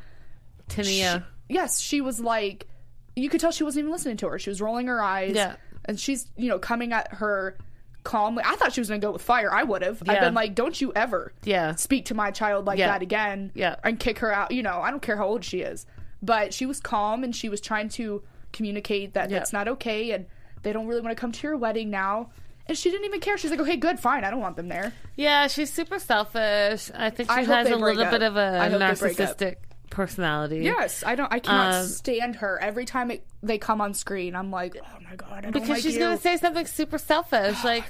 Tania. 0.68 1.26
yes, 1.50 1.80
she 1.80 2.02
was 2.02 2.20
like, 2.20 2.68
you 3.16 3.30
could 3.30 3.42
tell 3.42 3.52
she 3.52 3.64
wasn't 3.64 3.84
even 3.84 3.92
listening 3.92 4.18
to 4.18 4.30
her. 4.30 4.40
She 4.40 4.50
was 4.50 4.62
rolling 4.62 4.88
her 4.88 5.02
eyes. 5.02 5.36
Yeah. 5.36 5.56
And 5.86 6.00
she's, 6.00 6.30
you 6.38 6.48
know, 6.50 6.60
coming 6.60 6.94
at 6.94 7.14
her 7.16 7.58
calmly. 8.04 8.44
I 8.46 8.56
thought 8.56 8.74
she 8.74 8.80
was 8.82 8.88
going 8.90 9.02
to 9.02 9.06
go 9.08 9.12
with 9.12 9.22
fire. 9.22 9.52
I 9.52 9.64
would 9.64 9.82
have. 9.82 10.02
I've 10.08 10.16
Yeah. 10.16 10.20
been 10.26 10.34
like, 10.34 10.56
don't 10.56 10.80
you 10.80 10.94
ever 10.96 11.34
Yeah. 11.44 11.76
speak 11.76 12.06
to 12.06 12.14
my 12.14 12.32
child 12.32 12.66
like 12.66 12.80
Yeah. 12.80 12.88
that 12.88 13.02
again. 13.02 13.52
Yeah. 13.56 13.76
And 13.84 14.00
kick 14.00 14.20
her 14.20 14.34
out. 14.34 14.52
You 14.52 14.64
know, 14.64 14.80
I 14.82 14.92
don't 14.92 15.02
care 15.02 15.18
how 15.18 15.26
old 15.26 15.44
she 15.44 15.62
is. 15.62 15.86
But 16.22 16.54
she 16.54 16.66
was 16.66 16.80
calm 16.80 17.24
and 17.24 17.36
she 17.36 17.50
was 17.50 17.60
trying 17.60 17.90
to 17.90 18.24
communicate 18.54 19.14
that 19.16 19.30
Yeah. 19.32 19.40
it's 19.40 19.52
not 19.54 19.68
okay 19.68 20.12
and 20.12 20.28
they 20.64 20.72
don't 20.74 20.88
really 20.88 21.02
want 21.02 21.16
to 21.16 21.20
come 21.20 21.32
to 21.32 21.48
your 21.48 21.58
wedding 21.58 21.90
now. 21.90 22.30
And 22.70 22.78
she 22.78 22.90
didn't 22.92 23.06
even 23.06 23.20
care. 23.20 23.38
She's 23.38 23.52
like, 23.52 23.60
okay, 23.60 23.76
good, 23.76 24.00
fine. 24.00 24.24
I 24.24 24.30
don't 24.30 24.40
want 24.40 24.56
them 24.56 24.70
there. 24.70 24.94
Yeah, 25.18 25.48
she's 25.48 25.74
super 25.74 26.00
selfish. 26.00 26.90
I 26.96 27.10
think 27.10 27.30
she 27.30 27.36
I 27.38 27.44
has 27.44 27.68
a 27.70 27.76
little 27.76 28.04
up. 28.04 28.12
bit 28.12 28.22
of 28.22 28.38
a 28.38 28.60
I 28.62 28.70
hope 28.70 28.80
they 28.80 28.94
break 28.96 29.20
up. 29.20 29.38
narcissistic 29.38 29.56
personality. 29.90 30.60
Yes, 30.60 31.04
I 31.04 31.16
don't. 31.16 31.34
I 31.34 31.40
cannot 31.40 31.74
Um, 31.74 31.86
stand 31.88 32.36
her. 32.38 32.60
Every 32.62 32.86
time 32.86 33.10
it, 33.12 33.26
they 33.44 33.58
come 33.58 33.82
on 33.82 33.94
screen, 33.96 34.36
I'm 34.36 34.52
like, 34.52 34.78
oh 34.80 35.00
my 35.10 35.16
god, 35.16 35.32
I 35.32 35.42
don't 35.42 35.52
because 35.52 35.70
like 35.70 35.82
she's 35.82 35.96
you. 35.96 36.02
Oh 36.04 36.10
gonna 36.10 36.22
say 36.22 36.38
something 36.38 36.68
super 36.68 36.98
selfish, 37.00 37.64
like 37.64 37.86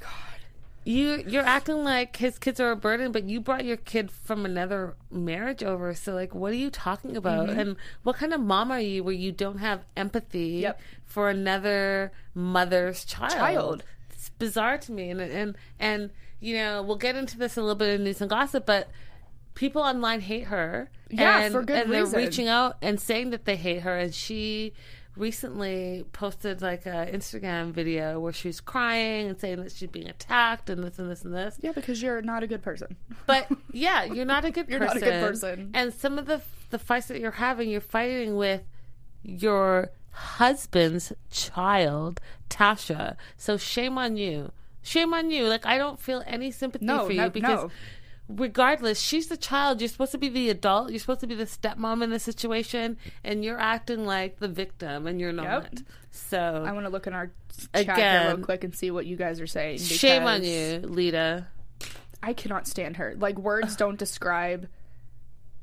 you 0.86 1.22
you're 1.28 1.44
acting 1.44 1.84
like 1.84 2.16
his 2.16 2.40
kids 2.40 2.60
are 2.62 2.72
a 2.72 2.76
burden, 2.76 3.12
but 3.12 3.26
you 3.26 3.42
brought 3.42 3.66
your 3.66 3.76
kid 3.78 4.10
from 4.10 4.46
another 4.46 4.96
marriage 5.12 5.62
over. 5.62 5.94
So 5.94 6.14
like, 6.14 6.34
what 6.34 6.52
are 6.54 6.56
you 6.56 6.70
talking 6.70 7.18
about? 7.18 7.50
And 7.50 7.76
what 8.04 8.16
kind 8.16 8.34
of 8.34 8.40
mom 8.40 8.72
are 8.72 8.80
you 8.80 9.04
where 9.04 9.14
you 9.14 9.32
don't 9.34 9.58
have 9.58 9.84
empathy 9.98 10.54
Mm-hmm. 10.54 10.62
Yep. 10.64 10.82
for 11.06 11.30
another 11.30 12.14
mother's 12.34 13.04
child? 13.04 13.34
Child. 13.34 13.84
It's 14.30 14.38
bizarre 14.38 14.78
to 14.78 14.92
me, 14.92 15.10
and 15.10 15.20
and 15.22 15.58
and 15.80 16.10
you 16.40 16.56
know 16.56 16.84
we'll 16.84 16.98
get 16.98 17.16
into 17.16 17.38
this 17.38 17.58
a 17.58 17.62
little 17.62 17.76
bit 17.76 17.90
in 17.90 18.04
news 18.04 18.22
and 18.22 18.30
gossip, 18.30 18.66
but. 18.66 18.90
People 19.56 19.82
online 19.82 20.22
hate 20.22 20.46
her, 20.46 20.90
Yeah, 21.10 21.40
and, 21.42 21.52
for 21.52 21.64
good 21.64 21.82
and 21.84 21.92
they're 21.92 22.06
reaching 22.06 22.48
out 22.48 22.78
and 22.82 22.98
saying 22.98 23.32
that 23.32 23.44
they 23.44 23.58
hate 23.58 23.82
her, 23.82 23.98
and 23.98 24.14
she 24.14 24.72
recently 25.18 26.06
posted 26.14 26.62
like 26.62 26.86
a 26.86 27.10
Instagram 27.12 27.72
video 27.72 28.22
where 28.22 28.32
she's 28.32 28.62
crying 28.62 29.28
and 29.28 29.38
saying 29.38 29.62
that 29.62 29.74
she's 29.74 29.90
being 29.90 30.08
attacked 30.08 30.70
and 30.70 30.82
this 30.82 30.98
and 30.98 31.12
this 31.12 31.26
and 31.26 31.34
this. 31.34 31.58
Yeah, 31.62 31.74
because 31.74 32.02
you're 32.02 32.22
not 32.22 32.42
a 32.42 32.48
good 32.48 32.62
person. 32.62 32.96
But 33.26 33.48
yeah, 33.74 34.06
you're 34.06 34.24
not 34.24 34.46
a 34.46 34.52
good 34.52 34.70
You're 34.70 34.80
person. 34.80 35.02
not 35.02 35.08
a 35.08 35.12
good 35.12 35.28
person. 35.28 35.72
And 35.74 35.94
some 35.94 36.18
of 36.18 36.26
the 36.26 36.42
the 36.70 36.80
fights 36.80 37.08
that 37.08 37.20
you're 37.20 37.32
having, 37.32 37.70
you're 37.70 37.82
fighting 37.82 38.38
with 38.38 38.62
your 39.24 39.90
husband's 40.12 41.14
child, 41.32 42.20
Tasha. 42.50 43.16
So 43.38 43.58
shame 43.58 43.98
on 43.98 44.18
you. 44.18 44.52
Shame 44.82 45.14
on 45.14 45.30
you. 45.32 45.46
Like 45.48 45.66
I 45.66 45.78
don't 45.78 46.00
feel 46.00 46.24
any 46.26 46.52
sympathy 46.52 46.86
No, 46.86 47.06
for 47.06 47.12
you 47.12 47.22
no, 47.22 47.30
because 47.30 47.64
no. 47.64 47.72
regardless, 48.30 49.00
she's 49.00 49.28
the 49.28 49.38
child. 49.38 49.82
You're 49.82 49.90
supposed 49.90 50.12
to 50.14 50.18
be 50.18 50.30
the 50.30 50.50
adult. 50.50 50.90
You're 50.92 51.00
supposed 51.00 51.20
to 51.22 51.28
be 51.28 51.36
the 51.36 51.46
stepmom 51.46 52.04
in 52.04 52.10
the 52.10 52.20
situation, 52.20 52.98
and 53.24 53.44
you're 53.44 53.60
acting 53.60 54.06
like 54.06 54.40
the 54.40 54.48
victim, 54.48 55.08
and 55.08 55.20
you're 55.20 55.34
not. 55.34 55.68
So 56.12 56.64
I 56.66 56.72
want 56.72 56.86
to 56.86 56.90
look 56.90 57.08
in 57.08 57.14
our 57.14 57.32
chat 57.74 57.86
here 57.86 57.94
Again. 57.94 58.28
real 58.38 58.46
quick 58.46 58.64
and 58.64 58.74
see 58.74 58.90
what 58.92 59.06
you 59.06 59.16
guys 59.16 59.40
are 59.42 59.48
saying. 59.48 59.80
shame 59.80 60.24
on 60.24 60.44
you, 60.44 60.82
Leida. 60.86 61.46
I 62.22 62.34
cannot 62.34 62.68
stand 62.68 62.98
her. 62.98 63.16
Like 63.18 63.38
words 63.38 63.76
don't 63.76 63.98
describe. 63.98 64.68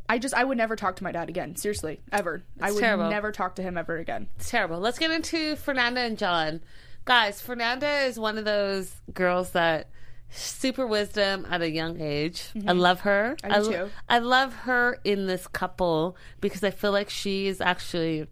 I 0.09 0.19
just 0.19 0.35
I 0.35 0.45
would 0.45 0.57
never 0.59 0.77
talk 0.77 0.97
to 0.97 1.05
my 1.05 1.13
dad 1.13 1.29
again. 1.29 1.57
Seriously, 1.57 2.01
ever. 2.13 2.43
I 2.61 2.71
would 2.73 2.81
terrible. 2.81 3.11
never 3.11 3.33
talk 3.33 3.57
to 3.57 3.63
him 3.63 3.77
ever 3.77 3.97
again. 3.99 4.29
It's 4.37 4.51
terrible. 4.51 4.79
Let's 4.79 4.99
get 4.99 5.11
into 5.11 5.57
Fernanda 5.57 6.01
and 6.01 6.17
John. 6.19 6.61
Guys, 7.05 7.41
Fernanda 7.41 7.89
is 8.07 8.19
one 8.19 8.37
of 8.39 8.45
those 8.45 8.93
girls 9.15 9.51
that 9.51 9.89
super 10.31 10.87
wisdom 10.87 11.47
at 11.49 11.63
a 11.63 11.71
young 11.71 12.01
age. 12.01 12.51
I 12.67 12.73
love 12.73 13.01
her. 13.01 13.37
Mm-hmm. 13.43 13.53
I 13.53 13.59
do 13.59 13.65
lo- 13.65 13.73
too. 13.87 13.91
I 14.09 14.19
love 14.19 14.55
her 14.55 14.99
in 15.05 15.27
this 15.27 15.47
couple 15.47 16.17
because 16.41 16.65
I 16.65 16.71
feel 16.71 16.91
like 16.93 17.11
she 17.11 17.47
is 17.47 17.61
actually 17.61 18.27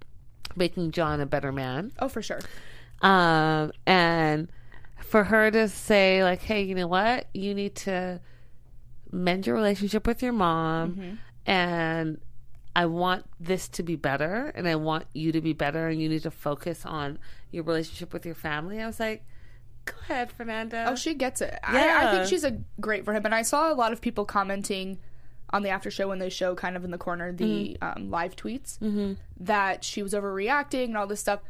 making 0.56 0.90
John 0.90 1.20
a 1.20 1.26
better 1.26 1.52
man. 1.52 1.92
Oh, 2.00 2.08
for 2.08 2.20
sure. 2.22 2.40
Um, 3.00 3.72
and 3.87 4.48
for 5.00 5.24
her 5.24 5.50
to 5.50 5.68
say 5.68 6.24
like, 6.24 6.40
"Hey, 6.40 6.62
you 6.62 6.74
know 6.74 6.87
what? 6.88 7.26
You 7.34 7.54
need 7.54 7.74
to 7.76 8.20
mend 9.12 9.46
your 9.46 9.54
relationship 9.54 10.06
with 10.06 10.22
your 10.22 10.32
mom, 10.32 10.92
Mm-hmm. 10.92 11.14
And 11.46 12.20
I 12.76 12.87
want 12.87 13.24
this 13.38 13.68
to 13.70 13.83
be 13.83 13.96
better, 13.96 14.50
and 14.54 14.66
I 14.66 14.74
want 14.76 15.07
you 15.12 15.33
to 15.33 15.40
be 15.40 15.52
better, 15.52 15.88
and 15.88 16.00
you 16.00 16.09
need 16.09 16.22
to 16.22 16.30
focus 16.30 16.85
on 16.85 17.18
your 17.50 17.64
relationship 17.64 18.12
with 18.12 18.26
your 18.26 18.35
family." 18.35 18.80
I 18.80 18.87
was 18.87 18.98
like, 19.00 19.24
"Go 19.85 19.94
ahead, 20.02 20.33
Fernanda." 20.33 20.87
Oh, 20.88 20.96
she 20.96 21.14
gets 21.14 21.40
it. 21.40 21.59
I, 21.62 22.07
I 22.09 22.11
think 22.11 22.26
she's 22.28 22.44
a 22.44 22.59
great 22.80 23.04
for 23.04 23.12
him. 23.14 23.24
And 23.24 23.35
I 23.35 23.42
saw 23.42 23.72
a 23.72 23.74
lot 23.74 23.92
of 23.92 24.00
people 24.00 24.24
commenting 24.24 24.98
on 25.50 25.62
the 25.62 25.68
after 25.68 25.88
show 25.90 26.09
when 26.09 26.18
they 26.18 26.30
show 26.30 26.54
kind 26.57 26.76
of 26.76 26.85
in 26.85 26.90
the 26.90 26.98
corner 26.98 27.30
the 27.33 27.76
Mm-hmm. 27.80 28.02
um, 28.02 28.11
live 28.11 28.35
tweets 28.35 29.16
that 29.38 29.85
she 29.85 30.02
was 30.02 30.12
overreacting 30.14 30.87
and 30.87 30.96
all 30.96 31.07
this 31.07 31.20
stuff. 31.20 31.40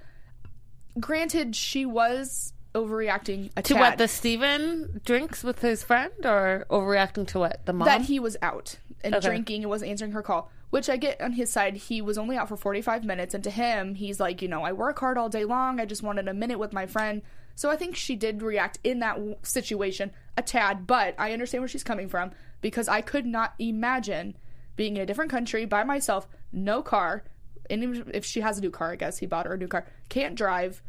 Granted, 1.00 1.56
she 1.56 1.86
was 1.86 2.52
overreacting 2.74 3.50
a 3.56 3.62
to 3.62 3.74
tad. 3.74 3.80
what 3.80 3.98
the 3.98 4.06
Steven 4.08 5.00
drinks 5.04 5.42
with 5.42 5.60
his 5.60 5.82
friend, 5.82 6.12
or 6.24 6.66
overreacting 6.70 7.26
to 7.28 7.38
what 7.38 7.64
the 7.66 7.72
mom? 7.72 7.86
that 7.86 8.02
he 8.02 8.18
was 8.20 8.36
out 8.42 8.76
and 9.04 9.14
Okay. 9.14 9.28
drinking 9.28 9.62
and 9.62 9.70
wasn't 9.70 9.90
answering 9.90 10.12
her 10.12 10.22
call. 10.22 10.50
Which 10.70 10.90
I 10.90 10.96
get 10.96 11.20
on 11.20 11.32
his 11.32 11.52
side. 11.52 11.76
He 11.76 12.02
was 12.02 12.18
only 12.18 12.36
out 12.36 12.48
for 12.48 12.56
45 12.56 13.04
minutes, 13.04 13.34
and 13.34 13.44
to 13.44 13.50
him, 13.50 13.94
he's 13.94 14.18
like, 14.18 14.42
you 14.42 14.48
know, 14.48 14.62
I 14.62 14.72
work 14.72 14.98
hard 14.98 15.16
all 15.18 15.28
day 15.28 15.44
long. 15.44 15.78
I 15.78 15.84
just 15.84 16.02
wanted 16.02 16.26
a 16.26 16.34
minute 16.34 16.58
with 16.58 16.72
my 16.72 16.86
friend. 16.86 17.22
So 17.54 17.70
I 17.70 17.76
think 17.76 17.94
she 17.94 18.16
did 18.16 18.42
react 18.42 18.80
in 18.82 18.98
that 18.98 19.14
w- 19.14 19.36
situation 19.44 20.10
a 20.36 20.42
tad, 20.42 20.88
but 20.88 21.14
I 21.18 21.32
understand 21.32 21.62
where 21.62 21.68
she's 21.68 21.84
coming 21.84 22.08
from 22.08 22.32
because 22.60 22.88
I 22.88 23.00
could 23.00 23.26
not 23.26 23.54
imagine 23.60 24.36
being 24.74 24.96
in 24.96 25.02
a 25.02 25.06
different 25.06 25.30
country 25.30 25.64
by 25.64 25.84
myself, 25.84 26.26
no 26.52 26.82
car. 26.82 27.22
And 27.70 27.84
even 27.84 28.10
if 28.12 28.24
she 28.24 28.40
has 28.40 28.58
a 28.58 28.60
new 28.60 28.72
car, 28.72 28.90
I 28.90 28.96
guess 28.96 29.18
he 29.18 29.26
bought 29.26 29.46
her 29.46 29.54
a 29.54 29.58
new 29.58 29.68
car. 29.68 29.86
Can't 30.08 30.34
drive, 30.34 30.82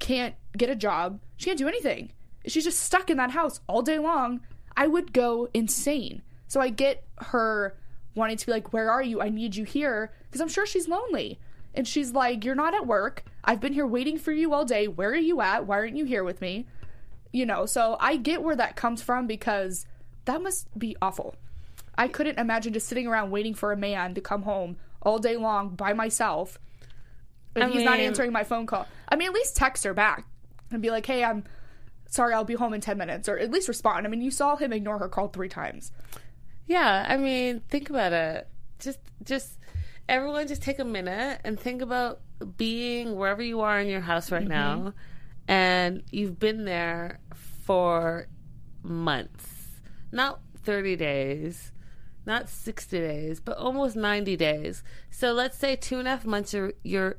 can't 0.00 0.34
get 0.56 0.68
a 0.70 0.74
job. 0.74 1.20
She 1.36 1.44
can't 1.46 1.58
do 1.58 1.68
anything. 1.68 2.10
She's 2.46 2.64
just 2.64 2.80
stuck 2.80 3.10
in 3.10 3.16
that 3.18 3.30
house 3.30 3.60
all 3.68 3.82
day 3.82 4.00
long. 4.00 4.40
I 4.76 4.88
would 4.88 5.12
go 5.12 5.48
insane. 5.54 6.22
So 6.48 6.60
I 6.60 6.70
get 6.70 7.04
her 7.18 7.76
wanting 8.14 8.36
to 8.38 8.46
be 8.46 8.52
like, 8.52 8.72
Where 8.72 8.90
are 8.90 9.02
you? 9.02 9.20
I 9.22 9.28
need 9.28 9.54
you 9.54 9.64
here. 9.64 10.12
Because 10.26 10.40
I'm 10.40 10.48
sure 10.48 10.66
she's 10.66 10.88
lonely. 10.88 11.38
And 11.74 11.86
she's 11.86 12.12
like, 12.12 12.44
You're 12.44 12.54
not 12.54 12.74
at 12.74 12.86
work. 12.86 13.24
I've 13.44 13.60
been 13.60 13.72
here 13.72 13.86
waiting 13.86 14.18
for 14.18 14.32
you 14.32 14.52
all 14.52 14.64
day. 14.64 14.88
Where 14.88 15.10
are 15.10 15.16
you 15.16 15.40
at? 15.40 15.66
Why 15.66 15.76
aren't 15.76 15.96
you 15.96 16.04
here 16.04 16.24
with 16.24 16.40
me? 16.40 16.66
You 17.32 17.46
know, 17.46 17.66
so 17.66 17.96
I 18.00 18.16
get 18.16 18.42
where 18.42 18.56
that 18.56 18.74
comes 18.74 19.02
from 19.02 19.26
because 19.26 19.86
that 20.24 20.42
must 20.42 20.76
be 20.78 20.96
awful. 21.00 21.36
I 21.96 22.08
couldn't 22.08 22.38
imagine 22.38 22.72
just 22.72 22.88
sitting 22.88 23.06
around 23.06 23.30
waiting 23.30 23.54
for 23.54 23.72
a 23.72 23.76
man 23.76 24.14
to 24.14 24.20
come 24.20 24.42
home 24.42 24.76
all 25.02 25.18
day 25.18 25.36
long 25.36 25.70
by 25.70 25.92
myself. 25.92 26.58
And 27.54 27.64
I 27.64 27.68
he's 27.68 27.84
not 27.84 27.98
answering 27.98 28.32
my 28.32 28.44
phone 28.44 28.66
call. 28.66 28.86
I 29.08 29.16
mean, 29.16 29.28
at 29.28 29.34
least 29.34 29.56
text 29.56 29.84
her 29.84 29.94
back 29.94 30.26
and 30.70 30.80
be 30.80 30.90
like, 30.90 31.06
hey, 31.06 31.24
I'm 31.24 31.44
sorry, 32.08 32.34
I'll 32.34 32.44
be 32.44 32.54
home 32.54 32.72
in 32.72 32.80
10 32.80 32.96
minutes. 32.96 33.28
Or 33.28 33.38
at 33.38 33.50
least 33.50 33.68
respond. 33.68 34.06
I 34.06 34.10
mean, 34.10 34.22
you 34.22 34.30
saw 34.30 34.56
him 34.56 34.72
ignore 34.72 34.98
her 34.98 35.08
call 35.08 35.28
three 35.28 35.48
times. 35.48 35.92
Yeah, 36.68 37.04
I 37.08 37.16
mean, 37.16 37.62
think 37.68 37.90
about 37.90 38.12
it. 38.12 38.46
Just, 38.78 39.00
just 39.24 39.58
everyone, 40.08 40.46
just 40.46 40.62
take 40.62 40.78
a 40.78 40.84
minute 40.84 41.40
and 41.42 41.58
think 41.58 41.82
about 41.82 42.20
being 42.56 43.16
wherever 43.16 43.42
you 43.42 43.62
are 43.62 43.80
in 43.80 43.88
your 43.88 44.00
house 44.00 44.30
right 44.30 44.42
mm-hmm. 44.42 44.84
now, 44.84 44.94
and 45.48 46.04
you've 46.12 46.38
been 46.38 46.64
there 46.66 47.18
for 47.64 48.28
months, 48.82 49.80
not 50.12 50.40
thirty 50.62 50.94
days, 50.94 51.72
not 52.26 52.48
sixty 52.48 53.00
days, 53.00 53.40
but 53.40 53.56
almost 53.56 53.96
ninety 53.96 54.36
days. 54.36 54.84
So 55.10 55.32
let's 55.32 55.58
say 55.58 55.74
two 55.74 55.98
and 55.98 56.06
a 56.06 56.12
half 56.12 56.24
months. 56.24 56.54
You're 56.54 56.74
you're 56.84 57.16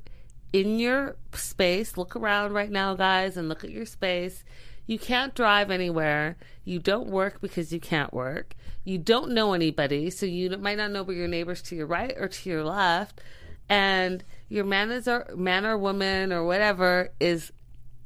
in 0.54 0.80
your 0.80 1.18
space. 1.34 1.98
Look 1.98 2.16
around 2.16 2.54
right 2.54 2.72
now, 2.72 2.96
guys, 2.96 3.36
and 3.36 3.50
look 3.50 3.66
at 3.66 3.72
your 3.72 3.86
space. 3.86 4.46
You 4.90 4.98
can't 4.98 5.36
drive 5.36 5.70
anywhere. 5.70 6.36
You 6.66 6.80
don't 6.80 7.10
work 7.10 7.42
because 7.42 7.72
you 7.72 7.80
can't 7.80 8.12
work. 8.12 8.56
You 8.84 8.98
don't 8.98 9.30
know 9.30 9.54
anybody, 9.54 10.10
so 10.10 10.26
you 10.26 10.50
might 10.58 10.80
not 10.80 10.90
know 10.90 11.04
where 11.04 11.16
your 11.16 11.28
neighbors 11.28 11.62
to 11.64 11.76
your 11.76 11.86
right 11.86 12.16
or 12.18 12.28
to 12.28 12.50
your 12.50 12.64
left. 12.64 13.22
And 13.70 14.24
your 14.48 14.66
man 14.66 14.90
is 14.90 15.08
or 15.08 15.30
man 15.36 15.64
or 15.68 15.78
woman 15.78 16.34
or 16.34 16.44
whatever 16.44 17.10
is 17.20 17.52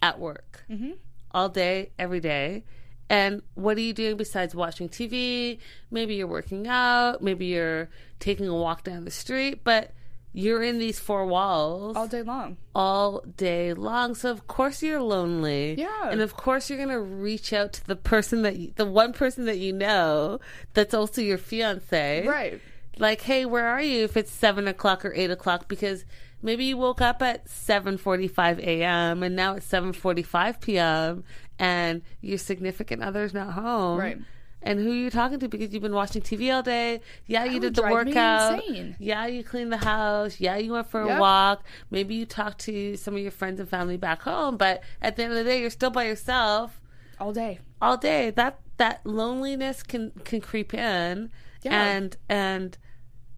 at 0.01 0.19
work 0.19 0.65
mm-hmm. 0.69 0.91
all 1.31 1.47
day, 1.47 1.91
every 1.97 2.19
day. 2.19 2.65
And 3.09 3.43
what 3.53 3.77
are 3.77 3.81
you 3.81 3.93
doing 3.93 4.17
besides 4.17 4.53
watching 4.53 4.89
TV? 4.89 5.59
Maybe 5.89 6.15
you're 6.15 6.27
working 6.27 6.67
out. 6.67 7.23
Maybe 7.23 7.45
you're 7.45 7.87
taking 8.19 8.49
a 8.49 8.55
walk 8.55 8.83
down 8.83 9.05
the 9.05 9.11
street. 9.11 9.63
But 9.63 9.93
you're 10.33 10.63
in 10.63 10.79
these 10.79 10.99
four 10.99 11.25
walls 11.27 11.95
All 11.95 12.07
day 12.07 12.23
long. 12.23 12.57
all 12.73 13.21
day 13.37 13.73
long. 13.73 14.15
So 14.15 14.31
of 14.31 14.47
course 14.47 14.81
you're 14.81 15.01
lonely. 15.01 15.75
Yeah. 15.77 16.09
And 16.09 16.21
of 16.21 16.35
course 16.35 16.69
you're 16.69 16.79
gonna 16.79 16.99
reach 16.99 17.53
out 17.53 17.73
to 17.73 17.85
the 17.85 17.95
person 17.95 18.41
that 18.41 18.55
you, 18.57 18.73
the 18.75 18.85
one 18.85 19.13
person 19.13 19.45
that 19.45 19.59
you 19.59 19.71
know 19.73 20.39
that's 20.73 20.93
also 20.93 21.21
your 21.21 21.37
fiance. 21.37 22.25
Right. 22.27 22.59
Like, 22.97 23.21
hey, 23.21 23.45
where 23.45 23.67
are 23.67 23.81
you? 23.81 24.03
If 24.03 24.17
it's 24.17 24.31
seven 24.31 24.67
o'clock 24.67 25.03
or 25.05 25.13
eight 25.15 25.31
o'clock, 25.31 25.67
because 25.67 26.05
maybe 26.41 26.65
you 26.65 26.77
woke 26.77 27.01
up 27.01 27.21
at 27.21 27.47
seven 27.49 27.97
forty-five 27.97 28.59
a.m. 28.59 29.23
and 29.23 29.35
now 29.35 29.55
it's 29.55 29.65
seven 29.65 29.93
forty-five 29.93 30.59
p.m. 30.61 31.23
and 31.57 32.01
your 32.21 32.37
significant 32.37 33.01
other's 33.03 33.33
not 33.33 33.53
home. 33.53 33.99
Right. 33.99 34.17
And 34.65 34.79
who 34.79 34.91
are 34.91 34.95
you 34.95 35.09
talking 35.09 35.39
to? 35.39 35.47
Because 35.49 35.73
you've 35.73 35.83
been 35.83 35.93
watching 35.93 36.21
TV 36.21 36.53
all 36.53 36.63
day. 36.63 37.01
Yeah, 37.27 37.43
you 37.43 37.59
did 37.59 37.75
the 37.75 37.81
workout. 37.83 38.63
Yeah, 38.99 39.27
you 39.27 39.43
cleaned 39.43 39.71
the 39.73 39.77
house. 39.77 40.39
Yeah, 40.39 40.55
you 40.57 40.71
went 40.71 40.89
for 40.89 41.01
a 41.01 41.19
walk. 41.19 41.63
Maybe 41.91 42.15
you 42.15 42.25
talked 42.25 42.59
to 42.61 42.95
some 42.95 43.13
of 43.15 43.21
your 43.21 43.31
friends 43.31 43.59
and 43.59 43.67
family 43.69 43.97
back 43.97 44.21
home. 44.21 44.55
But 44.57 44.81
at 45.01 45.15
the 45.17 45.23
end 45.23 45.33
of 45.33 45.37
the 45.37 45.43
day, 45.43 45.59
you're 45.61 45.69
still 45.69 45.89
by 45.89 46.05
yourself 46.05 46.79
All 47.19 47.33
day. 47.33 47.59
all 47.81 47.97
day. 47.97 48.29
That 48.31 48.59
that 48.77 49.05
loneliness 49.05 49.83
can 49.83 50.11
can 50.23 50.39
creep 50.41 50.73
in, 50.73 51.29
Yeah. 51.61 51.83
and 51.83 52.15
and 52.29 52.77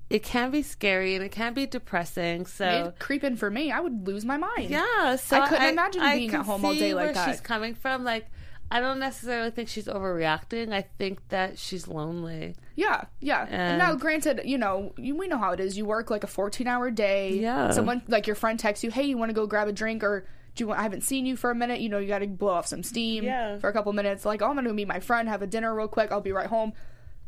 it 0.09 0.21
can 0.21 0.51
be 0.51 0.61
scary 0.61 1.15
and 1.15 1.23
it 1.25 1.31
can 1.31 1.53
be 1.55 1.65
depressing. 1.65 2.45
So 2.45 2.65
It'd 2.69 2.99
creep 2.99 3.23
in 3.23 3.35
for 3.35 3.49
me. 3.49 3.71
I 3.71 3.79
would 3.79 4.05
lose 4.07 4.23
my 4.23 4.37
mind. 4.37 4.69
yeah, 4.69 5.15
so 5.15 5.41
I 5.41 5.49
couldn't 5.49 5.69
imagine 5.69 6.01
being 6.03 6.29
can 6.29 6.41
at 6.41 6.45
home 6.45 6.63
all 6.63 6.73
day 6.75 6.93
like 6.93 7.05
where 7.05 7.13
that. 7.13 7.29
She's 7.31 7.41
coming 7.41 7.73
from 7.73 8.03
like. 8.03 8.27
I 8.71 8.79
don't 8.79 8.99
necessarily 8.99 9.51
think 9.51 9.69
she's 9.69 9.85
overreacting. 9.85 10.73
I 10.73 10.81
think 10.97 11.19
that 11.29 11.57
she's 11.59 11.87
lonely. 11.87 12.55
Yeah, 12.75 13.05
yeah. 13.21 13.45
And- 13.49 13.77
now, 13.77 13.93
granted, 13.95 14.41
you 14.43 14.57
know, 14.57 14.93
you, 14.97 15.15
we 15.15 15.27
know 15.27 15.37
how 15.37 15.51
it 15.51 15.59
is. 15.59 15.77
You 15.77 15.85
work 15.85 16.09
like 16.09 16.23
a 16.23 16.27
14 16.27 16.67
hour 16.67 16.89
day. 16.91 17.37
Yeah. 17.37 17.71
Someone, 17.71 18.01
like 18.07 18.25
your 18.27 18.35
friend 18.35 18.59
texts 18.59 18.83
you, 18.83 18.91
hey, 18.91 19.03
you 19.03 19.17
want 19.17 19.29
to 19.29 19.33
go 19.33 19.45
grab 19.47 19.67
a 19.67 19.71
drink 19.71 20.03
or 20.03 20.25
do 20.55 20.63
you 20.63 20.67
want, 20.67 20.79
I 20.79 20.83
haven't 20.83 21.01
seen 21.01 21.25
you 21.25 21.35
for 21.35 21.51
a 21.51 21.55
minute. 21.55 21.79
You 21.79 21.89
know, 21.89 21.99
you 21.99 22.07
got 22.07 22.19
to 22.19 22.27
blow 22.27 22.53
off 22.53 22.65
some 22.67 22.81
steam 22.81 23.23
Yeah. 23.23 23.59
for 23.59 23.69
a 23.69 23.73
couple 23.73 23.93
minutes. 23.93 24.25
Like, 24.25 24.41
oh, 24.41 24.47
I'm 24.47 24.55
going 24.55 24.65
to 24.65 24.73
meet 24.73 24.87
my 24.87 24.99
friend, 24.99 25.29
have 25.29 25.41
a 25.41 25.47
dinner 25.47 25.73
real 25.75 25.87
quick. 25.87 26.11
I'll 26.11 26.21
be 26.21 26.31
right 26.31 26.47
home. 26.47 26.73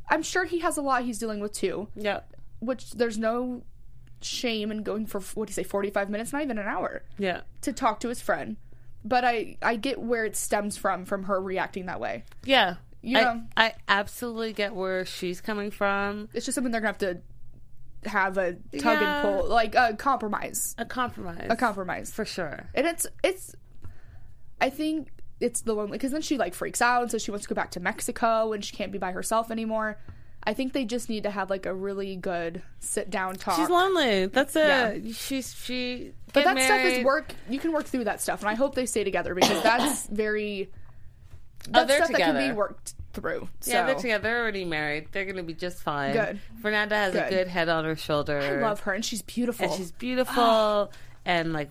I'm 0.09 0.24
sure 0.24 0.45
he 0.45 0.59
has 0.59 0.78
a 0.78 0.82
lot 0.82 1.03
he's 1.03 1.20
dealing 1.20 1.39
with 1.39 1.51
too, 1.53 1.89
Yeah, 1.95 2.22
which 2.59 2.91
there's 2.91 3.18
no 3.18 3.64
shame 4.22 4.72
in 4.72 4.82
going 4.82 5.05
for, 5.05 5.20
what 5.36 5.47
do 5.47 5.51
you 5.51 5.53
say, 5.53 5.64
45 5.64 6.09
minutes, 6.09 6.34
not 6.34 6.41
even 6.41 6.57
an 6.57 6.66
hour 6.66 7.03
yeah, 7.20 7.41
to 7.61 7.72
talk 7.74 7.99
to 7.99 8.07
his 8.09 8.22
friend. 8.22 8.55
But 9.08 9.24
I, 9.24 9.58
I 9.62 9.76
get 9.76 9.99
where 9.99 10.26
it 10.26 10.36
stems 10.36 10.76
from, 10.78 11.05
from 11.05 11.24
her 11.24 11.39
reacting 11.41 11.86
that 11.86 11.99
way. 11.99 12.24
yeah. 12.43 12.76
You 13.03 13.18
I, 13.20 13.22
know. 13.24 13.41
I 13.55 13.74
absolutely 13.88 14.53
get 14.53 14.74
where 14.74 15.05
she's 15.05 15.39
coming 15.39 15.70
from. 15.72 16.30
It's 16.34 16.45
just 16.45 16.55
something 16.55 16.72
they're 16.72 16.82
going 16.82 16.95
to 16.95 17.05
have 17.05 17.16
to 18.03 18.10
have 18.10 18.38
a 18.38 18.53
tug 18.53 18.62
Yeah. 18.99 19.22
and 19.22 19.22
pull, 19.22 19.47
like 19.47 19.76
a 19.76 19.95
compromise, 19.95 20.74
A 20.80 20.84
compromise. 20.84 21.45
a 21.49 21.55
compromise. 21.55 22.12
For 22.12 22.26
sure. 22.26 22.70
and 22.74 22.88
it's 22.88 23.05
it's. 23.24 23.55
I 24.60 24.72
think 24.72 25.10
it's 25.39 25.62
the 25.62 25.74
lonely 25.74 25.91
because 25.93 26.12
then 26.12 26.24
she 26.24 26.38
like 26.39 26.55
freaks 26.55 26.82
out, 26.82 27.12
so 27.12 27.20
she 27.20 27.30
wants 27.32 27.45
to 27.45 27.49
go 27.49 27.55
back 27.55 27.72
to 27.72 27.80
Mexico 27.80 28.51
and 28.51 28.66
she 28.66 28.76
can't 28.76 28.91
be 28.91 28.97
by 28.97 29.12
herself 29.12 29.51
anymore. 29.51 29.99
I 30.48 30.54
think 30.54 30.72
they 30.72 30.86
just 30.86 31.10
need 31.10 31.24
to 31.24 31.30
have 31.30 31.50
like 31.50 31.66
a 31.66 31.74
really 31.74 32.16
good 32.16 32.62
sit 32.80 33.10
down 33.10 33.36
talk. 33.36 33.58
She's 33.58 33.70
lonely. 33.70 34.28
That's 34.28 34.56
it. 34.56 35.04
Yeah. 35.04 35.12
She's 35.14 35.54
she. 35.54 36.14
But 36.32 36.45
that 36.45 36.58
stuff 36.58 36.80
is 36.86 37.04
work. 37.04 37.34
You 37.50 37.60
can 37.60 37.74
work 37.74 37.86
through 37.86 38.06
that 38.06 38.22
stuff, 38.22 38.39
and 38.39 38.50
I 38.50 38.54
hope 38.56 38.74
they 38.74 38.86
stay 38.86 39.04
together 39.04 39.36
because 39.36 39.62
that's 39.62 40.08
very. 40.12 40.70
Oh, 41.68 41.72
That's 41.72 41.88
they're 41.89 41.98
stuff 42.06 42.12
that 42.18 42.20
can 42.22 42.50
be 42.52 42.56
worked 42.56 42.93
through. 43.12 43.50
So. 43.60 43.72
Yeah, 43.72 43.86
they're 43.88 43.95
together. 43.95 44.24
They're 44.24 44.41
already 44.41 44.64
married. 44.64 45.10
They're 45.12 45.26
gonna 45.26 45.43
be 45.43 45.54
just 45.54 45.84
fine. 45.84 46.14
Good. 46.14 46.39
Fernanda 46.62 46.95
has 46.95 47.14
a 47.14 47.20
Good. 47.22 47.30
good 47.30 47.48
head 47.50 47.68
on 47.68 47.84
her 47.84 47.98
shoulder. 47.98 48.39
I 48.39 48.62
love 48.62 48.80
her, 48.82 48.93
and 48.93 49.04
she's 49.04 49.22
beautiful. 49.22 49.66
and 49.66 49.74
she's 49.76 49.91
beautiful 49.91 50.91
and 51.26 51.52
like 51.52 51.70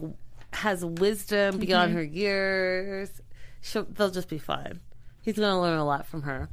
has 0.53 0.85
wisdom 0.85 1.59
beyond 1.59 1.91
Mm-hmm. 1.93 1.97
her 1.99 2.05
years. 2.05 3.23
She'll, 3.63 3.85
they'll 3.85 4.11
just 4.11 4.29
be 4.29 4.39
fine. 4.39 4.81
He's 5.23 5.37
going 5.37 5.51
to 5.53 5.59
learn 5.61 5.79
a 5.79 5.85
lot 5.85 6.07
from 6.07 6.23
her. 6.23 6.49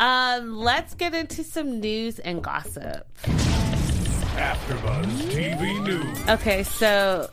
Um, 0.00 0.56
let's 0.56 0.94
get 0.94 1.14
into 1.14 1.44
some 1.44 1.78
news 1.78 2.18
and 2.18 2.42
gossip. 2.42 3.06
AfterBuzz 3.20 5.04
TV 5.30 5.84
News. 5.84 6.28
Okay, 6.30 6.62
so 6.62 7.28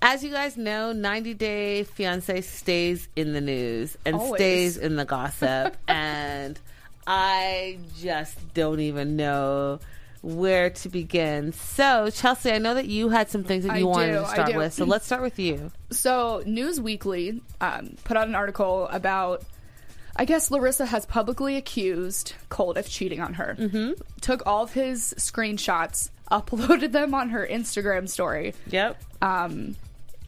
as 0.00 0.22
you 0.22 0.30
guys 0.30 0.56
know, 0.56 0.92
90 0.92 1.34
Day 1.34 1.82
Fiance 1.82 2.42
stays 2.42 3.08
in 3.16 3.32
the 3.32 3.40
news 3.40 3.98
and 4.06 4.14
Always. 4.14 4.38
stays 4.38 4.76
in 4.76 4.94
the 4.94 5.04
gossip, 5.04 5.76
and 5.88 6.60
I 7.04 7.78
just 7.98 8.54
don't 8.54 8.78
even 8.78 9.16
know 9.16 9.80
where 10.22 10.70
to 10.70 10.88
begin. 10.88 11.52
So, 11.52 12.10
Chelsea, 12.10 12.52
I 12.52 12.58
know 12.58 12.74
that 12.74 12.86
you 12.86 13.08
had 13.08 13.28
some 13.28 13.42
things 13.42 13.64
that 13.64 13.72
I 13.72 13.78
you 13.78 13.88
wanted 13.88 14.12
do, 14.12 14.20
to 14.20 14.28
start 14.28 14.54
with, 14.54 14.72
so 14.72 14.84
let's 14.84 15.04
start 15.04 15.22
with 15.22 15.40
you. 15.40 15.72
So, 15.90 16.44
News 16.46 16.80
Weekly 16.80 17.42
um, 17.60 17.96
put 18.04 18.16
out 18.16 18.28
an 18.28 18.36
article 18.36 18.86
about, 18.92 19.42
I 20.16 20.24
guess 20.24 20.50
Larissa 20.50 20.86
has 20.86 21.06
publicly 21.06 21.56
accused 21.56 22.34
Colt 22.48 22.76
of 22.76 22.88
cheating 22.88 23.20
on 23.20 23.34
her. 23.34 23.56
Mm-hmm. 23.58 23.92
Took 24.20 24.46
all 24.46 24.62
of 24.62 24.72
his 24.72 25.12
screenshots, 25.18 26.10
uploaded 26.30 26.92
them 26.92 27.14
on 27.14 27.30
her 27.30 27.46
Instagram 27.46 28.08
story, 28.08 28.54
Yep. 28.68 29.02
um, 29.22 29.76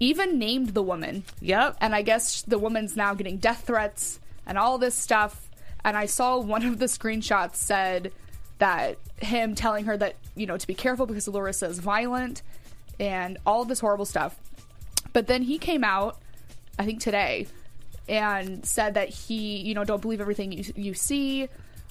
even 0.01 0.39
named 0.39 0.71
the 0.71 0.83
woman. 0.83 1.25
Yep. 1.41 1.77
And 1.81 1.95
I 1.95 2.03
guess 2.03 2.43
the 2.43 2.59
woman's 2.59 2.97
now 2.97 3.15
getting 3.15 3.39
death 3.39 3.65
threats 3.67 4.19
and 4.47 4.59
all 4.59 4.79
this 4.79 4.95
stuff. 4.95 5.49
And 5.85 5.97
I 5.97 6.07
saw 6.07 6.39
one 6.39 6.65
of 6.67 6.79
the 6.79 6.87
screenshots 6.87 7.57
said 7.57 8.13
that 8.59 8.99
him 9.21 9.55
telling 9.55 9.85
her 9.85 9.97
that, 9.97 10.17
you 10.35 10.47
know, 10.47 10.57
to 10.57 10.67
be 10.67 10.75
careful 10.75 11.07
because 11.07 11.29
Larissa 11.29 11.67
is 11.67 11.79
violent 11.79 12.43
and 12.99 13.39
all 13.47 13.63
of 13.63 13.69
this 13.69 13.81
horrible 13.81 14.05
stuff. 14.05 14.37
But 15.13 15.29
then 15.29 15.43
he 15.43 15.59
came 15.59 15.85
out, 15.85 16.19
I 16.79 16.85
think 16.85 17.01
today, 17.01 17.47
and 18.09 18.65
said 18.65 18.95
that 18.95 19.09
he, 19.09 19.59
you 19.59 19.75
know, 19.75 19.85
don't 19.85 20.01
believe 20.03 20.21
everything 20.21 20.53
you, 20.53 20.65
you 20.77 20.95
see. 20.95 21.49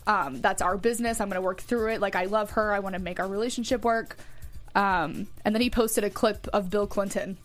Um, 0.08 0.42
that's 0.42 0.62
our 0.62 0.78
business. 0.78 1.20
I'm 1.20 1.30
going 1.30 1.42
to 1.42 1.46
work 1.46 1.62
through 1.62 1.90
it. 1.94 2.02
Like, 2.02 2.16
I 2.16 2.26
love 2.26 2.52
her. 2.52 2.72
I 2.74 2.80
want 2.80 2.94
to 2.94 3.02
make 3.02 3.20
our 3.20 3.28
relationship 3.28 3.84
work. 3.84 4.18
Um, 4.76 5.28
and 5.44 5.56
then 5.56 5.62
he 5.62 5.70
posted 5.70 6.04
a 6.04 6.10
clip 6.10 6.48
of 6.54 6.70
Bill 6.70 6.86
Clinton 6.86 7.38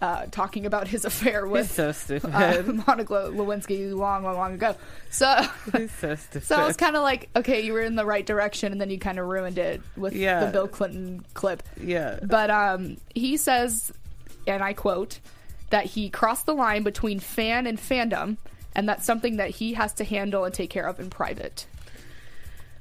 uh, 0.00 0.26
talking 0.30 0.64
about 0.66 0.88
his 0.88 1.04
affair 1.10 1.46
with 1.46 1.70
so 1.70 1.90
uh, 2.28 2.62
Monica 2.86 3.30
Lewinsky 3.32 3.94
long, 3.94 4.24
long, 4.24 4.36
long 4.36 4.54
ago. 4.54 4.74
So, 5.10 5.42
so 6.00 6.16
so 6.16 6.56
I 6.56 6.66
was 6.66 6.76
kind 6.76 6.96
of 6.96 7.02
like, 7.02 7.28
okay, 7.36 7.60
you 7.60 7.72
were 7.72 7.82
in 7.82 7.94
the 7.94 8.06
right 8.06 8.24
direction, 8.24 8.72
and 8.72 8.80
then 8.80 8.90
you 8.90 8.98
kind 8.98 9.18
of 9.18 9.26
ruined 9.26 9.58
it 9.58 9.80
with 9.96 10.14
Yeah. 10.14 10.46
the 10.46 10.50
Bill 10.50 10.66
Clinton 10.68 11.24
clip. 11.34 11.62
yeah. 11.80 12.18
But 12.22 12.50
um, 12.50 12.96
he 13.14 13.36
says, 13.36 13.92
and 14.46 14.62
I 14.62 14.72
quote, 14.72 15.20
that 15.72 15.86
he 15.86 16.08
crossed 16.08 16.46
the 16.46 16.54
line 16.54 16.82
between 16.84 17.18
fan 17.18 17.66
and 17.66 17.78
fandom, 17.78 18.36
and 18.74 18.88
that's 18.88 19.04
something 19.04 19.36
that 19.36 19.50
he 19.50 19.74
has 19.74 19.92
to 19.94 20.04
handle 20.04 20.44
and 20.44 20.54
take 20.54 20.70
care 20.70 20.86
of 20.86 21.00
in 21.00 21.10
private. 21.10 21.66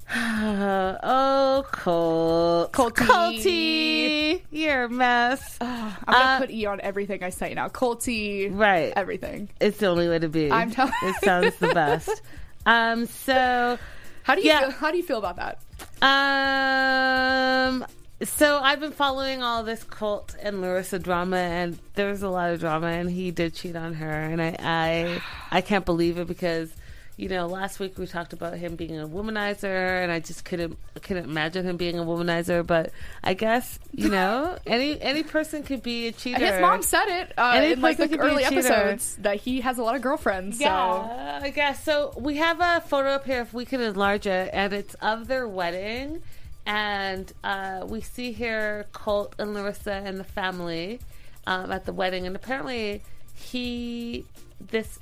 Oh, 0.14 1.66
Colt. 1.72 2.74
Colty. 2.74 2.92
Colty. 3.08 4.42
You're 4.52 4.84
a 4.86 4.90
mess. 4.90 5.58
I'm 5.62 5.94
gonna 6.06 6.18
Uh, 6.18 6.40
put 6.40 6.52
E 6.52 6.66
on 6.66 6.82
everything 6.82 7.24
I 7.24 7.30
say 7.30 7.54
now. 7.54 7.70
Colty, 7.70 8.50
right. 8.52 8.92
everything. 8.96 9.50
It's 9.60 9.78
the 9.78 9.88
only 9.88 10.10
way 10.10 10.20
to 10.20 10.28
be. 10.30 10.52
I'm 10.52 10.70
telling- 10.72 10.94
It 11.04 11.16
sounds 11.24 11.56
the 11.58 11.74
best. 11.74 12.22
Um. 12.66 13.08
So, 13.08 13.80
How 14.24 14.36
do 14.36 14.42
you 14.42 14.48
Yeah. 14.48 14.60
feel, 14.60 14.72
how 14.72 14.92
do 14.92 14.98
you 14.98 15.04
feel 15.04 15.18
about 15.18 15.38
that? 15.38 15.58
um. 16.04 17.86
So 18.24 18.60
I've 18.60 18.80
been 18.80 18.92
following 18.92 19.42
all 19.42 19.64
this 19.64 19.84
Colt 19.84 20.36
and 20.40 20.62
Larissa 20.62 21.00
drama, 21.00 21.38
and 21.38 21.80
there 21.96 22.10
was 22.10 22.22
a 22.22 22.30
lot 22.30 22.52
of 22.52 22.60
drama, 22.60 22.88
and 22.88 23.10
he 23.10 23.32
did 23.32 23.56
cheat 23.56 23.76
on 23.76 23.96
her, 23.96 24.12
and 24.12 24.40
I, 24.40 24.56
I, 24.60 25.22
I 25.50 25.62
can't 25.62 25.86
believe 25.86 26.20
it 26.20 26.28
because, 26.28 26.72
you 27.18 27.30
know, 27.30 27.48
last 27.48 27.80
week 27.80 27.98
we 27.98 28.06
talked 28.06 28.32
about 28.32 28.54
him 28.58 28.76
being 28.76 29.00
a 29.00 29.08
womanizer, 29.08 30.04
and 30.04 30.12
I 30.12 30.20
just 30.20 30.46
couldn't, 30.46 30.78
couldn't 31.02 31.26
imagine 31.26 31.66
him 31.66 31.78
being 31.78 31.98
a 31.98 32.04
womanizer. 32.04 32.66
But 32.66 32.92
I 33.24 33.34
guess 33.34 33.80
you 33.92 34.10
know, 34.10 34.56
any 34.68 35.02
any 35.02 35.24
person 35.24 35.64
could 35.64 35.82
be 35.82 36.08
a 36.08 36.12
cheater. 36.12 36.46
His 36.46 36.62
mom 36.62 36.84
said 36.84 37.08
it 37.08 37.34
uh, 37.40 37.54
Any 37.56 37.72
in 37.74 37.82
like 37.82 37.98
the 37.98 38.08
could 38.08 38.20
be 38.20 38.28
a 38.28 38.30
early 38.30 38.44
episodes 38.44 39.16
that 39.22 39.38
he 39.38 39.62
has 39.62 39.80
a 39.80 39.84
lot 39.84 39.96
of 39.96 40.04
girlfriends. 40.04 40.60
So 40.60 40.66
Yeah, 40.66 41.40
I 41.42 41.50
guess. 41.50 41.84
So 41.84 42.14
we 42.18 42.38
have 42.38 42.60
a 42.62 42.82
photo 42.88 43.10
up 43.10 43.26
here, 43.26 43.42
if 43.42 43.52
we 43.52 43.66
can 43.66 43.82
enlarge 43.82 44.28
it, 44.28 44.52
and 44.54 44.74
it's 44.74 44.94
of 44.96 45.28
their 45.28 45.48
wedding. 45.48 46.22
And 46.66 47.32
uh, 47.44 47.86
we 47.88 48.02
see 48.02 48.32
here 48.32 48.86
Colt 48.94 49.34
and 49.40 49.54
Larissa 49.54 49.94
and 49.94 50.20
the 50.20 50.24
family 50.24 51.00
um, 51.48 51.72
at 51.72 51.86
the 51.86 51.94
wedding. 51.94 52.28
And 52.28 52.36
apparently, 52.36 53.02
he, 53.36 54.26
this 54.60 55.00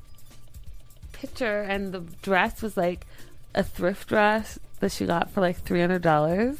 picture 1.12 1.62
and 1.62 1.92
the 1.92 2.00
dress 2.22 2.62
was 2.62 2.78
like 2.78 3.06
a 3.54 3.64
thrift 3.64 4.08
dress 4.10 4.58
that 4.80 4.92
she 4.92 5.06
got 5.06 5.30
for 5.32 5.42
like 5.42 5.64
$300. 5.66 6.58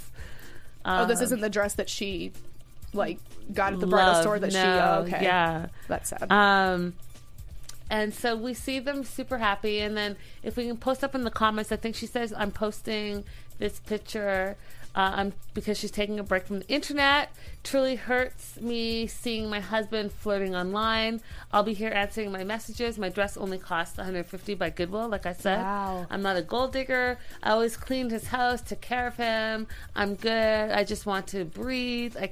Oh, 0.86 1.06
this 1.06 1.20
Um, 1.20 1.24
isn't 1.24 1.40
the 1.42 1.50
dress 1.50 1.76
that 1.76 1.90
she 1.90 2.32
like 2.94 3.20
got 3.54 3.74
at 3.74 3.80
the 3.80 3.88
bridal 3.88 4.14
love, 4.14 4.22
store 4.22 4.40
that 4.40 4.52
she. 4.52 4.58
no, 4.58 4.98
Oh, 5.00 5.02
okay, 5.04 5.24
Yeah. 5.24 5.68
that's 5.88 6.10
sad. 6.10 6.30
Um, 6.32 6.94
and 7.90 8.14
so 8.14 8.36
we 8.36 8.54
see 8.54 8.80
them 8.80 9.04
super 9.04 9.38
happy. 9.38 9.80
And 9.80 9.96
then 9.96 10.16
if 10.44 10.58
we 10.58 10.68
can 10.68 10.78
post 10.78 11.04
up 11.04 11.16
in 11.16 11.24
the 11.24 11.32
comments, 11.32 11.72
I 11.72 11.76
think 11.78 11.96
she 11.96 12.06
says, 12.08 12.34
I'm 12.36 12.52
posting 12.52 13.24
this 13.60 13.80
picture 13.80 14.58
uh, 14.96 15.12
um, 15.16 15.34
because 15.54 15.78
she's 15.78 15.92
taking 15.92 16.20
a 16.20 16.24
break 16.24 16.46
from 16.46 16.60
the 16.60 16.68
internet. 16.68 17.32
Truly 17.64 17.96
hurts 17.96 18.60
me 18.60 19.08
seeing 19.08 19.50
my 19.50 19.60
husband 19.60 20.12
flirting 20.12 20.56
online. 20.56 21.22
I'll 21.52 21.64
be 21.64 21.74
here 21.74 21.92
answering 21.94 22.32
my 22.32 22.44
messages. 22.44 22.98
My 22.98 23.10
dress 23.10 23.38
only 23.38 23.58
cost 23.58 23.98
150 23.98 24.56
by 24.56 24.70
Goodwill, 24.70 25.08
like 25.08 25.26
I 25.26 25.34
said. 25.34 25.60
Wow. 25.60 26.08
I'm 26.10 26.22
not 26.22 26.38
a 26.38 26.42
gold 26.42 26.74
digger. 26.74 27.18
I 27.44 27.52
always 27.52 27.78
cleaned 27.78 28.12
his 28.12 28.28
house, 28.28 28.62
took 28.62 28.82
care 28.82 29.08
of 29.08 29.16
him. 29.18 29.68
I'm 29.96 30.16
good. 30.16 30.72
I 30.72 30.84
just 30.84 31.06
want 31.06 31.28
to 31.28 31.46
breathe. 31.46 32.16
I 32.18 32.32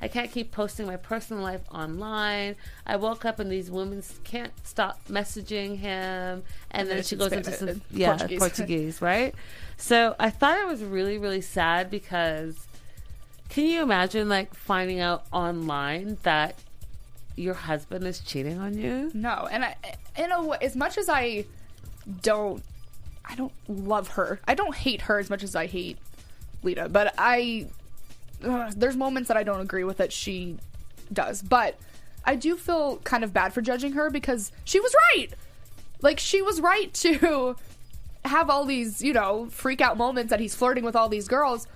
I 0.00 0.08
can't 0.08 0.30
keep 0.30 0.52
posting 0.52 0.86
my 0.86 0.96
personal 0.96 1.42
life 1.42 1.62
online. 1.72 2.56
I 2.86 2.96
woke 2.96 3.24
up 3.24 3.40
and 3.40 3.50
these 3.50 3.70
women 3.70 4.02
can't 4.24 4.52
stop 4.64 5.00
messaging 5.08 5.78
him. 5.78 6.44
And 6.70 6.88
then 6.88 6.96
then 6.96 7.04
she 7.04 7.16
goes 7.16 7.32
into 7.32 7.52
some 7.52 7.68
uh, 7.68 7.74
yeah 7.90 8.08
Portuguese. 8.10 8.38
Portuguese, 8.38 9.02
right? 9.02 9.34
So 9.76 10.14
I 10.18 10.30
thought 10.30 10.58
it 10.60 10.66
was 10.66 10.84
really 10.84 11.18
really 11.18 11.40
sad 11.40 11.90
because 11.90 12.68
can 13.48 13.64
you 13.64 13.82
imagine 13.82 14.28
like 14.28 14.54
finding 14.54 15.00
out 15.00 15.24
online 15.32 16.18
that 16.22 16.58
your 17.34 17.54
husband 17.54 18.04
is 18.04 18.20
cheating 18.20 18.58
on 18.58 18.76
you? 18.76 19.10
no, 19.14 19.48
and 19.50 19.64
I, 19.64 19.76
in 20.16 20.32
a 20.32 20.44
way, 20.44 20.58
as 20.60 20.74
much 20.76 20.98
as 20.98 21.08
I 21.08 21.44
don't, 22.22 22.62
I 23.24 23.34
don't 23.36 23.52
love 23.68 24.08
her. 24.08 24.40
I 24.46 24.54
don't 24.54 24.74
hate 24.74 25.02
her 25.02 25.18
as 25.18 25.30
much 25.30 25.42
as 25.42 25.54
I 25.54 25.66
hate 25.66 25.98
Leida, 26.64 26.92
but 26.92 27.14
I 27.16 27.68
uh, 28.44 28.70
there's 28.76 28.96
moments 28.96 29.28
that 29.28 29.36
I 29.36 29.42
don't 29.42 29.60
agree 29.60 29.84
with 29.84 29.96
that 29.98 30.12
she 30.12 30.56
does, 31.12 31.42
but 31.42 31.78
I 32.24 32.34
do 32.36 32.56
feel 32.56 32.98
kind 32.98 33.24
of 33.24 33.32
bad 33.32 33.52
for 33.52 33.60
judging 33.62 33.92
her 33.92 34.10
because 34.10 34.52
she 34.64 34.80
was 34.80 34.94
right. 35.14 35.28
Like 36.02 36.18
she 36.18 36.42
was 36.42 36.60
right 36.60 36.92
to 36.94 37.56
have 38.24 38.50
all 38.50 38.64
these, 38.64 39.02
you 39.02 39.12
know, 39.12 39.46
freak 39.50 39.80
out 39.80 39.96
moments 39.96 40.30
that 40.30 40.40
he's 40.40 40.54
flirting 40.54 40.84
with 40.84 40.94
all 40.96 41.08
these 41.08 41.26
girls. 41.28 41.66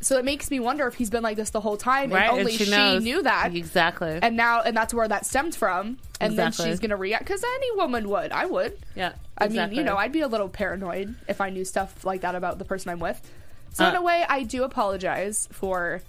So 0.00 0.16
it 0.16 0.24
makes 0.24 0.48
me 0.48 0.60
wonder 0.60 0.86
if 0.86 0.94
he's 0.94 1.10
been 1.10 1.24
like 1.24 1.36
this 1.36 1.50
the 1.50 1.60
whole 1.60 1.76
time 1.76 2.12
Right? 2.12 2.30
and 2.30 2.38
only 2.38 2.52
she, 2.56 2.66
she, 2.66 2.98
knew 3.00 3.20
that. 3.22 3.52
exactly. 3.54 4.16
And 4.22 4.36
now 4.36 4.62
and 4.62 4.76
that's 4.76 4.94
where 4.94 5.08
that 5.08 5.26
stemmed 5.26 5.56
from. 5.56 5.98
And 6.20 6.34
Exactly. 6.34 6.64
then 6.64 6.72
she's 6.72 6.78
going 6.78 6.90
to 6.90 6.96
react 6.96 7.26
cuz 7.26 7.42
any 7.42 7.72
woman 7.76 8.08
would. 8.08 8.30
I 8.30 8.46
would. 8.46 8.78
yeah, 8.94 9.12
I 9.36 9.48
mean, 9.48 9.72
you 9.72 9.82
know, 9.82 9.96
I'd 9.96 10.12
be 10.12 10.20
a 10.20 10.28
little 10.28 10.48
paranoid 10.48 11.16
if 11.26 11.40
I 11.40 11.50
knew 11.50 11.64
stuff 11.64 12.04
like 12.04 12.20
that 12.20 12.36
about 12.36 12.58
the 12.60 12.64
person 12.64 12.90
I'm 12.92 13.00
with. 13.00 13.20
So 13.72 13.86
in 13.88 13.94
Uh, 13.94 14.00
a 14.00 14.02
way, 14.02 14.24
I 14.28 14.42
do 14.42 14.64
apologize 14.64 15.48
for 15.52 16.02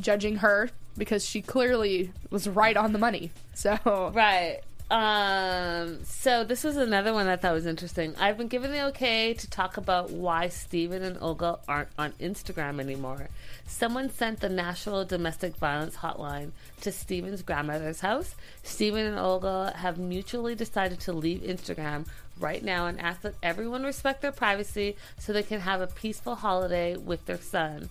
judging 0.00 0.36
her 0.36 0.70
because 0.96 1.24
she 1.24 1.42
clearly 1.42 2.12
was 2.30 2.48
right 2.48 2.76
on 2.76 2.92
the 2.92 2.98
money. 2.98 3.30
So 3.54 3.76
Right. 4.14 4.60
Um, 4.90 6.02
so 6.04 6.44
this 6.44 6.64
was 6.64 6.78
another 6.78 7.12
one 7.12 7.28
I 7.28 7.36
thought 7.36 7.52
was 7.52 7.66
interesting. 7.66 8.14
I've 8.18 8.38
been 8.38 8.48
given 8.48 8.72
the 8.72 8.86
okay 8.86 9.34
to 9.34 9.50
talk 9.50 9.76
about 9.76 10.10
why 10.10 10.48
Steven 10.48 11.02
and 11.02 11.18
Olga 11.20 11.58
aren't 11.68 11.90
on 11.98 12.12
Instagram 12.12 12.80
anymore. 12.80 13.28
Someone 13.66 14.08
sent 14.08 14.40
the 14.40 14.48
National 14.48 15.04
Domestic 15.04 15.56
Violence 15.56 15.96
Hotline 15.96 16.52
to 16.80 16.90
Steven's 16.90 17.42
grandmother's 17.42 18.00
house. 18.00 18.34
Steven 18.62 19.04
and 19.04 19.18
Olga 19.18 19.74
have 19.76 19.98
mutually 19.98 20.54
decided 20.54 21.00
to 21.00 21.12
leave 21.12 21.42
Instagram 21.42 22.06
right 22.40 22.62
now 22.62 22.86
and 22.86 23.00
ask 23.00 23.22
that 23.22 23.34
everyone 23.42 23.84
respect 23.84 24.22
their 24.22 24.32
privacy 24.32 24.96
so 25.18 25.32
they 25.32 25.42
can 25.42 25.60
have 25.60 25.80
a 25.80 25.86
peaceful 25.86 26.34
holiday 26.34 26.96
with 26.96 27.24
their 27.26 27.40
son. 27.40 27.88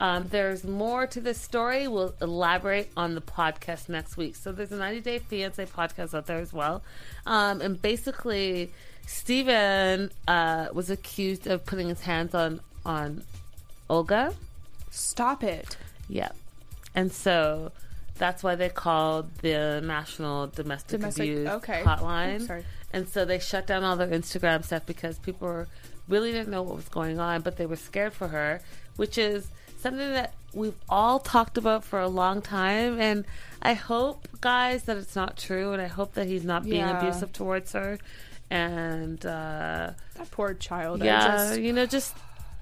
Um, 0.00 0.28
there's 0.28 0.64
more 0.64 1.06
to 1.08 1.20
this 1.20 1.40
story. 1.40 1.88
We'll 1.88 2.14
elaborate 2.20 2.90
on 2.96 3.14
the 3.14 3.20
podcast 3.20 3.88
next 3.88 4.16
week. 4.16 4.36
So 4.36 4.52
there's 4.52 4.70
a 4.70 4.76
90 4.76 5.00
Day 5.00 5.18
Fiance 5.18 5.66
podcast 5.66 6.14
out 6.14 6.26
there 6.26 6.38
as 6.38 6.52
well. 6.52 6.82
Um, 7.26 7.60
and 7.60 7.80
basically, 7.82 8.70
Steven 9.06 10.10
uh, 10.28 10.68
was 10.72 10.90
accused 10.90 11.46
of 11.46 11.66
putting 11.66 11.88
his 11.88 12.02
hands 12.02 12.34
on 12.34 12.60
on 12.86 13.24
Olga. 13.90 14.34
Stop 14.90 15.42
it. 15.42 15.76
Yeah. 16.08 16.30
And 16.94 17.12
so 17.12 17.72
that's 18.18 18.42
why 18.42 18.54
they 18.54 18.68
called 18.68 19.34
the 19.42 19.80
National 19.84 20.46
Domestic, 20.46 21.00
Domestic- 21.00 21.22
Abuse 21.22 21.48
okay. 21.48 21.82
Hotline. 21.84 22.46
Sorry. 22.46 22.64
And 22.92 23.08
so 23.08 23.24
they 23.24 23.38
shut 23.38 23.66
down 23.66 23.84
all 23.84 23.96
their 23.96 24.08
Instagram 24.08 24.64
stuff 24.64 24.86
because 24.86 25.18
people 25.18 25.46
were, 25.48 25.68
really 26.08 26.32
didn't 26.32 26.48
know 26.48 26.62
what 26.62 26.76
was 26.76 26.88
going 26.88 27.20
on, 27.20 27.42
but 27.42 27.56
they 27.56 27.66
were 27.66 27.76
scared 27.76 28.14
for 28.14 28.28
her, 28.28 28.60
which 28.96 29.18
is 29.18 29.48
something 29.78 30.12
that 30.12 30.32
we've 30.54 30.74
all 30.88 31.18
talked 31.18 31.58
about 31.58 31.84
for 31.84 32.00
a 32.00 32.08
long 32.08 32.40
time. 32.40 32.98
And 33.00 33.24
I 33.60 33.74
hope, 33.74 34.26
guys, 34.40 34.84
that 34.84 34.96
it's 34.96 35.14
not 35.14 35.36
true. 35.36 35.72
And 35.74 35.82
I 35.82 35.86
hope 35.86 36.14
that 36.14 36.26
he's 36.26 36.44
not 36.44 36.64
being 36.64 36.76
Yeah. 36.76 36.98
abusive 36.98 37.32
towards 37.32 37.72
her. 37.72 37.98
And, 38.50 39.24
uh, 39.26 39.90
That 40.14 40.30
poor 40.30 40.54
child. 40.54 41.02
Yeah, 41.02 41.26
just- 41.28 41.60
you 41.60 41.72
know, 41.74 41.84
just 41.84 42.14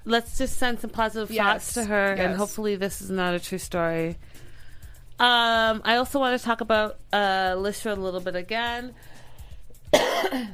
let's 0.03 0.37
just 0.37 0.57
send 0.57 0.79
some 0.81 0.89
positive 0.89 1.31
Yes, 1.31 1.45
thoughts 1.45 1.73
to 1.75 1.83
her, 1.85 2.13
and 2.13 2.35
hopefully 2.35 2.75
this 2.75 3.01
is 3.01 3.09
not 3.09 3.33
a 3.33 3.39
true 3.39 3.57
story. 3.57 4.17
Um, 5.19 5.81
I 5.83 5.95
also 5.95 6.19
want 6.19 6.37
to 6.39 6.45
talk 6.45 6.61
about 6.61 6.97
uh, 7.11 7.53
Lisha 7.55 7.91
a 7.91 7.99
little 7.99 8.19
bit 8.19 8.35
again. 8.35 8.93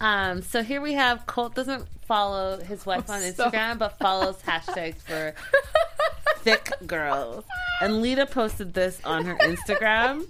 um, 0.00 0.42
so 0.42 0.62
here 0.62 0.80
we 0.80 0.92
have 0.94 1.26
Colt 1.26 1.54
doesn't 1.54 1.86
follow 2.06 2.58
his 2.58 2.84
wife 2.84 3.08
on 3.08 3.20
so- 3.20 3.30
Instagram, 3.50 3.78
but 3.78 3.98
follows 3.98 4.36
hashtags 4.46 4.96
for 4.96 5.34
thick 6.38 6.70
girls. 6.86 7.44
And 7.80 7.94
Leida 7.94 8.30
posted 8.30 8.74
this 8.74 9.00
on 9.04 9.24
her 9.24 9.34
Instagram. 9.36 10.26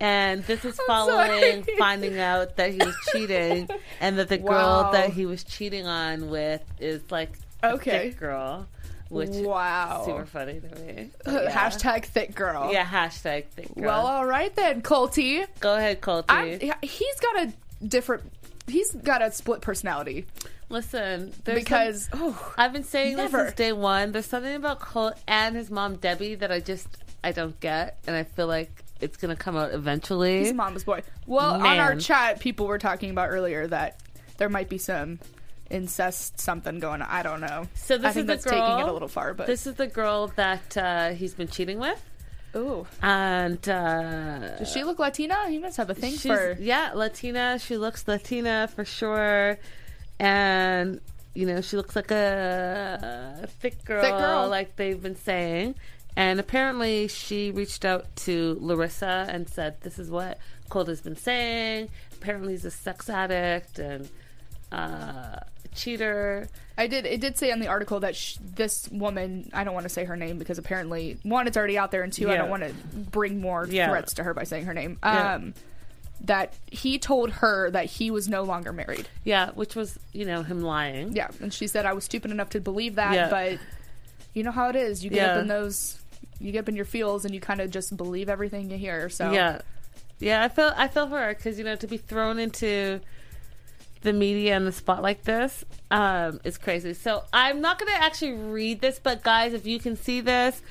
And 0.00 0.44
this 0.44 0.64
is 0.64 0.78
following 0.86 1.64
finding 1.78 2.18
out 2.20 2.56
that 2.56 2.70
he 2.72 2.78
was 2.78 2.94
cheating 3.10 3.68
and 4.00 4.18
that 4.18 4.28
the 4.28 4.38
girl 4.38 4.90
that 4.92 5.10
he 5.10 5.26
was 5.26 5.42
cheating 5.44 5.86
on 5.86 6.28
with 6.30 6.62
is 6.78 7.02
like 7.10 7.32
a 7.62 7.72
Okay. 7.72 8.10
thick 8.10 8.18
girl. 8.20 8.66
Which 9.08 9.30
Wow. 9.30 10.00
is 10.00 10.06
super 10.06 10.26
funny 10.26 10.60
to 10.60 10.74
me. 10.80 11.10
Yeah. 11.26 11.50
Hashtag 11.50 12.04
thick 12.04 12.34
girl. 12.34 12.70
Yeah, 12.72 12.84
hashtag 12.84 13.46
thick 13.46 13.74
girl. 13.74 13.84
Well, 13.86 14.06
all 14.06 14.26
right 14.26 14.54
then, 14.54 14.82
Colty. 14.82 15.46
Go 15.60 15.74
ahead, 15.76 16.00
Colty. 16.00 16.24
I'm, 16.28 16.58
he's 16.82 17.20
got 17.20 17.42
a 17.44 17.52
different. 17.86 18.24
He's 18.66 18.92
got 18.92 19.22
a 19.22 19.32
split 19.32 19.62
personality 19.62 20.26
Listen, 20.68 21.32
there's 21.44 21.58
because 21.60 22.08
some- 22.12 22.20
oh, 22.22 22.54
I've 22.58 22.74
been 22.74 22.84
saying 22.84 23.16
this 23.16 23.32
Never. 23.32 23.46
since 23.46 23.56
day 23.56 23.72
one. 23.72 24.12
There's 24.12 24.26
something 24.26 24.54
about 24.54 24.80
Colt 24.80 25.14
and 25.26 25.56
his 25.56 25.70
mom 25.70 25.96
Debbie 25.96 26.34
that 26.34 26.52
I 26.52 26.60
just 26.60 26.86
I 27.24 27.32
don't 27.32 27.58
get, 27.60 27.98
and 28.06 28.14
I 28.14 28.24
feel 28.24 28.46
like 28.46 28.84
it's 29.00 29.16
gonna 29.16 29.36
come 29.36 29.56
out 29.56 29.72
eventually. 29.72 30.40
he's 30.40 30.52
mama's 30.52 30.84
boy. 30.84 31.02
Well, 31.26 31.54
on 31.54 31.78
our 31.78 31.96
chat, 31.96 32.40
people 32.40 32.66
were 32.66 32.78
talking 32.78 33.08
about 33.10 33.30
earlier 33.30 33.66
that 33.68 33.98
there 34.36 34.50
might 34.50 34.68
be 34.68 34.76
some 34.76 35.18
incest 35.70 36.40
something 36.40 36.78
going 36.78 37.02
on. 37.02 37.08
I 37.10 37.22
don't 37.22 37.40
know. 37.40 37.68
So 37.74 37.96
this 37.98 38.06
I 38.06 38.12
think 38.12 38.24
is 38.24 38.26
the 38.26 38.32
that's 38.34 38.44
taking 38.44 38.58
it 38.62 38.82
girl- 38.82 38.90
a 38.90 38.92
little 38.92 39.08
far, 39.08 39.34
but 39.34 39.46
This 39.46 39.66
is 39.66 39.74
the 39.74 39.86
girl 39.86 40.28
that 40.36 40.76
uh, 40.76 41.10
he's 41.10 41.34
been 41.34 41.48
cheating 41.48 41.78
with, 41.78 42.02
ooh, 42.56 42.86
and 43.02 43.68
uh, 43.68 44.56
does 44.58 44.70
she 44.72 44.84
look 44.84 44.98
Latina? 44.98 45.48
He 45.48 45.58
must 45.58 45.76
have 45.76 45.90
a 45.90 45.94
thing 45.94 46.12
she's 46.12 46.22
for. 46.32 46.56
yeah 46.60 46.92
Latina. 46.94 47.58
She 47.58 47.76
looks 47.76 48.06
Latina 48.08 48.68
for 48.74 48.84
sure, 48.84 49.58
and 50.18 51.00
you 51.34 51.46
know 51.46 51.60
she 51.60 51.76
looks 51.76 51.94
like 51.96 52.10
a 52.10 53.48
thick 53.60 53.84
girl, 53.84 54.02
Thick 54.02 54.12
girl. 54.16 54.48
like 54.48 54.76
they've 54.76 55.00
been 55.02 55.16
saying. 55.16 55.74
And 56.16 56.40
apparently, 56.40 57.06
she 57.06 57.52
reached 57.52 57.84
out 57.84 58.04
to 58.26 58.58
Larissa 58.60 59.26
and 59.28 59.48
said, 59.48 59.80
"This 59.82 60.00
is 60.00 60.10
what 60.10 60.38
Colt 60.68 60.88
has 60.88 61.00
been 61.00 61.14
saying. 61.16 61.90
Apparently, 62.14 62.54
he's 62.54 62.64
a 62.64 62.72
sex 62.72 63.08
addict 63.08 63.78
and 63.78 64.08
uh, 64.72 64.76
a 65.36 65.57
cheater." 65.78 66.48
I 66.76 66.86
did. 66.86 67.06
It 67.06 67.20
did 67.20 67.38
say 67.38 67.50
in 67.50 67.60
the 67.60 67.68
article 67.68 68.00
that 68.00 68.14
sh- 68.14 68.36
this 68.54 68.88
woman. 68.90 69.50
I 69.54 69.64
don't 69.64 69.74
want 69.74 69.84
to 69.84 69.88
say 69.88 70.04
her 70.04 70.16
name 70.16 70.38
because 70.38 70.58
apparently, 70.58 71.18
one, 71.22 71.46
it's 71.46 71.56
already 71.56 71.78
out 71.78 71.90
there, 71.90 72.02
and 72.02 72.12
two, 72.12 72.30
I 72.30 72.36
don't 72.36 72.50
want 72.50 72.62
to 72.64 72.72
bring 72.96 73.40
more 73.40 73.66
Yeah. 73.66 73.88
threats 73.88 74.14
to 74.14 74.24
her 74.24 74.34
by 74.34 74.44
saying 74.44 74.66
her 74.66 74.74
name. 74.74 74.98
Yeah. 75.02 75.34
Um, 75.34 75.54
that 76.22 76.52
he 76.66 76.98
told 76.98 77.30
her 77.30 77.70
that 77.70 77.84
he 77.86 78.10
was 78.10 78.28
no 78.28 78.42
longer 78.42 78.72
married. 78.72 79.08
Yeah, 79.24 79.50
which 79.52 79.76
was 79.76 79.98
you 80.12 80.24
know 80.24 80.42
him 80.42 80.60
lying. 80.62 81.14
Yeah, 81.14 81.28
and 81.40 81.54
she 81.54 81.66
said 81.68 81.86
I 81.86 81.92
was 81.92 82.04
stupid 82.04 82.30
enough 82.32 82.50
to 82.50 82.60
believe 82.60 82.96
that, 82.96 83.14
Yeah. 83.14 83.30
but 83.30 83.58
you 84.34 84.42
know 84.42 84.50
how 84.50 84.68
it 84.68 84.76
is. 84.76 85.02
You 85.04 85.10
get 85.10 85.16
Yeah. 85.26 85.32
up 85.34 85.42
in 85.42 85.46
those, 85.48 85.98
you 86.40 86.50
get 86.52 86.60
up 86.60 86.68
in 86.68 86.74
your 86.76 86.84
feels, 86.84 87.24
and 87.24 87.32
you 87.34 87.40
kind 87.40 87.60
of 87.60 87.70
just 87.70 87.96
believe 87.96 88.28
everything 88.28 88.70
you 88.70 88.76
hear. 88.78 89.08
So 89.08 89.30
Yeah, 89.32 89.60
yeah. 90.18 90.42
I 90.42 90.48
feel 90.48 90.72
I 90.76 90.88
feel 90.88 91.08
for 91.08 91.18
her 91.18 91.34
because 91.34 91.56
you 91.58 91.64
know 91.64 91.76
to 91.76 91.86
be 91.86 91.98
thrown 91.98 92.38
into 92.40 93.00
the 94.02 94.12
media 94.12 94.56
and 94.56 94.66
the 94.66 94.72
spot 94.72 95.02
like 95.02 95.24
this 95.24 95.64
um, 95.90 96.40
is 96.44 96.58
crazy. 96.58 96.94
So 96.94 97.24
I'm 97.32 97.60
not 97.60 97.78
going 97.78 97.92
to 97.92 98.02
actually 98.02 98.32
read 98.32 98.80
this, 98.80 98.98
but 98.98 99.22
guys, 99.22 99.52
if 99.52 99.66
you 99.66 99.78
can 99.78 99.96
see 99.96 100.20
this, 100.20 100.62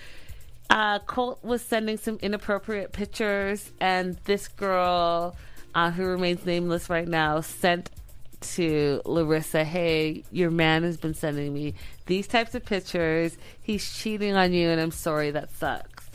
uh, 0.70 1.00
Colt 1.00 1.44
was 1.44 1.62
sending 1.62 1.98
some 1.98 2.18
inappropriate 2.22 2.92
pictures, 2.92 3.72
and 3.80 4.18
this 4.26 4.48
girl, 4.50 5.36
uh, 5.74 5.92
who 5.92 6.06
remains 6.06 6.46
nameless 6.46 6.90
right 6.90 7.08
now, 7.08 7.40
sent 7.42 7.90
to 8.40 9.02
Larissa, 9.06 9.64
"Hey, 9.64 10.24
your 10.32 10.52
man 10.52 10.84
has 10.84 10.98
been 10.98 11.14
sending 11.14 11.54
me 11.54 11.74
these 12.06 12.28
types 12.28 12.54
of 12.54 12.66
pictures. 12.66 13.38
He's 13.62 13.98
cheating 13.98 14.36
on 14.36 14.54
you, 14.54 14.70
and 14.70 14.80
I'm 14.80 14.92
sorry. 14.92 15.32
That 15.32 15.52
sucks. 15.52 16.06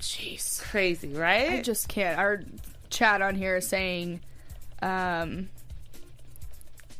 jeez, 0.00 0.60
Crazy, 0.62 1.08
right? 1.12 1.52
I 1.52 1.62
just 1.62 1.88
can't. 1.88 2.18
Our 2.18 2.42
chat 2.90 3.22
on 3.22 3.34
here 3.34 3.56
is 3.56 3.68
saying, 3.68 4.20
um, 4.82 5.48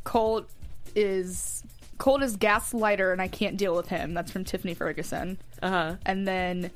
Colt 0.07 0.49
is 0.95 1.63
Colt 1.99 2.23
is 2.23 2.37
gaslighter, 2.37 3.13
and 3.13 3.21
I 3.21 3.29
can't 3.29 3.57
deal 3.57 3.75
with 3.77 3.89
him. 3.89 4.15
That's 4.15 4.31
from 4.33 4.45
Tiffany 4.45 4.73
Ferguson. 4.75 5.37
uh 5.63 5.69
huh. 5.71 5.97
And 6.07 6.27
then 6.27 6.71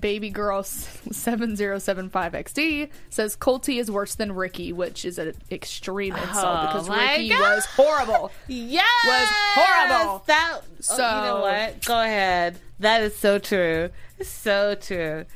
baby 0.00 0.30
girl 0.30 0.62
7075 0.64 2.32
XD 2.32 2.88
says 3.10 3.36
Colty 3.36 3.78
is 3.78 3.90
worse 3.90 4.14
than 4.14 4.32
Ricky, 4.32 4.72
which 4.72 5.04
is 5.04 5.18
an 5.18 5.34
extreme 5.50 6.14
insult 6.16 6.44
Oh 6.46 6.66
because 6.66 6.88
Ricky 6.88 7.28
God. 7.28 7.40
was 7.40 7.64
horrible. 7.66 8.30
Yes, 8.48 8.84
was 9.04 9.28
horrible. 9.30 10.22
That 10.26 10.60
So- 10.80 10.96
so 10.96 11.02
you 11.08 11.22
know 11.24 11.40
what? 11.40 11.84
Go 11.84 12.00
ahead. 12.00 12.58
That 12.80 13.02
is 13.02 13.16
so 13.16 13.38
true. 13.38 13.90
It's 14.18 14.28
so 14.30 14.74
true. 14.74 15.26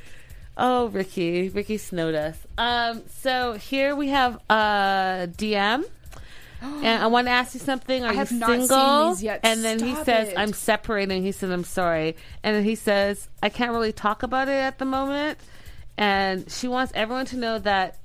Oh, 0.57 0.87
Ricky, 0.89 1.49
Ricky 1.51 1.77
snowed 1.79 2.14
us. 2.16 2.37
Um, 2.57 3.03
so 3.21 3.53
here 3.55 3.95
we 3.95 4.09
have 4.09 4.41
uh 4.51 5.27
DM. 5.37 5.85
And 6.63 7.03
I 7.03 7.07
want 7.07 7.27
to 7.27 7.31
ask 7.31 7.55
you 7.55 7.61
something. 7.61 8.05
Are 8.05 8.13
I 8.13 8.21
you 8.21 8.27
single? 8.27 9.17
And 9.43 9.65
then 9.65 9.79
he 9.81 9.95
says, 10.05 10.29
it. 10.29 10.39
"I'm 10.39 10.53
separating." 10.53 11.23
He 11.23 11.33
said, 11.33 11.51
"I'm 11.51 11.65
sorry." 11.65 12.17
And 12.43 12.57
then 12.57 12.65
he 12.65 12.75
says, 12.75 13.29
"I 13.43 13.49
can't 13.49 13.73
really 13.73 13.93
talk 13.93 14.23
about 14.23 14.49
it 14.49 14.53
at 14.53 14.79
the 14.79 14.85
moment." 14.85 15.39
And 15.97 16.51
she 16.51 16.69
wants 16.69 16.93
everyone 16.95 17.27
to 17.27 17.37
know 17.37 17.59
that 17.59 17.99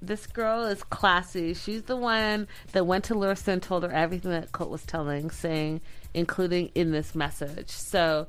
this 0.00 0.26
girl 0.26 0.64
is 0.66 0.82
classy. 0.84 1.54
She's 1.54 1.82
the 1.82 1.96
one 1.96 2.46
that 2.72 2.86
went 2.86 3.04
to 3.04 3.18
Larissa 3.18 3.52
and 3.52 3.62
told 3.62 3.82
her 3.82 3.90
everything 3.90 4.30
that 4.30 4.52
Colt 4.52 4.70
was 4.70 4.84
telling, 4.84 5.30
saying, 5.30 5.80
including 6.14 6.70
in 6.74 6.92
this 6.92 7.14
message. 7.14 7.70
So, 7.70 8.26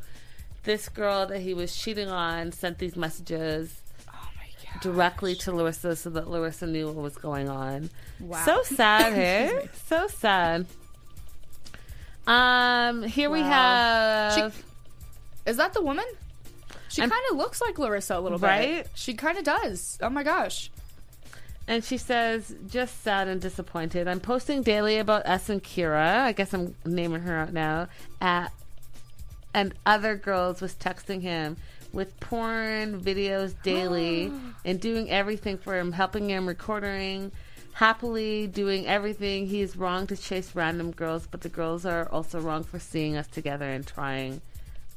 this 0.64 0.90
girl 0.90 1.26
that 1.28 1.40
he 1.40 1.54
was 1.54 1.76
cheating 1.76 2.10
on 2.10 2.52
sent 2.52 2.80
these 2.80 2.96
messages. 2.96 3.79
Directly 4.82 5.36
to 5.36 5.52
Larissa 5.52 5.96
so 5.96 6.10
that 6.12 6.30
Larissa 6.30 6.68
knew 6.68 6.88
what 6.88 6.96
was 6.96 7.16
going 7.16 7.50
on. 7.50 7.90
Wow. 8.20 8.44
So 8.46 8.64
sad, 8.64 9.14
hey? 9.14 9.68
so 9.88 10.08
sad. 10.08 10.66
Um, 12.28 13.04
here 13.04 13.30
we 13.30 13.42
Wow. 13.42 13.50
have 13.50 14.64
Is 15.46 15.58
that 15.58 15.74
the 15.74 15.82
woman? 15.82 16.06
She 16.90 17.02
kind 17.02 17.14
of 17.32 17.38
looks 17.38 17.62
like 17.62 17.78
Larissa 17.80 18.18
a 18.18 18.20
little 18.20 18.40
bit. 18.40 18.48
Right? 18.48 18.68
bit. 18.84 18.90
She 18.96 19.14
kind 19.14 19.38
of 19.38 19.44
does. 19.44 19.98
Oh 20.02 20.10
my 20.10 20.24
gosh. 20.24 20.72
And 21.68 21.84
she 21.84 21.98
says, 21.98 22.56
just 22.68 23.04
sad 23.04 23.28
and 23.28 23.40
disappointed. 23.40 24.08
I'm 24.08 24.20
posting 24.20 24.64
daily 24.64 24.98
about 24.98 25.28
us 25.28 25.50
and 25.50 25.64
Kira. 25.64 26.18
I 26.22 26.32
guess 26.32 26.52
I'm 26.52 26.74
naming 26.84 27.22
her 27.22 27.38
out 27.38 27.54
now. 27.54 27.90
At, 28.20 28.52
and 29.54 29.76
other 29.86 30.16
girls 30.16 30.62
was 30.62 30.74
texting 30.74 31.22
him. 31.22 31.58
With 31.92 32.20
porn 32.20 33.02
videos 33.02 33.54
daily 33.64 34.32
and 34.66 34.80
doing 34.80 35.10
everything 35.10 35.58
for 35.58 35.78
him, 35.78 35.92
helping 35.92 36.30
him, 36.30 36.48
recording, 36.48 37.32
happily 37.74 38.48
doing 38.48 38.86
everything. 38.88 39.48
He's 39.48 39.78
wrong 39.78 40.08
to 40.08 40.18
chase 40.18 40.56
random 40.56 40.92
girls, 40.92 41.28
but 41.28 41.42
the 41.42 41.50
girls 41.50 41.86
are 41.86 42.10
also 42.10 42.40
wrong 42.40 42.64
for 42.64 42.80
seeing 42.80 43.16
us 43.16 43.28
together 43.28 43.70
and 43.70 43.86
trying 43.86 44.42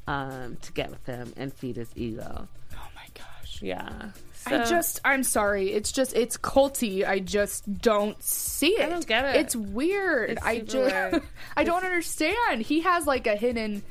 um, 0.07 0.57
to 0.61 0.71
get 0.73 0.89
with 0.89 1.05
him 1.05 1.33
and 1.37 1.53
feed 1.53 1.77
his 1.77 1.89
ego. 1.95 2.47
Oh 2.73 2.87
my 2.95 3.07
gosh. 3.13 3.61
Yeah. 3.61 4.09
I 4.45 4.65
just, 4.65 4.99
I'm 5.05 5.23
sorry. 5.23 5.71
It's 5.71 5.91
just, 5.91 6.13
it's 6.15 6.35
culty. 6.37 7.07
I 7.07 7.19
just 7.19 7.81
don't 7.81 8.21
see 8.21 8.71
it. 8.71 8.81
I 8.81 8.89
don't 8.89 9.07
get 9.07 9.23
it. 9.23 9.39
It's 9.39 9.55
weird. 9.55 10.31
It's 10.31 10.43
I 10.43 10.59
just. 10.59 11.23
I 11.57 11.63
don't 11.63 11.85
understand. 11.85 12.61
He 12.61 12.81
has 12.81 13.07
like 13.07 13.25
a 13.27 13.37
hidden, 13.37 13.83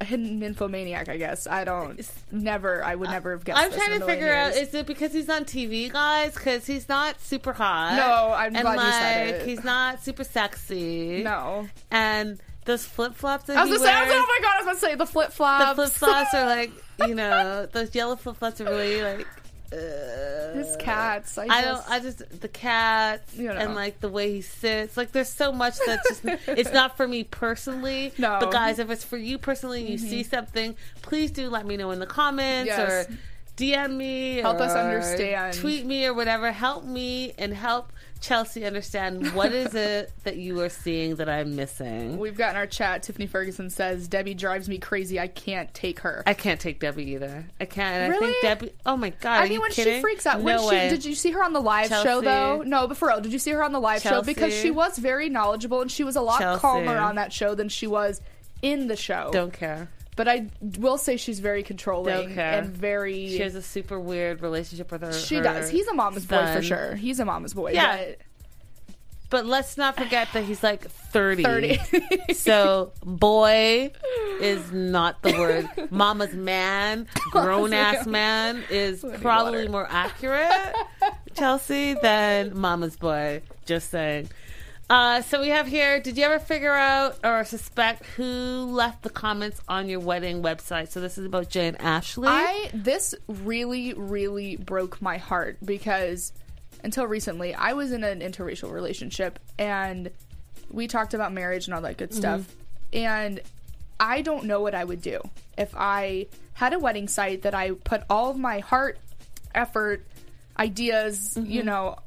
a 0.00 0.04
hidden 0.04 0.38
nymphomaniac. 0.38 1.08
I 1.08 1.16
guess 1.16 1.46
I 1.46 1.64
don't. 1.64 2.00
Never. 2.30 2.84
I 2.84 2.94
would 2.94 3.10
never 3.10 3.32
have 3.32 3.44
guessed. 3.44 3.60
I'm 3.60 3.72
trying 3.72 3.92
in 3.92 4.00
to 4.00 4.06
figure 4.06 4.32
out 4.32 4.54
is 4.54 4.74
it 4.74 4.86
because 4.86 5.12
he's 5.12 5.28
on 5.28 5.44
TV, 5.44 5.92
guys? 5.92 6.34
Because 6.34 6.66
he's 6.66 6.88
not 6.88 7.20
super 7.20 7.52
hot. 7.52 7.96
No, 7.96 8.34
I'm 8.34 8.54
and 8.54 8.62
glad 8.62 8.76
like, 8.76 8.86
you 8.86 8.92
said 8.92 9.28
it. 9.28 9.46
He's 9.46 9.64
not 9.64 10.02
super 10.02 10.24
sexy. 10.24 11.22
no. 11.22 11.68
And 11.90 12.40
those 12.66 12.84
flip 12.84 13.14
flops 13.14 13.44
that 13.44 13.56
I 13.56 13.62
was 13.62 13.70
he 13.70 13.76
gonna 13.76 13.88
say, 13.88 13.94
I 13.94 14.02
was, 14.02 14.08
wears, 14.10 14.22
oh 14.22 14.26
my 14.26 14.38
god, 14.42 14.54
I 14.54 14.58
was 14.58 14.66
gonna 14.66 14.78
say 14.78 14.94
the 14.96 15.06
flip 15.06 15.32
flops. 15.32 15.68
the 15.68 15.74
flip 15.74 15.92
flops 15.92 16.34
are 16.34 16.46
like, 16.56 16.72
you 17.06 17.14
know, 17.14 17.66
those 17.66 17.94
yellow 17.94 18.16
flip 18.16 18.36
flops 18.36 18.60
are 18.60 18.64
really 18.64 19.02
like. 19.02 19.26
Uh, 19.72 20.54
His 20.54 20.76
cats. 20.78 21.36
I, 21.38 21.44
I 21.44 21.62
just, 21.62 21.64
don't. 21.64 21.90
I 21.90 22.00
just 22.00 22.40
the 22.40 22.48
cats 22.48 23.34
You 23.36 23.48
know. 23.48 23.52
and 23.52 23.74
like 23.74 24.00
the 24.00 24.08
way 24.08 24.32
he 24.32 24.40
sits. 24.40 24.96
Like 24.96 25.12
there's 25.12 25.28
so 25.28 25.52
much 25.52 25.74
that's 25.84 26.08
just. 26.08 26.24
it's 26.48 26.72
not 26.72 26.96
for 26.96 27.06
me 27.08 27.24
personally. 27.24 28.12
No. 28.18 28.28
Mm-hmm. 28.28 28.44
But 28.44 28.52
guys, 28.52 28.78
if 28.78 28.90
it's 28.90 29.04
for 29.04 29.16
you 29.16 29.38
personally, 29.38 29.80
and 29.80 29.88
you 29.88 29.98
see 29.98 30.22
something, 30.22 30.76
please 31.02 31.30
do 31.30 31.48
let 31.48 31.66
me 31.66 31.76
know 31.76 31.90
in 31.90 31.98
the 31.98 32.06
comments 32.06 32.68
Yes. 32.68 33.08
or 33.08 33.12
DM 33.56 33.96
me. 33.96 34.36
Help 34.36 34.60
us 34.60 34.72
understand. 34.72 35.54
Tweet 35.54 35.84
me 35.86 36.06
or 36.06 36.14
whatever. 36.14 36.52
Help 36.52 36.84
me 36.84 37.32
and 37.38 37.52
help 37.54 37.92
Chelsea 38.20 38.64
understand 38.64 39.34
what 39.34 39.52
is 39.52 39.74
it 39.74 40.10
that 40.24 40.36
you 40.36 40.60
are 40.60 40.68
seeing 40.68 41.16
that 41.16 41.28
I'm 41.28 41.54
missing. 41.54 42.18
We've 42.18 42.36
got 42.36 42.50
in 42.50 42.56
our 42.56 42.66
chat. 42.66 43.02
Tiffany 43.02 43.26
Ferguson 43.26 43.70
says 43.70 44.08
Debbie 44.08 44.34
drives 44.34 44.68
me 44.68 44.78
crazy. 44.78 45.20
I 45.20 45.28
can't 45.28 45.72
take 45.74 46.00
her. 46.00 46.22
I 46.26 46.34
can't 46.34 46.58
take 46.60 46.80
Debbie 46.80 47.10
either. 47.12 47.44
I 47.60 47.64
can't. 47.66 47.94
And 47.94 48.12
I 48.12 48.16
Really? 48.16 48.32
think 48.32 48.42
Debbie. 48.42 48.72
Oh 48.86 48.96
my 48.96 49.10
god! 49.10 49.32
I 49.32 49.38
are 49.38 49.42
mean, 49.44 49.52
you 49.52 49.60
when 49.60 49.70
kidding? 49.70 49.94
she 49.96 50.00
freaks 50.00 50.26
out, 50.26 50.38
no 50.40 50.44
when 50.44 50.58
she 50.60 50.66
way. 50.66 50.88
did 50.88 51.04
you 51.04 51.14
see 51.14 51.30
her 51.32 51.44
on 51.44 51.52
the 51.52 51.60
live 51.60 51.88
show 51.88 52.20
though? 52.20 52.62
No, 52.62 52.86
but 52.88 52.96
for 52.96 53.08
real, 53.08 53.20
did 53.20 53.32
you 53.32 53.38
see 53.38 53.50
her 53.52 53.62
on 53.62 53.72
the 53.72 53.80
live 53.80 54.02
show? 54.02 54.22
Because 54.22 54.54
she 54.54 54.70
was 54.70 54.98
very 54.98 55.28
knowledgeable 55.28 55.80
and 55.82 55.90
she 55.92 56.02
was 56.04 56.16
a 56.16 56.20
lot 56.22 56.40
Chelsea. 56.40 56.60
calmer 56.60 56.96
on 56.98 57.16
that 57.16 57.32
show 57.32 57.54
than 57.54 57.68
she 57.68 57.86
was 57.86 58.20
in 58.62 58.86
the 58.88 58.96
show. 58.96 59.30
Don't 59.32 59.52
care. 59.52 59.88
But 60.16 60.28
I 60.28 60.48
will 60.78 60.96
say 60.98 61.16
she's 61.18 61.40
very 61.40 61.62
controlling 61.62 62.38
and 62.38 62.68
very. 62.68 63.28
She 63.28 63.38
has 63.40 63.54
a 63.54 63.62
super 63.62 64.00
weird 64.00 64.40
relationship 64.42 64.90
with 64.90 65.02
her. 65.02 65.12
she 65.12 65.36
her 65.36 65.42
does. 65.42 65.68
He's 65.70 65.86
a 65.88 65.94
mama's 65.94 66.24
boy 66.26 66.46
for 66.54 66.62
sure. 66.62 66.94
He's 66.94 67.20
a 67.20 67.24
mama's 67.24 67.52
boy. 67.54 67.72
Yeah. 67.72 67.96
but- 67.98 68.18
But 69.28 69.44
let's 69.44 69.76
not 69.76 69.96
forget 69.96 70.28
that 70.34 70.44
he's 70.44 70.62
like 70.62 70.88
30. 70.88 71.42
30. 71.42 71.80
so, 72.34 72.92
boy 73.04 73.90
is 74.40 74.70
not 74.72 75.20
the 75.22 75.32
word. 75.32 75.68
Mama's 75.90 76.32
man, 76.32 77.08
grown 77.32 77.72
ass 77.72 78.06
man 78.06 78.62
is 78.70 79.04
probably 79.20 79.58
water. 79.62 79.70
more 79.70 79.86
accurate, 79.90 80.74
Chelsea, 81.34 81.94
than 81.94 82.56
mama's 82.58 82.96
boy. 82.96 83.42
Just 83.66 83.90
saying. 83.90 84.28
Uh, 84.88 85.20
so 85.22 85.40
we 85.40 85.48
have 85.48 85.66
here. 85.66 85.98
Did 86.00 86.16
you 86.16 86.24
ever 86.24 86.38
figure 86.38 86.72
out 86.72 87.18
or 87.24 87.44
suspect 87.44 88.04
who 88.06 88.66
left 88.70 89.02
the 89.02 89.10
comments 89.10 89.60
on 89.68 89.88
your 89.88 90.00
wedding 90.00 90.42
website? 90.42 90.90
So 90.90 91.00
this 91.00 91.18
is 91.18 91.26
about 91.26 91.48
Jay 91.48 91.66
and 91.66 91.80
Ashley. 91.80 92.28
I 92.28 92.70
this 92.72 93.14
really 93.26 93.94
really 93.94 94.56
broke 94.56 95.02
my 95.02 95.18
heart 95.18 95.58
because 95.64 96.32
until 96.84 97.06
recently 97.06 97.52
I 97.52 97.72
was 97.72 97.90
in 97.90 98.04
an 98.04 98.20
interracial 98.20 98.70
relationship 98.70 99.40
and 99.58 100.10
we 100.70 100.86
talked 100.86 101.14
about 101.14 101.32
marriage 101.32 101.66
and 101.66 101.74
all 101.74 101.80
that 101.82 101.96
good 101.96 102.14
stuff 102.14 102.46
and 102.92 103.40
I 103.98 104.22
don't 104.22 104.44
know 104.44 104.60
what 104.60 104.74
I 104.74 104.84
would 104.84 105.02
do 105.02 105.20
if 105.56 105.74
I 105.76 106.26
had 106.52 106.72
a 106.74 106.78
wedding 106.78 107.08
site 107.08 107.42
that 107.42 107.54
I 107.54 107.72
put 107.72 108.02
all 108.08 108.30
of 108.30 108.38
my 108.38 108.60
heart, 108.60 108.98
effort, 109.54 110.06
ideas, 110.58 111.36
you 111.42 111.62
know, 111.62 111.98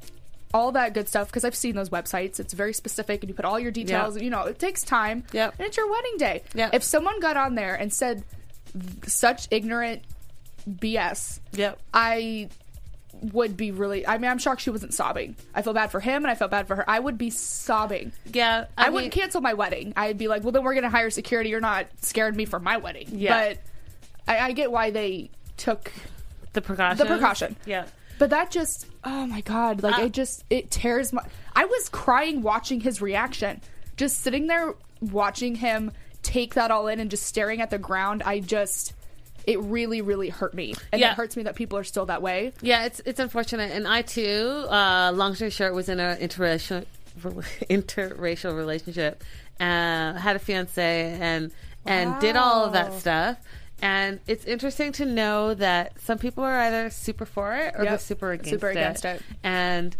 all 0.52 0.72
that 0.72 0.94
good 0.94 1.08
stuff 1.08 1.28
because 1.28 1.44
I've 1.44 1.54
seen 1.54 1.74
those 1.74 1.90
websites. 1.90 2.40
It's 2.40 2.52
very 2.52 2.72
specific 2.72 3.22
and 3.22 3.28
you 3.28 3.34
put 3.34 3.44
all 3.44 3.58
your 3.58 3.70
details, 3.70 4.20
you 4.20 4.30
know, 4.30 4.42
it 4.44 4.58
takes 4.58 4.82
time. 4.82 5.24
Yep. 5.32 5.54
And 5.58 5.66
it's 5.68 5.76
your 5.76 5.90
wedding 5.90 6.16
day. 6.18 6.42
Yep. 6.54 6.74
If 6.74 6.82
someone 6.82 7.20
got 7.20 7.36
on 7.36 7.54
there 7.54 7.74
and 7.74 7.92
said 7.92 8.24
such 9.06 9.46
ignorant 9.50 10.02
BS, 10.68 11.40
yep. 11.52 11.78
I 11.94 12.48
would 13.32 13.56
be 13.56 13.70
really. 13.70 14.06
I 14.06 14.18
mean, 14.18 14.30
I'm 14.30 14.38
shocked 14.38 14.60
she 14.62 14.70
wasn't 14.70 14.94
sobbing. 14.94 15.36
I 15.54 15.62
feel 15.62 15.72
bad 15.72 15.90
for 15.90 16.00
him, 16.00 16.24
and 16.24 16.30
I 16.30 16.34
felt 16.34 16.50
bad 16.50 16.66
for 16.66 16.76
her. 16.76 16.88
I 16.88 16.98
would 16.98 17.18
be 17.18 17.30
sobbing. 17.30 18.12
Yeah. 18.32 18.66
I, 18.78 18.86
mean- 18.86 18.94
wouldn't 18.94 19.12
cancel 19.12 19.40
my 19.40 19.54
wedding. 19.54 19.92
I'd 19.96 20.18
be 20.18 20.28
like, 20.28 20.42
well, 20.42 20.52
then 20.52 20.64
we're 20.64 20.74
going 20.74 20.84
to 20.84 20.90
hire 20.90 21.10
security. 21.10 21.50
You're 21.50 21.60
not 21.60 21.86
scared 22.00 22.36
me 22.36 22.44
for 22.44 22.58
my 22.60 22.76
wedding. 22.78 23.08
Yeah. 23.12 23.54
But 23.54 23.58
I, 24.26 24.38
I 24.48 24.52
get 24.52 24.70
why 24.72 24.90
they 24.90 25.30
took. 25.56 25.92
the 26.52 26.60
precaution. 26.62 26.98
The 26.98 27.06
precaution. 27.06 27.56
Yeah. 27.66 27.86
But 28.20 28.30
that 28.30 28.50
just, 28.50 28.86
oh 29.02 29.26
my 29.26 29.40
god, 29.40 29.82
like 29.82 29.98
Uh, 29.98 30.02
it 30.04 30.12
just 30.12 30.44
it 30.50 30.70
tears 30.70 31.10
my. 31.12 31.22
I 31.56 31.64
was 31.64 31.88
crying 31.88 32.42
watching 32.42 32.78
his 32.80 33.00
reaction, 33.00 33.60
just 33.96 34.20
sitting 34.20 34.46
there 34.46 34.74
watching 35.00 35.54
him 35.56 35.90
take 36.22 36.52
that 36.54 36.70
all 36.70 36.86
in 36.86 37.00
and 37.00 37.10
just 37.10 37.24
staring 37.24 37.62
at 37.62 37.70
the 37.70 37.78
ground. 37.78 38.22
I 38.22 38.40
just, 38.40 38.92
it 39.46 39.58
really, 39.60 40.02
really 40.02 40.28
hurt 40.28 40.52
me, 40.52 40.74
and 40.92 41.00
Yeah. 41.00 41.12
it 41.12 41.14
hurts 41.16 41.34
me 41.34 41.44
that 41.44 41.56
people 41.56 41.78
are 41.78 41.84
still 41.84 42.04
that 42.06 42.20
way. 42.20 42.52
Yeah, 42.60 42.84
it's 42.84 43.00
it's 43.06 43.20
unfortunate, 43.20 43.72
and 43.72 43.88
I 43.88 44.02
too, 44.02 44.66
uh, 44.68 45.12
long 45.14 45.34
story 45.34 45.50
short, 45.50 45.72
was 45.72 45.88
in 45.88 45.98
an 45.98 46.18
interracial 46.18 46.84
interracial 47.70 48.54
relationship, 48.54 49.24
uh, 49.58 50.12
had 50.12 50.36
a 50.36 50.38
fiance, 50.38 51.16
and 51.18 51.50
and 51.86 52.20
did 52.20 52.36
all 52.36 52.66
of 52.66 52.74
that 52.74 52.92
stuff. 53.00 53.38
And 53.82 54.20
it's 54.26 54.44
interesting 54.44 54.92
to 54.92 55.04
know 55.06 55.54
that 55.54 56.00
some 56.00 56.18
people 56.18 56.44
are 56.44 56.58
either 56.60 56.90
super 56.90 57.24
for 57.24 57.54
it 57.56 57.74
or 57.76 57.84
Yep. 57.84 57.88
they're 57.90 57.98
super 57.98 58.32
against 58.32 58.50
Super 58.50 58.68
it. 58.68 58.72
against 58.72 59.04
it. 59.04 59.22
And 59.42 59.96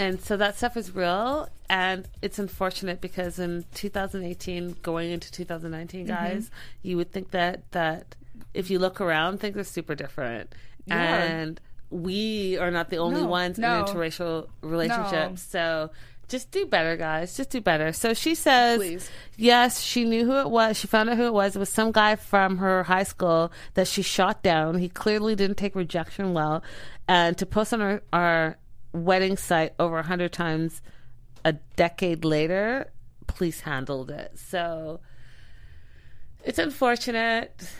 and 0.00 0.20
so 0.20 0.36
that 0.36 0.56
stuff 0.56 0.76
is 0.76 0.94
real, 0.94 1.48
and 1.68 2.06
it's 2.22 2.38
unfortunate 2.38 3.00
because 3.00 3.40
in 3.40 3.64
2018, 3.74 4.76
going 4.82 5.10
into 5.10 5.32
2019, 5.32 6.06
Mm-hmm. 6.06 6.14
guys, 6.14 6.50
you 6.82 6.96
would 6.96 7.10
think 7.10 7.32
that 7.32 7.68
that 7.72 8.14
if 8.54 8.70
you 8.70 8.78
look 8.78 9.00
around, 9.00 9.40
things 9.40 9.56
are 9.56 9.64
super 9.64 9.94
different, 9.96 10.54
Yeah. 10.86 11.22
and 11.24 11.60
we 11.90 12.56
are 12.58 12.70
not 12.70 12.90
the 12.90 12.98
only 12.98 13.22
No, 13.22 13.26
ones 13.26 13.58
no. 13.58 13.80
in 13.80 13.84
interracial 13.86 14.48
relationships. 14.60 15.42
So 15.42 15.90
just 16.28 16.50
do 16.50 16.66
better, 16.66 16.96
guys. 16.96 17.36
Just 17.36 17.50
do 17.50 17.60
better. 17.60 17.92
So 17.92 18.14
she 18.14 18.34
says, 18.34 18.78
Please. 18.78 19.10
yes, 19.36 19.80
she 19.80 20.04
knew 20.04 20.26
who 20.26 20.38
it 20.38 20.50
was. 20.50 20.76
She 20.76 20.86
found 20.86 21.08
out 21.08 21.16
who 21.16 21.26
it 21.26 21.32
was. 21.32 21.56
It 21.56 21.58
was 21.58 21.70
some 21.70 21.90
guy 21.90 22.16
from 22.16 22.58
her 22.58 22.84
high 22.84 23.02
school 23.04 23.50
that 23.74 23.88
she 23.88 24.02
shot 24.02 24.42
down. 24.42 24.78
He 24.78 24.88
clearly 24.88 25.34
didn't 25.34 25.56
take 25.56 25.74
rejection 25.74 26.34
well. 26.34 26.62
And 27.08 27.36
to 27.38 27.46
post 27.46 27.72
on 27.72 27.80
our, 27.80 28.02
our 28.12 28.58
wedding 28.92 29.36
site 29.36 29.74
over 29.78 29.98
a 29.98 30.02
hundred 30.02 30.32
times 30.32 30.82
a 31.44 31.54
decade 31.76 32.24
later, 32.24 32.90
police 33.26 33.60
handled 33.60 34.10
it. 34.10 34.38
So 34.38 35.00
it's 36.44 36.58
unfortunate. 36.58 37.70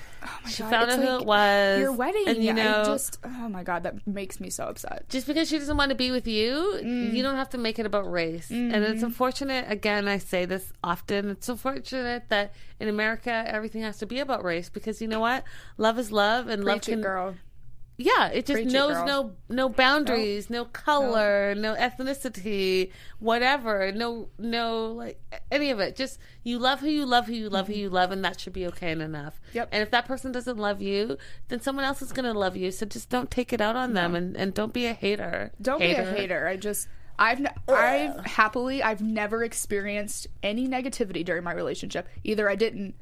She 0.49 0.63
God, 0.63 0.71
found 0.71 0.91
out 0.91 0.99
who 0.99 1.17
it 1.21 1.27
was. 1.27 1.81
Your 1.81 1.93
wedding, 1.93 2.25
and 2.27 2.43
you 2.43 2.53
know, 2.53 2.81
I 2.83 2.85
just, 2.85 3.19
oh 3.25 3.49
my 3.49 3.63
god, 3.63 3.83
that 3.85 4.07
makes 4.07 4.41
me 4.41 4.51
so 4.51 4.65
upset. 4.65 5.09
just 5.09 5.27
because 5.27 5.49
she 5.49 5.59
doesn't 5.59 5.77
want 5.77 5.91
to 5.91 5.95
be 5.95 6.11
with 6.11 6.27
you, 6.27 6.81
Mm. 6.83 7.13
you 7.15 7.23
don't 7.23 7.37
have 7.37 7.51
to 7.51 7.59
make 7.59 7.79
it 7.79 7.87
about 7.87 8.11
race. 8.11 8.51
And 8.51 8.73
Mm-hmm. 8.73 8.93
it's 8.93 9.03
unfortunate, 9.03 9.67
again, 9.69 10.09
I 10.09 10.19
say 10.19 10.45
this 10.45 10.73
often, 10.83 11.31
it's 11.31 11.49
unfortunate 11.49 12.29
that 12.29 12.53
in 12.81 12.89
America 12.89 13.45
everything 13.47 13.83
has 13.83 13.99
to 13.99 14.07
be 14.07 14.19
about 14.21 14.45
race 14.45 14.69
because 14.69 15.01
you 15.03 15.09
know 15.09 15.21
what? 15.21 15.45
Love 15.77 15.99
is 15.99 16.11
love 16.13 16.49
and 16.49 16.65
love 16.65 16.77
Preach 16.79 16.89
it, 16.89 16.93
can 16.93 17.01
girl. 17.03 17.35
Yeah, 18.01 18.29
it 18.29 18.47
just 18.47 18.63
Preach 18.63 18.73
knows 18.73 18.95
girl. 18.95 19.07
no 19.07 19.33
no 19.49 19.69
boundaries, 19.69 20.49
no 20.49 20.65
color, 20.65 21.57
no. 21.57 21.75
ethnicity, 21.75 22.93
whatever, 23.19 23.91
no 23.91 24.29
no 24.39 24.93
like 24.93 25.21
any 25.51 25.71
of 25.73 25.81
it. 25.81 25.97
Just 25.97 26.21
you 26.45 26.61
love 26.61 26.79
who 26.79 26.87
you 26.87 27.05
love 27.05 27.27
who 27.27 27.33
you 27.33 27.51
love 27.51 27.67
who 27.67 27.75
you 27.75 27.91
love 27.91 28.13
and 28.13 28.25
that 28.25 28.39
should 28.39 28.53
be 28.53 28.69
okay 28.69 28.93
and 28.93 29.03
enough. 29.03 29.35
Mm-hmm. 29.49 29.57
Yep. 29.57 29.69
And 29.73 29.83
if 29.83 29.91
that 29.91 30.07
person 30.07 30.31
doesn't 30.31 30.57
love 30.59 30.81
you, 30.81 31.19
then 31.49 31.61
someone 31.61 31.85
else 31.85 32.01
is 32.01 32.13
going 32.13 32.33
to 32.33 32.39
love 32.39 32.57
you. 32.57 32.71
So 32.71 32.87
just 32.87 33.09
don't 33.11 33.33
take 33.33 33.53
it 33.53 33.61
out 33.61 33.75
on 33.75 33.95
them 33.95 34.15
and 34.15 34.37
and 34.37 34.55
don't 34.55 34.73
be 34.73 34.87
a 34.87 34.93
hater. 34.95 35.51
Don't 35.61 35.81
be 35.81 35.91
a 35.91 36.05
hater. 36.05 36.47
I 36.47 36.57
just 36.57 36.87
I've 37.19 37.41
n- 37.41 37.53
I've 37.67 38.25
happily 38.27 38.81
I've 38.81 39.01
never 39.03 39.43
experienced 39.43 40.29
any 40.41 40.69
negativity 40.69 41.25
during 41.25 41.43
my 41.43 41.53
relationship. 41.53 42.07
Either 42.23 42.49
I 42.49 42.55
didn't 42.55 42.95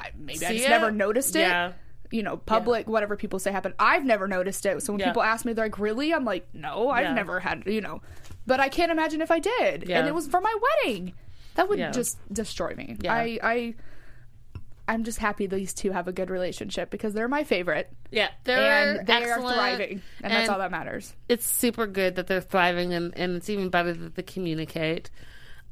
I, 0.00 0.12
maybe 0.18 0.46
I 0.46 0.52
just 0.54 0.64
it? 0.64 0.70
never 0.70 0.90
noticed 0.90 1.36
it. 1.36 1.40
Yeah. 1.40 1.72
You 2.10 2.22
know, 2.22 2.36
public 2.36 2.86
whatever 2.88 3.16
people 3.16 3.38
say 3.38 3.50
happened. 3.50 3.74
I've 3.78 4.04
never 4.04 4.28
noticed 4.28 4.64
it. 4.66 4.82
So 4.82 4.92
when 4.92 5.00
Yeah. 5.00 5.06
people 5.08 5.22
ask 5.22 5.44
me 5.44 5.52
they're 5.52 5.64
like, 5.66 5.78
"Really?" 5.78 6.12
I'm 6.14 6.24
like, 6.24 6.46
"No, 6.54 6.90
I've 6.90 7.04
Yeah. 7.04 7.14
never 7.14 7.40
had, 7.40 7.64
you 7.66 7.80
know." 7.80 8.02
But 8.46 8.60
I 8.60 8.68
can't 8.68 8.92
imagine 8.92 9.20
if 9.20 9.30
I 9.30 9.38
did. 9.38 9.88
Yeah. 9.88 9.98
And 9.98 10.08
it 10.08 10.14
was 10.14 10.26
for 10.28 10.40
my 10.40 10.54
wedding. 10.84 11.14
That 11.54 11.68
would 11.68 11.78
Yeah. 11.78 11.90
just 11.90 12.18
destroy 12.32 12.74
me. 12.74 12.96
Yeah. 13.00 13.12
I 13.14 13.38
I 13.42 13.74
I'm 14.86 15.02
just 15.04 15.18
happy 15.18 15.46
these 15.46 15.72
two 15.72 15.92
have 15.92 16.08
a 16.08 16.12
good 16.12 16.28
relationship 16.28 16.90
because 16.90 17.14
they're 17.14 17.26
my 17.26 17.42
favorite. 17.42 17.90
Yeah, 18.10 18.28
they're 18.44 18.98
and 18.98 19.06
they 19.06 19.14
excellent, 19.14 19.46
are 19.46 19.54
thriving. 19.54 20.02
And, 20.22 20.30
that's 20.30 20.50
all 20.50 20.58
that 20.58 20.70
matters. 20.70 21.14
It's 21.26 21.46
super 21.46 21.86
good 21.86 22.16
that 22.16 22.26
they're 22.26 22.42
thriving, 22.42 22.92
and, 22.92 23.16
and 23.16 23.34
it's 23.34 23.48
even 23.48 23.70
better 23.70 23.94
that 23.94 24.14
they 24.14 24.22
communicate. 24.22 25.08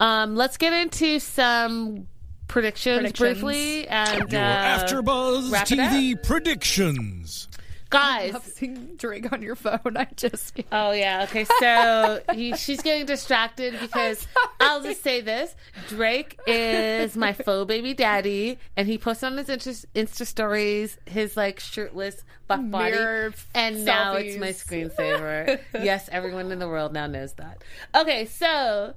Um, 0.00 0.34
let's 0.34 0.56
get 0.56 0.72
into 0.72 1.18
some 1.18 2.08
predictions, 2.52 2.98
Predictions. 2.98 3.40
briefly, 3.40 3.88
and 3.88 4.30
Your 4.30 4.40
uh, 4.42 4.78
AfterBuzz 4.86 5.50
wrap 5.50 5.70
it 5.72 5.78
TV 5.78 6.22
predictions. 6.22 7.48
guys. 7.88 8.30
I 8.30 8.32
love 8.34 8.44
seeing 8.46 8.96
Drake 8.96 9.32
on 9.32 9.40
your 9.42 9.56
phone. 9.56 9.80
I 9.96 10.06
just 10.16 10.60
Oh 10.70 10.92
yeah. 10.92 11.24
Okay. 11.24 11.46
So 11.60 12.20
he, 12.34 12.54
she's 12.56 12.82
getting 12.82 13.06
distracted 13.06 13.74
because 13.80 14.26
I'll 14.60 14.82
just 14.82 15.02
say 15.02 15.22
this: 15.22 15.54
Drake 15.88 16.38
is 16.46 17.16
my 17.16 17.32
faux 17.32 17.66
baby 17.66 17.94
daddy, 17.94 18.58
and 18.76 18.86
he 18.86 18.98
posts 18.98 19.22
on 19.22 19.36
his 19.38 19.48
Insta, 19.48 19.86
Insta 19.94 20.26
stories 20.26 20.98
his 21.06 21.36
like 21.36 21.58
shirtless 21.58 22.22
buff 22.48 22.60
body, 22.70 22.92
Mirror 22.92 23.32
and 23.54 23.84
now 23.86 24.14
it's 24.16 24.36
selfies. 24.36 24.40
my 24.40 24.48
screensaver. 24.48 25.58
yes, 25.74 26.08
everyone 26.12 26.52
in 26.52 26.58
the 26.58 26.68
world 26.68 26.92
now 26.92 27.06
knows 27.06 27.32
that. 27.34 27.62
Okay, 27.94 28.26
so 28.26 28.94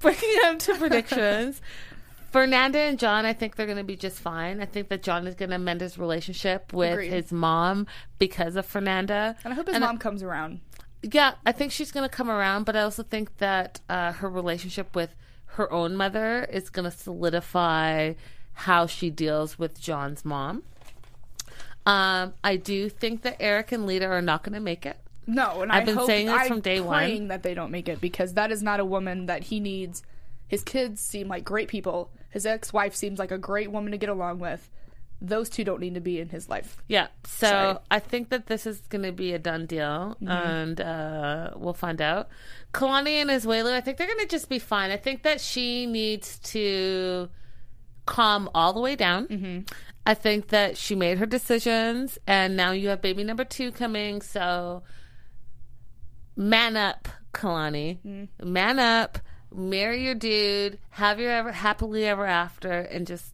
breaking 0.00 0.34
up 0.46 0.58
to 0.60 0.74
predictions. 0.76 1.60
Fernanda 2.34 2.80
and 2.80 2.98
John, 2.98 3.24
I 3.24 3.32
think 3.32 3.54
they're 3.54 3.64
going 3.64 3.78
to 3.78 3.84
be 3.84 3.94
just 3.94 4.18
fine. 4.18 4.60
I 4.60 4.66
think 4.66 4.88
that 4.88 5.04
John 5.04 5.28
is 5.28 5.36
going 5.36 5.50
to 5.52 5.58
mend 5.58 5.80
his 5.80 5.96
relationship 5.96 6.72
with 6.72 6.94
Agreed. 6.94 7.12
his 7.12 7.30
mom 7.30 7.86
because 8.18 8.56
of 8.56 8.66
Fernanda. 8.66 9.36
and 9.44 9.52
I 9.52 9.56
hope 9.56 9.66
his 9.68 9.76
And 9.76 9.84
I- 9.84 9.86
mom 9.86 9.98
comes 9.98 10.20
around. 10.20 10.58
yeah, 11.00 11.34
I 11.46 11.52
think 11.52 11.70
she's 11.70 11.92
going 11.92 12.02
to 12.02 12.12
come 12.12 12.28
around, 12.28 12.64
but 12.64 12.74
I 12.74 12.80
also 12.80 13.04
think 13.04 13.36
that 13.38 13.78
uh, 13.88 14.10
her 14.14 14.28
relationship 14.28 14.96
with 14.96 15.14
her 15.46 15.72
own 15.72 15.94
mother 15.94 16.44
is 16.50 16.70
going 16.70 16.90
to 16.90 16.96
solidify 16.96 18.14
how 18.54 18.86
she 18.88 19.10
deals 19.10 19.56
with 19.56 19.80
John's 19.80 20.24
mom. 20.24 20.64
Um, 21.86 22.34
I 22.42 22.56
do 22.56 22.88
think 22.88 23.22
that 23.22 23.36
Eric 23.38 23.70
and 23.70 23.88
Leida 23.88 24.08
are 24.08 24.22
not 24.22 24.42
going 24.42 24.54
to 24.54 24.60
make 24.60 24.86
it. 24.86 24.96
No, 25.28 25.62
and 25.62 25.70
I've 25.70 25.82
I 25.82 25.86
been 25.94 26.04
saying 26.04 26.26
this 26.26 26.34
I'm 26.36 26.48
from 26.48 26.60
day 26.62 26.80
one. 26.80 26.96
praying 26.98 27.28
that 27.28 27.44
they 27.44 27.54
don't 27.54 27.70
make 27.70 27.88
it 27.88 28.00
because 28.00 28.34
that 28.34 28.50
is 28.50 28.60
not 28.60 28.80
a 28.80 28.84
woman 28.84 29.26
that 29.26 29.44
he 29.44 29.60
needs. 29.60 30.02
His 30.48 30.64
kids 30.64 31.00
seem 31.00 31.28
like 31.28 31.44
great 31.44 31.68
people. 31.68 32.10
His 32.34 32.44
ex-wife 32.44 32.96
seems 32.96 33.20
like 33.20 33.30
a 33.30 33.38
great 33.38 33.70
woman 33.70 33.92
to 33.92 33.96
get 33.96 34.08
along 34.08 34.40
with. 34.40 34.68
Those 35.20 35.48
two 35.48 35.62
don't 35.62 35.78
need 35.78 35.94
to 35.94 36.00
be 36.00 36.18
in 36.18 36.30
his 36.30 36.48
life. 36.48 36.82
Yeah, 36.88 37.06
so 37.24 37.46
Sorry. 37.46 37.78
I 37.92 38.00
think 38.00 38.30
that 38.30 38.46
this 38.46 38.66
is 38.66 38.80
going 38.88 39.04
to 39.04 39.12
be 39.12 39.32
a 39.32 39.38
done 39.38 39.66
deal, 39.66 40.16
mm-hmm. 40.20 40.28
and 40.28 40.80
uh, 40.80 41.50
we'll 41.54 41.74
find 41.74 42.02
out. 42.02 42.28
Kalani 42.72 43.22
and 43.22 43.30
Asuelu, 43.30 43.70
I 43.70 43.80
think 43.80 43.98
they're 43.98 44.08
going 44.08 44.18
to 44.18 44.26
just 44.26 44.48
be 44.48 44.58
fine. 44.58 44.90
I 44.90 44.96
think 44.96 45.22
that 45.22 45.40
she 45.40 45.86
needs 45.86 46.40
to 46.40 47.28
calm 48.04 48.50
all 48.52 48.72
the 48.72 48.80
way 48.80 48.96
down. 48.96 49.28
Mm-hmm. 49.28 49.60
I 50.04 50.14
think 50.14 50.48
that 50.48 50.76
she 50.76 50.96
made 50.96 51.18
her 51.18 51.26
decisions, 51.26 52.18
and 52.26 52.56
now 52.56 52.72
you 52.72 52.88
have 52.88 53.00
baby 53.00 53.22
number 53.22 53.44
two 53.44 53.70
coming. 53.70 54.22
So, 54.22 54.82
man 56.36 56.76
up, 56.76 57.08
Kalani. 57.32 58.00
Mm-hmm. 58.04 58.52
Man 58.52 58.80
up. 58.80 59.20
Marry 59.54 60.04
your 60.04 60.14
dude. 60.14 60.78
Have 60.90 61.20
your 61.20 61.30
ever 61.30 61.52
happily 61.52 62.04
ever 62.04 62.26
after, 62.26 62.70
and 62.72 63.06
just 63.06 63.32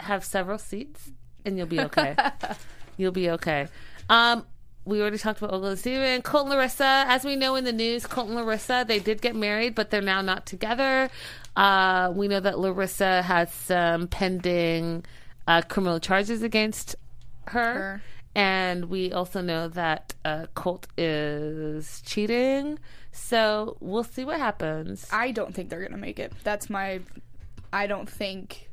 have 0.00 0.24
several 0.24 0.58
seats, 0.58 1.12
and 1.44 1.56
you'll 1.56 1.66
be 1.66 1.80
okay. 1.80 2.16
you'll 2.96 3.12
be 3.12 3.30
okay. 3.30 3.68
Um, 4.08 4.44
we 4.84 5.00
already 5.00 5.18
talked 5.18 5.38
about 5.40 5.52
Olga 5.52 5.68
and 5.68 5.78
Steven. 5.78 6.22
Colt 6.22 6.46
and 6.46 6.54
Larissa, 6.54 7.04
as 7.06 7.24
we 7.24 7.36
know 7.36 7.54
in 7.54 7.64
the 7.64 7.72
news, 7.72 8.06
Colt 8.06 8.28
and 8.28 8.36
Larissa, 8.36 8.84
they 8.86 8.98
did 8.98 9.22
get 9.22 9.36
married, 9.36 9.74
but 9.74 9.90
they're 9.90 10.00
now 10.00 10.20
not 10.20 10.46
together. 10.46 11.10
Uh, 11.54 12.12
we 12.14 12.28
know 12.28 12.40
that 12.40 12.58
Larissa 12.58 13.22
has 13.22 13.52
some 13.52 14.08
pending 14.08 15.04
uh, 15.46 15.62
criminal 15.62 16.00
charges 16.00 16.42
against 16.42 16.96
her. 17.46 17.74
Her. 17.74 18.02
And 18.34 18.86
we 18.86 19.12
also 19.12 19.40
know 19.40 19.68
that 19.68 20.14
uh, 20.24 20.46
Colt 20.54 20.86
is 20.96 22.02
cheating. 22.06 22.78
So 23.12 23.76
we'll 23.80 24.04
see 24.04 24.24
what 24.24 24.38
happens. 24.38 25.06
I 25.12 25.30
don't 25.32 25.54
think 25.54 25.68
they're 25.68 25.82
gonna 25.82 26.00
make 26.00 26.18
it. 26.18 26.32
That's 26.44 26.70
my. 26.70 27.00
I 27.72 27.86
don't 27.86 28.08
think. 28.08 28.68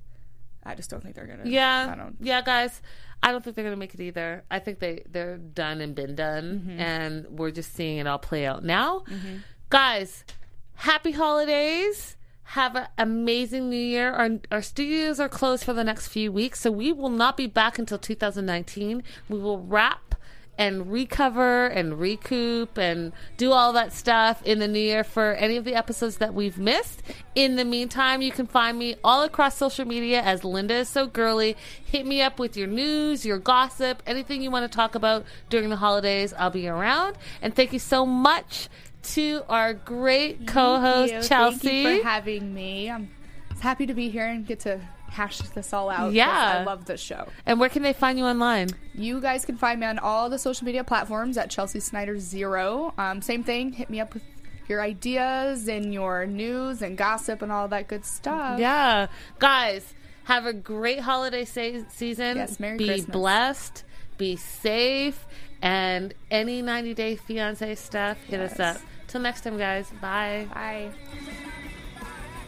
I 0.63 0.75
just 0.75 0.89
don't 0.89 1.01
think 1.01 1.15
they're 1.15 1.25
gonna. 1.27 1.43
Yeah, 1.49 1.89
I 1.91 1.95
don't. 1.95 2.15
yeah, 2.19 2.41
guys. 2.41 2.81
I 3.23 3.31
don't 3.31 3.43
think 3.43 3.55
they're 3.55 3.65
gonna 3.65 3.77
make 3.77 3.93
it 3.95 3.99
either. 4.01 4.43
I 4.51 4.59
think 4.59 4.79
they 4.79 5.03
they're 5.09 5.38
done 5.38 5.81
and 5.81 5.95
been 5.95 6.13
done, 6.15 6.61
Mm-hmm. 6.67 6.79
and 6.79 7.25
we're 7.29 7.51
just 7.51 7.73
seeing 7.73 7.97
it 7.97 8.05
all 8.07 8.19
play 8.19 8.45
out 8.45 8.63
now. 8.63 9.03
Guys, 9.69 10.23
happy 10.75 11.11
holidays. 11.11 12.15
Have 12.51 12.75
an 12.77 12.88
amazing 12.97 13.69
new 13.69 13.75
year. 13.75 14.09
Our, 14.13 14.29
our 14.53 14.61
studios 14.61 15.19
are 15.19 15.27
closed 15.27 15.65
for 15.65 15.73
the 15.73 15.83
next 15.83 16.07
few 16.07 16.31
weeks, 16.31 16.61
so 16.61 16.71
we 16.71 16.93
will 16.93 17.09
not 17.09 17.35
be 17.35 17.45
back 17.47 17.77
until 17.77 17.97
2019. 17.97 19.03
We 19.27 19.38
will 19.38 19.59
wrap 19.59 20.15
and 20.58 20.91
recover 20.91 21.68
and 21.68 21.99
recoup 21.99 22.78
and 22.78 23.14
do 23.38 23.51
all 23.51 23.74
that 23.74 23.93
stuff 23.93 24.41
in 24.43 24.60
the 24.60 24.68
new 24.68 24.80
year 24.80 25.03
for 25.03 25.34
any 25.34 25.58
of 25.58 25.64
the 25.64 25.76
episodes 25.76 26.18
that 26.18 26.34
we've 26.34 26.58
missed. 26.58 27.03
In 27.36 27.55
the 27.55 27.66
meantime, 27.66 28.22
you 28.22 28.32
can 28.32 28.47
find 28.47 28.78
me 28.78 28.95
all 29.03 29.24
across 29.24 29.55
social 29.55 29.86
media 29.86 30.22
as 30.22 30.43
Linda 30.43 30.76
is 30.76 30.89
so 30.89 31.05
girly. 31.05 31.55
Hit 31.84 32.05
me 32.05 32.22
up 32.22 32.39
with 32.39 32.58
your 32.58 32.68
news, 32.68 33.26
your 33.26 33.38
gossip, 33.38 34.01
anything 34.08 34.41
you 34.41 34.49
want 34.49 34.70
to 34.70 34.76
talk 34.76 34.95
about 34.95 35.26
during 35.49 35.70
the 35.70 35.76
holidays. 35.76 36.34
I'll 36.38 36.49
be 36.49 36.68
around. 36.68 37.18
And 37.41 37.55
thank 37.55 37.74
you 37.74 37.80
so 37.80 38.05
much 38.05 38.70
to 39.14 39.43
our 39.47 39.74
great 39.74 40.47
co-host 40.47 41.30
Chelsea. 41.30 41.60
Thank 41.60 41.88
you 41.88 42.01
for 42.01 42.08
having 42.08 42.53
me. 42.53 42.89
I'm 42.89 43.10
happy 43.60 43.86
to 43.86 43.93
be 43.93 44.10
here 44.10 44.26
and 44.26 44.45
get 44.45 44.60
to 44.62 44.82
hash 45.10 45.39
this 45.39 45.74
all 45.74 45.89
out. 45.89 46.14
Yeah. 46.14 46.60
I 46.60 46.64
love 46.64 46.86
this 46.86 47.01
show. 47.01 47.28
and 47.45 47.60
where 47.60 47.70
can 47.70 47.84
they 47.84 47.93
find 47.93 48.18
you 48.20 48.26
online? 48.26 48.70
You 48.93 49.20
guys 49.22 49.45
can 49.45 49.58
find 49.58 49.80
me 49.80 49.86
on 49.88 49.99
all 49.99 50.30
the 50.30 50.38
social 50.39 50.66
media 50.66 50.84
platforms 50.84 51.38
at 51.38 51.49
Chelsea 51.49 51.80
Snyder 51.80 52.20
Zero. 52.20 52.93
Um, 52.97 53.22
same 53.22 53.43
thing. 53.43 53.72
Hit 53.74 53.89
me 53.89 53.99
up 53.99 54.14
with 54.14 54.24
your 54.68 54.82
ideas 54.82 55.68
and 55.68 55.93
your 55.93 56.26
news 56.26 56.82
and 56.82 56.97
gossip 56.97 57.41
and 57.41 57.51
all 57.51 57.68
that 57.70 57.88
good 57.88 58.03
stuff. 58.05 58.60
Yeah, 58.60 59.08
guys, 59.39 59.93
have 60.26 60.45
a 60.45 60.53
great 60.53 60.99
holiday 60.99 61.45
se- 61.45 61.86
season. 61.89 62.36
Yes, 62.38 62.60
Merry 62.60 62.78
be 62.78 62.86
Christmas. 62.88 63.14
blessed, 63.14 63.84
be 64.18 64.36
safe, 64.36 65.26
and 65.62 66.14
any 66.30 66.62
90 66.62 66.93
Day 66.95 67.16
Fiance 67.16 67.76
stuff, 67.76 68.18
hit 68.26 68.39
us 68.41 68.60
up. 68.60 68.78
Till 69.08 69.22
next 69.22 69.41
time, 69.45 69.58
guys. 69.58 69.89
Bye. 70.01 70.47
Bye. 70.53 70.89